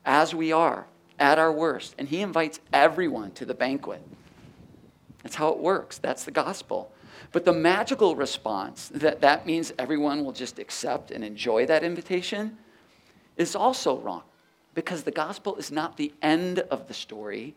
as 0.04 0.34
we 0.34 0.50
are 0.50 0.86
at 1.18 1.38
our 1.38 1.52
worst, 1.52 1.94
and 1.98 2.08
He 2.08 2.22
invites 2.22 2.58
everyone 2.72 3.30
to 3.32 3.44
the 3.44 3.54
banquet. 3.54 4.02
That's 5.22 5.36
how 5.36 5.50
it 5.50 5.58
works. 5.58 5.98
That's 5.98 6.24
the 6.24 6.30
gospel. 6.30 6.90
But 7.32 7.44
the 7.44 7.52
magical 7.52 8.16
response 8.16 8.88
that 8.88 9.20
that 9.20 9.46
means 9.46 9.72
everyone 9.78 10.24
will 10.24 10.32
just 10.32 10.58
accept 10.58 11.10
and 11.10 11.22
enjoy 11.22 11.66
that 11.66 11.84
invitation 11.84 12.58
is 13.36 13.54
also 13.54 13.98
wrong 13.98 14.22
because 14.74 15.04
the 15.04 15.10
gospel 15.10 15.56
is 15.56 15.70
not 15.70 15.96
the 15.96 16.12
end 16.22 16.60
of 16.60 16.88
the 16.88 16.94
story, 16.94 17.54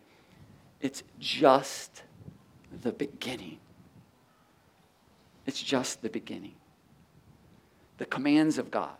it's 0.81 1.03
just 1.19 2.03
the 2.81 2.91
beginning. 2.91 3.59
It's 5.45 5.61
just 5.61 6.01
the 6.01 6.09
beginning. 6.09 6.55
The 7.97 8.05
commands 8.05 8.57
of 8.57 8.71
God, 8.71 8.97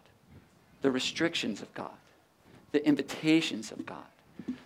the 0.82 0.91
restrictions 0.91 1.61
of 1.61 1.74
God, 1.74 1.91
the 2.71 2.86
invitations 2.86 3.71
of 3.71 3.86
God 3.86 4.12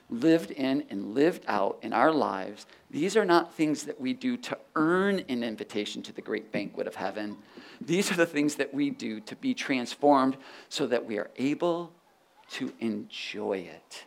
lived 0.10 0.52
in 0.52 0.86
and 0.90 1.14
lived 1.14 1.44
out 1.48 1.78
in 1.82 1.94
our 1.94 2.12
lives, 2.12 2.66
these 2.90 3.18
are 3.18 3.26
not 3.26 3.54
things 3.54 3.84
that 3.84 4.00
we 4.00 4.14
do 4.14 4.38
to 4.38 4.58
earn 4.76 5.20
an 5.28 5.44
invitation 5.44 6.02
to 6.04 6.14
the 6.14 6.22
great 6.22 6.52
banquet 6.52 6.88
of 6.88 6.96
heaven. 6.96 7.38
These 7.82 8.12
are 8.12 8.16
the 8.16 8.26
things 8.26 8.56
that 8.56 8.74
we 8.74 8.90
do 8.90 9.20
to 9.22 9.36
be 9.36 9.54
transformed 9.54 10.38
so 10.70 10.88
that 10.88 11.06
we 11.06 11.18
are 11.18 11.30
able 11.38 11.92
to 12.52 12.74
enjoy 12.80 13.70
it. 13.70 14.06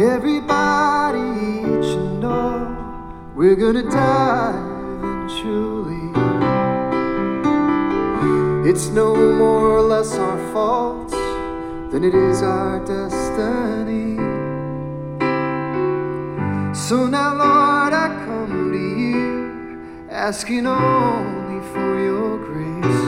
Everybody 0.00 1.58
we're 3.38 3.54
gonna 3.54 3.88
die 3.88 4.50
eventually. 4.98 6.10
It's 8.68 8.88
no 8.88 9.14
more 9.14 9.78
or 9.78 9.82
less 9.82 10.12
our 10.14 10.52
fault 10.52 11.12
than 11.92 12.02
it 12.02 12.16
is 12.16 12.42
our 12.42 12.84
destiny. 12.84 14.16
So 16.74 17.06
now, 17.06 17.34
Lord. 17.34 17.68
I 17.94 18.08
come 18.26 18.72
to 18.72 18.84
you, 19.02 20.08
asking 20.10 20.66
only 20.66 21.60
for 21.72 21.90
your 22.08 22.38
grace. 22.48 23.04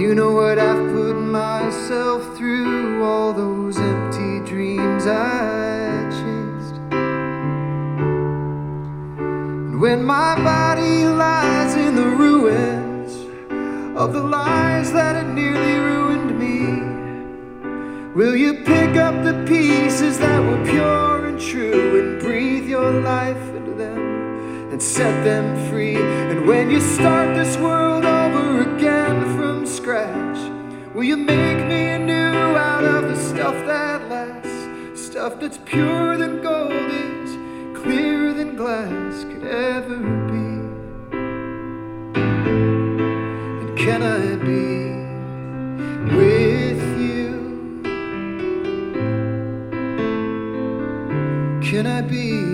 You 0.00 0.14
know 0.14 0.32
what 0.32 0.58
I've 0.58 0.92
put 0.94 1.14
myself 1.14 2.36
through, 2.36 3.04
all 3.04 3.32
those 3.34 3.78
empty 3.78 4.40
dreams 4.50 5.06
I 5.06 5.57
when 9.88 10.04
my 10.04 10.34
body 10.44 11.06
lies 11.06 11.74
in 11.74 11.94
the 11.94 12.04
ruins 12.04 13.10
of 13.96 14.12
the 14.12 14.20
lies 14.20 14.92
that 14.92 15.16
had 15.16 15.34
nearly 15.34 15.76
ruined 15.78 16.38
me, 16.38 16.60
will 18.14 18.36
you 18.36 18.52
pick 18.64 18.96
up 18.96 19.14
the 19.24 19.32
pieces 19.48 20.18
that 20.18 20.40
were 20.42 20.62
pure 20.66 21.28
and 21.28 21.40
true 21.40 21.88
and 22.00 22.20
breathe 22.20 22.68
your 22.68 23.00
life 23.00 23.42
into 23.56 23.72
them 23.72 24.70
and 24.70 24.82
set 24.82 25.24
them 25.24 25.46
free? 25.70 25.96
And 25.96 26.46
when 26.46 26.70
you 26.70 26.82
start 26.82 27.34
this 27.34 27.56
world 27.56 28.04
over 28.04 28.60
again 28.70 29.16
from 29.38 29.64
scratch, 29.64 30.38
will 30.92 31.04
you 31.04 31.16
make 31.16 31.66
me 31.66 31.80
anew 31.98 32.36
out 32.70 32.84
of 32.84 33.08
the 33.08 33.16
stuff 33.16 33.56
that 33.64 34.06
lasts? 34.10 35.00
Stuff 35.02 35.40
that's 35.40 35.56
purer 35.56 36.18
than 36.18 36.42
gold 36.42 36.72
is, 36.72 37.17
clearer 37.88 38.34
than 38.34 38.54
glass 38.54 39.24
could 39.24 39.44
ever 39.44 39.96
be. 40.30 40.48
And 43.60 43.78
can 43.78 44.02
I 44.02 44.36
be 44.36 44.92
with 46.14 46.82
you? 47.00 47.80
Can 51.62 51.86
I 51.86 52.02
be 52.02 52.47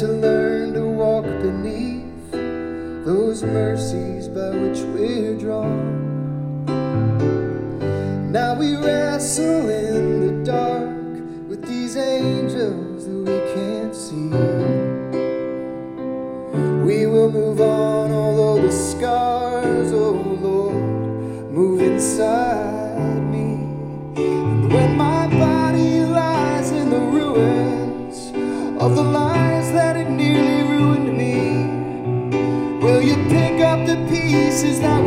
to 0.00 0.08
learn 0.08 0.72
to 0.72 0.80
walk 0.80 1.24
beneath 1.24 2.32
those 3.04 3.42
mercies 3.42 4.28
by 4.28 4.48
which 4.48 4.78
we're 4.94 5.36
drawn. 5.36 6.64
Now 8.32 8.54
we 8.54 8.76
wrestle 8.76 9.68
in 9.68 10.26
the 10.26 10.42
dark 10.50 10.88
with 11.50 11.62
these 11.68 11.98
angels 11.98 13.04
that 13.04 13.12
we 13.12 13.40
can't 13.52 13.94
see. 13.94 14.30
We 16.82 17.04
will 17.04 17.30
move 17.30 17.60
on, 17.60 18.10
although 18.10 18.62
the 18.62 18.72
scars, 18.72 19.92
oh 19.92 20.12
Lord, 20.12 21.52
move 21.52 21.82
inside 21.82 22.49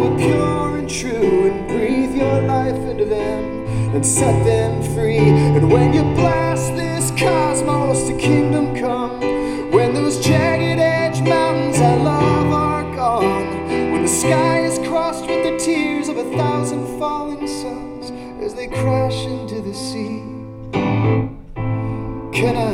were 0.04 0.18
pure 0.18 0.78
and 0.78 0.90
true 0.90 1.50
and 1.50 1.68
breathe 1.68 2.16
your 2.16 2.42
life 2.42 2.76
into 2.76 3.06
them 3.06 3.66
and 3.96 4.06
set 4.06 4.44
them 4.44 4.82
free? 4.94 5.18
And 5.18 5.72
when 5.72 5.94
you 5.94 6.04
blast 6.16 6.76
this 6.76 7.12
cosmos 7.12 8.08
to 8.08 8.18
kingdom 8.18 8.76
come, 8.76 9.22
when 9.72 9.94
those 9.94 10.24
jagged 10.24 10.80
edge 10.80 11.22
mountains 11.22 11.80
I 11.80 11.96
love 11.96 12.52
are 12.52 12.96
gone, 12.96 13.70
when 13.92 14.02
the 14.02 14.08
sky 14.08 14.60
is 14.66 14.78
crossed 14.88 15.26
with 15.26 15.44
the 15.44 15.58
tears 15.58 16.10
of 16.10 16.18
a 16.18 16.26
thousand 16.36 17.00
falling 17.00 17.48
suns 17.48 18.12
as 18.44 18.54
they 18.54 18.68
crash 18.68 19.26
into 19.26 19.62
the 19.62 19.74
sea, 19.74 20.22
can 22.34 22.58
I 22.58 22.73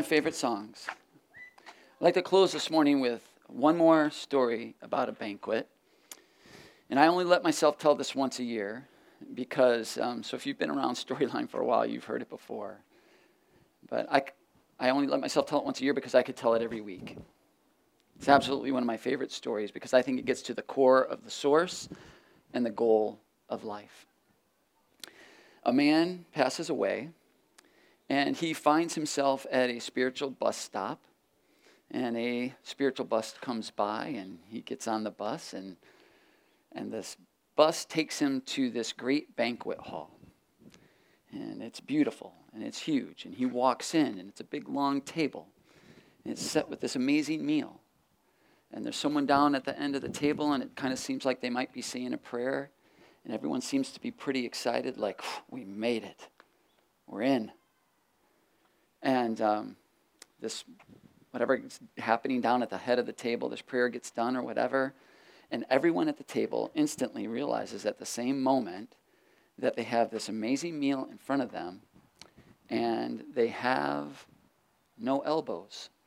Some 0.00 0.06
of 0.06 0.10
my 0.12 0.16
all 0.16 0.16
time 0.16 0.16
favorite 0.16 0.34
songs. 0.34 0.86
I'd 1.68 2.04
like 2.04 2.14
to 2.14 2.22
close 2.22 2.52
this 2.52 2.70
morning 2.70 3.00
with 3.00 3.22
one 3.48 3.76
more 3.76 4.10
story 4.10 4.74
about 4.80 5.10
a 5.10 5.12
banquet. 5.12 5.68
And 6.88 6.98
I 6.98 7.06
only 7.06 7.24
let 7.24 7.42
myself 7.42 7.76
tell 7.76 7.94
this 7.94 8.14
once 8.14 8.38
a 8.38 8.42
year 8.42 8.88
because, 9.34 9.98
um, 9.98 10.22
so 10.22 10.36
if 10.36 10.46
you've 10.46 10.58
been 10.58 10.70
around 10.70 10.94
Storyline 10.94 11.50
for 11.50 11.60
a 11.60 11.66
while, 11.66 11.84
you've 11.84 12.04
heard 12.04 12.22
it 12.22 12.30
before. 12.30 12.80
But 13.90 14.06
I, 14.10 14.22
I 14.78 14.88
only 14.88 15.06
let 15.06 15.20
myself 15.20 15.46
tell 15.46 15.58
it 15.58 15.64
once 15.66 15.80
a 15.80 15.84
year 15.84 15.92
because 15.92 16.14
I 16.14 16.22
could 16.22 16.36
tell 16.36 16.54
it 16.54 16.62
every 16.62 16.80
week. 16.80 17.18
It's 18.16 18.28
absolutely 18.28 18.72
one 18.72 18.82
of 18.82 18.86
my 18.86 18.96
favorite 18.96 19.32
stories 19.32 19.70
because 19.70 19.92
I 19.92 20.00
think 20.00 20.18
it 20.18 20.24
gets 20.24 20.40
to 20.42 20.54
the 20.54 20.62
core 20.62 21.04
of 21.04 21.24
the 21.24 21.30
source 21.30 21.90
and 22.54 22.64
the 22.64 22.70
goal 22.70 23.20
of 23.50 23.64
life. 23.64 24.06
A 25.64 25.72
man 25.72 26.24
passes 26.32 26.70
away, 26.70 27.10
and 28.10 28.36
he 28.36 28.52
finds 28.52 28.96
himself 28.96 29.46
at 29.52 29.70
a 29.70 29.78
spiritual 29.78 30.30
bus 30.30 30.56
stop. 30.56 31.00
And 31.92 32.16
a 32.16 32.54
spiritual 32.62 33.06
bus 33.06 33.34
comes 33.40 33.70
by, 33.70 34.08
and 34.08 34.38
he 34.48 34.60
gets 34.60 34.86
on 34.86 35.02
the 35.02 35.10
bus, 35.10 35.54
and, 35.54 35.76
and 36.72 36.92
this 36.92 37.16
bus 37.56 37.84
takes 37.84 38.18
him 38.18 38.42
to 38.46 38.70
this 38.70 38.92
great 38.92 39.34
banquet 39.34 39.78
hall. 39.78 40.16
And 41.32 41.62
it's 41.62 41.80
beautiful, 41.80 42.34
and 42.52 42.62
it's 42.62 42.80
huge. 42.80 43.24
And 43.24 43.34
he 43.34 43.46
walks 43.46 43.94
in, 43.94 44.18
and 44.18 44.28
it's 44.28 44.40
a 44.40 44.44
big, 44.44 44.68
long 44.68 45.00
table, 45.00 45.48
and 46.24 46.32
it's 46.32 46.42
set 46.42 46.68
with 46.68 46.80
this 46.80 46.94
amazing 46.94 47.44
meal. 47.44 47.80
And 48.72 48.84
there's 48.84 48.96
someone 48.96 49.26
down 49.26 49.56
at 49.56 49.64
the 49.64 49.76
end 49.76 49.96
of 49.96 50.02
the 50.02 50.08
table, 50.08 50.52
and 50.52 50.62
it 50.62 50.76
kind 50.76 50.92
of 50.92 50.98
seems 50.98 51.24
like 51.24 51.40
they 51.40 51.50
might 51.50 51.72
be 51.72 51.82
saying 51.82 52.12
a 52.12 52.18
prayer. 52.18 52.70
And 53.24 53.34
everyone 53.34 53.60
seems 53.60 53.90
to 53.92 54.00
be 54.00 54.12
pretty 54.12 54.46
excited, 54.46 54.96
like, 54.96 55.22
we 55.50 55.64
made 55.64 56.04
it. 56.04 56.28
We're 57.06 57.22
in. 57.22 57.50
And 59.02 59.40
um, 59.40 59.76
this, 60.40 60.64
whatever 61.30 61.56
is 61.56 61.80
happening 61.98 62.40
down 62.40 62.62
at 62.62 62.70
the 62.70 62.78
head 62.78 62.98
of 62.98 63.06
the 63.06 63.12
table, 63.12 63.48
this 63.48 63.62
prayer 63.62 63.88
gets 63.88 64.10
done 64.10 64.36
or 64.36 64.42
whatever. 64.42 64.94
And 65.50 65.64
everyone 65.70 66.08
at 66.08 66.18
the 66.18 66.24
table 66.24 66.70
instantly 66.74 67.26
realizes 67.26 67.86
at 67.86 67.98
the 67.98 68.06
same 68.06 68.42
moment 68.42 68.94
that 69.58 69.76
they 69.76 69.82
have 69.82 70.10
this 70.10 70.28
amazing 70.28 70.78
meal 70.78 71.08
in 71.10 71.18
front 71.18 71.42
of 71.42 71.52
them 71.52 71.80
and 72.68 73.24
they 73.34 73.48
have 73.48 74.26
no 74.98 75.20
elbows. 75.20 75.88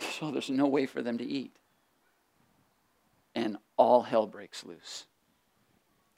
So 0.00 0.30
there's 0.30 0.50
no 0.50 0.66
way 0.66 0.86
for 0.86 1.02
them 1.02 1.18
to 1.18 1.24
eat. 1.24 1.56
And 3.34 3.56
all 3.76 4.02
hell 4.02 4.26
breaks 4.26 4.64
loose 4.64 5.06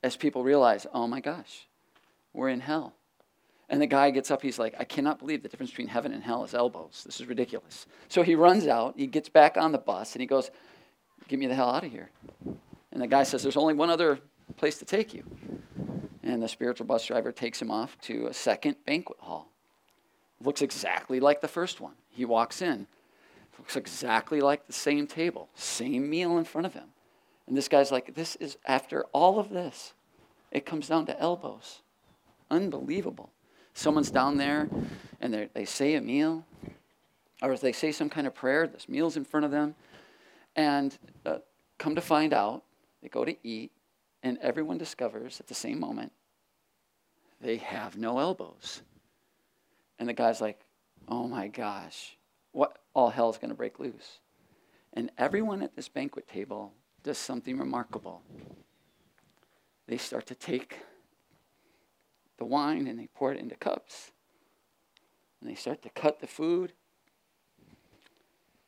as 0.03 0.16
people 0.16 0.43
realize, 0.43 0.86
oh 0.93 1.07
my 1.07 1.20
gosh, 1.20 1.66
we're 2.32 2.49
in 2.49 2.61
hell. 2.61 2.95
And 3.70 3.80
the 3.80 3.86
guy 3.86 4.10
gets 4.10 4.32
up, 4.32 4.42
he's 4.42 4.58
like, 4.58 4.74
I 4.78 4.84
cannot 4.84 5.20
believe 5.20 5.44
the 5.44 5.48
difference 5.48 5.70
between 5.70 5.86
heaven 5.86 6.12
and 6.12 6.24
hell 6.24 6.42
is 6.42 6.54
elbows. 6.54 7.04
This 7.06 7.20
is 7.20 7.26
ridiculous. 7.28 7.86
So 8.08 8.24
he 8.24 8.34
runs 8.34 8.66
out, 8.66 8.94
he 8.96 9.06
gets 9.06 9.28
back 9.28 9.56
on 9.56 9.70
the 9.70 9.78
bus, 9.78 10.12
and 10.14 10.20
he 10.20 10.26
goes, 10.26 10.50
Get 11.28 11.38
me 11.38 11.46
the 11.46 11.54
hell 11.54 11.70
out 11.70 11.84
of 11.84 11.92
here. 11.92 12.10
And 12.90 13.00
the 13.00 13.06
guy 13.06 13.22
says, 13.22 13.44
There's 13.44 13.56
only 13.56 13.74
one 13.74 13.88
other 13.88 14.18
place 14.56 14.78
to 14.78 14.84
take 14.84 15.14
you. 15.14 15.22
And 16.24 16.42
the 16.42 16.48
spiritual 16.48 16.86
bus 16.86 17.06
driver 17.06 17.30
takes 17.30 17.62
him 17.62 17.70
off 17.70 17.96
to 18.02 18.26
a 18.26 18.34
second 18.34 18.74
banquet 18.84 19.20
hall. 19.20 19.52
Looks 20.42 20.62
exactly 20.62 21.20
like 21.20 21.40
the 21.40 21.48
first 21.48 21.80
one. 21.80 21.94
He 22.08 22.24
walks 22.24 22.60
in, 22.60 22.88
looks 23.56 23.76
exactly 23.76 24.40
like 24.40 24.66
the 24.66 24.72
same 24.72 25.06
table, 25.06 25.48
same 25.54 26.10
meal 26.10 26.36
in 26.38 26.44
front 26.44 26.66
of 26.66 26.74
him. 26.74 26.88
And 27.46 27.56
this 27.56 27.68
guy's 27.68 27.92
like, 27.92 28.16
This 28.16 28.34
is 28.36 28.56
after 28.66 29.04
all 29.12 29.38
of 29.38 29.50
this, 29.50 29.92
it 30.50 30.66
comes 30.66 30.88
down 30.88 31.06
to 31.06 31.20
elbows. 31.20 31.82
Unbelievable. 32.50 33.30
Someone's 33.74 34.10
down 34.10 34.36
there 34.36 34.68
and 35.20 35.48
they 35.54 35.64
say 35.64 35.94
a 35.94 36.00
meal, 36.00 36.44
or 37.42 37.56
they 37.56 37.72
say 37.72 37.92
some 37.92 38.10
kind 38.10 38.26
of 38.26 38.34
prayer, 38.34 38.66
this 38.66 38.88
meal's 38.88 39.16
in 39.16 39.24
front 39.24 39.44
of 39.46 39.50
them. 39.50 39.74
And 40.56 40.96
uh, 41.24 41.38
come 41.78 41.94
to 41.94 42.00
find 42.00 42.32
out, 42.32 42.62
they 43.02 43.08
go 43.08 43.24
to 43.24 43.36
eat, 43.42 43.70
and 44.22 44.38
everyone 44.38 44.78
discovers 44.78 45.40
at 45.40 45.46
the 45.46 45.54
same 45.54 45.80
moment 45.80 46.12
they 47.40 47.56
have 47.56 47.96
no 47.96 48.18
elbows. 48.18 48.82
And 49.98 50.08
the 50.08 50.12
guy's 50.12 50.40
like, 50.40 50.60
oh 51.08 51.26
my 51.26 51.48
gosh, 51.48 52.16
what 52.52 52.78
all 52.94 53.10
hell's 53.10 53.38
going 53.38 53.50
to 53.50 53.56
break 53.56 53.78
loose. 53.78 54.18
And 54.92 55.10
everyone 55.16 55.62
at 55.62 55.76
this 55.76 55.88
banquet 55.88 56.28
table 56.28 56.72
does 57.02 57.18
something 57.18 57.58
remarkable. 57.58 58.22
They 59.86 59.96
start 59.96 60.26
to 60.26 60.34
take 60.34 60.78
the 62.41 62.47
wine 62.47 62.88
and 62.88 62.99
they 62.99 63.09
pour 63.14 63.32
it 63.32 63.38
into 63.38 63.55
cups. 63.55 64.11
And 65.41 65.49
they 65.49 65.55
start 65.55 65.82
to 65.82 65.91
cut 65.91 66.20
the 66.20 66.26
food. 66.26 66.72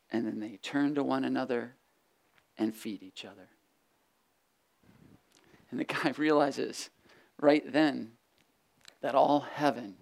And 0.09 0.25
then 0.25 0.39
they 0.39 0.59
turn 0.61 0.95
to 0.95 1.03
one 1.03 1.25
another 1.25 1.73
and 2.57 2.73
feed 2.73 3.03
each 3.03 3.25
other. 3.25 3.49
And 5.69 5.79
the 5.79 5.83
guy 5.85 6.13
realizes 6.15 6.91
right 7.41 7.69
then 7.69 8.11
that 9.01 9.15
all 9.15 9.41
heaven 9.41 9.95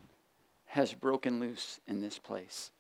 has 0.66 0.94
broken 0.94 1.40
loose 1.40 1.80
in 1.88 2.02
this 2.02 2.20
place. 2.20 2.72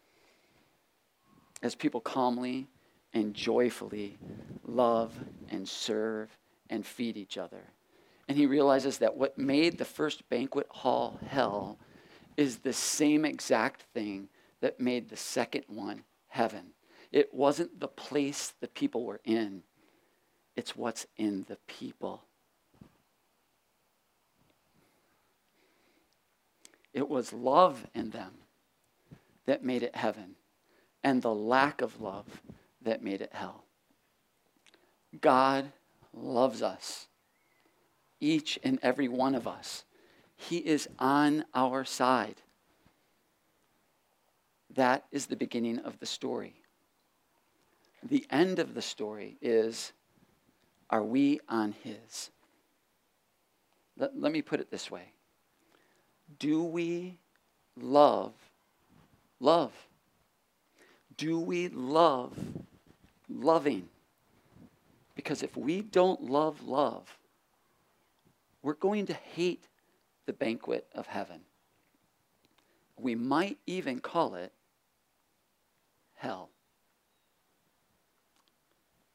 As 1.63 1.73
people 1.73 2.01
calmly 2.01 2.67
and 3.13 3.33
joyfully 3.33 4.17
love 4.65 5.13
and 5.49 5.67
serve 5.67 6.37
and 6.69 6.85
feed 6.85 7.15
each 7.15 7.37
other. 7.37 7.63
And 8.27 8.37
he 8.37 8.45
realizes 8.45 8.99
that 8.99 9.17
what 9.17 9.37
made 9.37 9.77
the 9.77 9.85
first 9.85 10.27
banquet 10.29 10.67
hall 10.69 11.19
hell 11.27 11.77
is 12.37 12.59
the 12.59 12.73
same 12.73 13.25
exact 13.25 13.83
thing 13.93 14.29
that 14.61 14.79
made 14.79 15.09
the 15.09 15.17
second 15.17 15.65
one 15.67 16.03
heaven. 16.27 16.71
It 17.11 17.33
wasn't 17.33 17.79
the 17.79 17.87
place 17.87 18.53
the 18.61 18.67
people 18.67 19.03
were 19.03 19.19
in, 19.25 19.63
it's 20.55 20.75
what's 20.75 21.05
in 21.17 21.45
the 21.49 21.57
people. 21.67 22.23
It 26.93 27.07
was 27.07 27.33
love 27.33 27.85
in 27.93 28.09
them 28.09 28.33
that 29.45 29.63
made 29.63 29.83
it 29.83 29.95
heaven, 29.95 30.35
and 31.03 31.21
the 31.21 31.33
lack 31.33 31.81
of 31.81 32.01
love 32.01 32.41
that 32.81 33.03
made 33.03 33.21
it 33.21 33.31
hell. 33.33 33.65
God 35.19 35.71
loves 36.13 36.61
us, 36.61 37.07
each 38.21 38.57
and 38.63 38.79
every 38.81 39.09
one 39.09 39.35
of 39.35 39.47
us. 39.47 39.83
He 40.37 40.57
is 40.57 40.87
on 40.97 41.43
our 41.53 41.83
side. 41.83 42.41
That 44.75 45.05
is 45.11 45.25
the 45.25 45.35
beginning 45.35 45.79
of 45.79 45.99
the 45.99 46.05
story. 46.05 46.55
The 48.07 48.25
end 48.29 48.59
of 48.59 48.73
the 48.73 48.81
story 48.81 49.37
is 49.41 49.91
are 50.89 51.03
we 51.03 51.39
on 51.47 51.73
His? 51.83 52.31
Let, 53.97 54.19
let 54.19 54.31
me 54.31 54.41
put 54.41 54.59
it 54.59 54.71
this 54.71 54.89
way 54.89 55.03
Do 56.39 56.63
we 56.63 57.17
love 57.77 58.33
love? 59.39 59.73
Do 61.17 61.39
we 61.39 61.67
love 61.69 62.33
loving? 63.29 63.89
Because 65.15 65.43
if 65.43 65.55
we 65.55 65.81
don't 65.81 66.23
love 66.29 66.67
love, 66.67 67.17
we're 68.61 68.73
going 68.73 69.05
to 69.07 69.13
hate 69.13 69.67
the 70.25 70.33
banquet 70.33 70.87
of 70.93 71.07
heaven. 71.07 71.41
We 72.97 73.15
might 73.15 73.57
even 73.65 73.99
call 73.99 74.35
it 74.35 74.53
hell. 76.15 76.49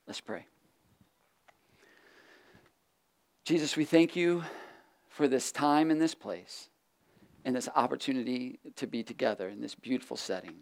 Let's 0.07 0.21
pray. 0.21 0.47
Jesus, 3.45 3.77
we 3.77 3.85
thank 3.85 4.17
you 4.17 4.43
for 5.09 5.29
this 5.29 5.53
time 5.53 5.91
in 5.91 5.99
this 5.99 6.15
place 6.15 6.69
and 7.45 7.55
this 7.55 7.69
opportunity 7.77 8.59
to 8.75 8.89
be 8.89 9.05
together 9.05 9.49
in 9.49 9.61
this 9.61 9.75
beautiful 9.75 10.17
setting. 10.17 10.57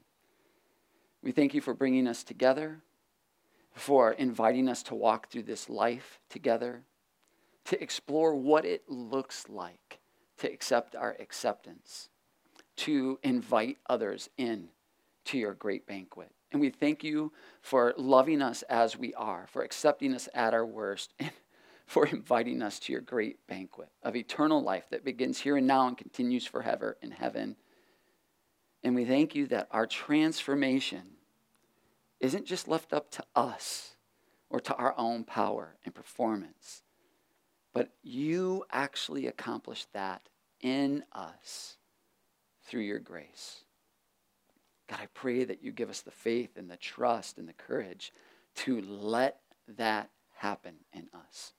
We 1.22 1.32
thank 1.32 1.54
you 1.54 1.62
for 1.62 1.72
bringing 1.72 2.06
us 2.06 2.22
together, 2.22 2.82
for 3.72 4.12
inviting 4.12 4.68
us 4.68 4.82
to 4.84 4.94
walk 4.94 5.30
through 5.30 5.44
this 5.44 5.70
life 5.70 6.20
together, 6.28 6.82
to 7.66 7.82
explore 7.82 8.34
what 8.34 8.64
it 8.64 8.88
looks 8.88 9.48
like 9.48 9.98
to 10.38 10.52
accept 10.52 10.96
our 10.96 11.16
acceptance, 11.20 12.08
to 12.76 13.18
invite 13.22 13.78
others 13.88 14.28
in 14.36 14.68
to 15.26 15.38
your 15.38 15.54
great 15.54 15.86
banquet. 15.86 16.30
And 16.52 16.60
we 16.60 16.70
thank 16.70 17.02
you 17.02 17.32
for 17.62 17.94
loving 17.96 18.42
us 18.42 18.62
as 18.62 18.96
we 18.96 19.14
are, 19.14 19.46
for 19.48 19.62
accepting 19.62 20.14
us 20.14 20.28
at 20.34 20.54
our 20.54 20.66
worst, 20.66 21.12
and 21.18 21.30
for 21.86 22.06
inviting 22.06 22.62
us 22.62 22.78
to 22.80 22.92
your 22.92 23.02
great 23.02 23.46
banquet 23.46 23.90
of 24.02 24.16
eternal 24.16 24.62
life 24.62 24.84
that 24.90 25.04
begins 25.04 25.40
here 25.40 25.56
and 25.56 25.66
now 25.66 25.86
and 25.86 25.98
continues 25.98 26.46
forever 26.46 26.96
in 27.02 27.10
heaven. 27.10 27.56
And 28.82 28.94
we 28.94 29.04
thank 29.04 29.34
you 29.34 29.46
that 29.48 29.68
our 29.70 29.86
transformation 29.86 31.02
isn't 32.20 32.46
just 32.46 32.68
left 32.68 32.92
up 32.92 33.10
to 33.10 33.24
us 33.36 33.96
or 34.48 34.60
to 34.60 34.74
our 34.76 34.94
own 34.96 35.24
power 35.24 35.76
and 35.84 35.94
performance, 35.94 36.82
but 37.74 37.90
you 38.02 38.64
actually 38.70 39.26
accomplished 39.26 39.92
that 39.92 40.22
in 40.60 41.04
us 41.12 41.76
through 42.62 42.82
your 42.82 43.00
grace. 43.00 43.64
God, 44.88 45.00
I 45.02 45.08
pray 45.12 45.44
that 45.44 45.62
you 45.62 45.72
give 45.72 45.90
us 45.90 46.00
the 46.00 46.10
faith 46.10 46.56
and 46.56 46.70
the 46.70 46.76
trust 46.76 47.36
and 47.36 47.48
the 47.48 47.52
courage 47.52 48.12
to 48.56 48.80
let 48.80 49.40
that 49.76 50.08
happen 50.36 50.74
in 50.92 51.08
us. 51.14 51.52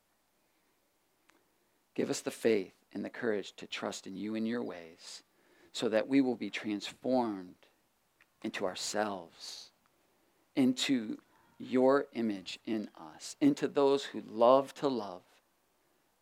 Give 1.95 2.09
us 2.09 2.22
the 2.22 2.32
faith 2.32 2.74
and 2.93 3.03
the 3.03 3.09
courage 3.09 3.53
to 3.57 3.68
trust 3.68 4.07
in 4.07 4.16
you 4.16 4.36
and 4.36 4.47
your 4.47 4.63
ways 4.63 5.24
so 5.74 5.89
that 5.89 6.07
we 6.07 6.22
will 6.22 6.36
be 6.36 6.49
transformed 6.49 7.55
into 8.41 8.66
ourselves, 8.66 9.72
into 10.55 11.18
your 11.57 12.05
image 12.13 12.59
in 12.66 12.89
us, 13.16 13.36
into 13.41 13.68
those 13.68 14.03
who 14.03 14.22
love 14.30 14.74
to 14.76 14.88
love, 14.88 15.24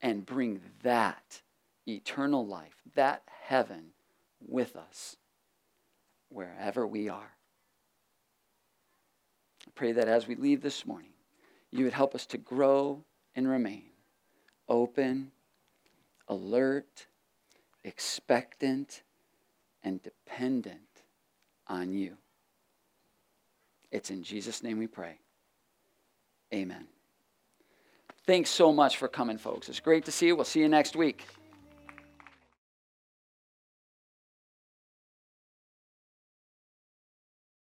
and 0.04 0.26
bring 0.26 0.62
that 0.84 1.42
eternal 1.88 2.46
life, 2.46 2.76
that 2.94 3.24
heaven 3.46 3.86
with 4.46 4.76
us 4.76 5.16
wherever 6.30 6.86
we 6.86 7.08
are. 7.08 7.32
I 9.66 9.72
pray 9.74 9.94
that 9.94 10.10
as 10.10 10.28
we 10.28 10.36
leave 10.36 10.62
this 10.62 10.86
morning, 10.86 11.14
you 11.72 11.86
would 11.86 11.94
help 11.94 12.14
us 12.14 12.26
to 12.28 12.38
grow 12.38 13.04
and 13.34 13.48
remain 13.48 13.86
open 14.68 15.32
alert, 16.28 17.08
expectant, 17.84 19.04
and 19.84 20.02
dependent 20.04 20.80
on 21.68 21.94
you. 21.94 22.18
It's 23.92 24.10
in 24.10 24.24
Jesus' 24.24 24.64
name 24.64 24.80
we 24.80 24.88
pray. 24.88 25.20
Amen. 26.54 26.93
Thanks 28.26 28.50
so 28.50 28.72
much 28.72 28.98
for 28.98 29.10
coming, 29.10 29.38
folks. 29.38 29.68
It's 29.68 29.82
great 29.82 30.06
to 30.06 30.12
see 30.12 30.28
you. 30.28 30.36
We'll 30.36 30.46
see 30.46 30.62
you 30.62 30.70
next 30.70 30.96
week. 30.96 31.28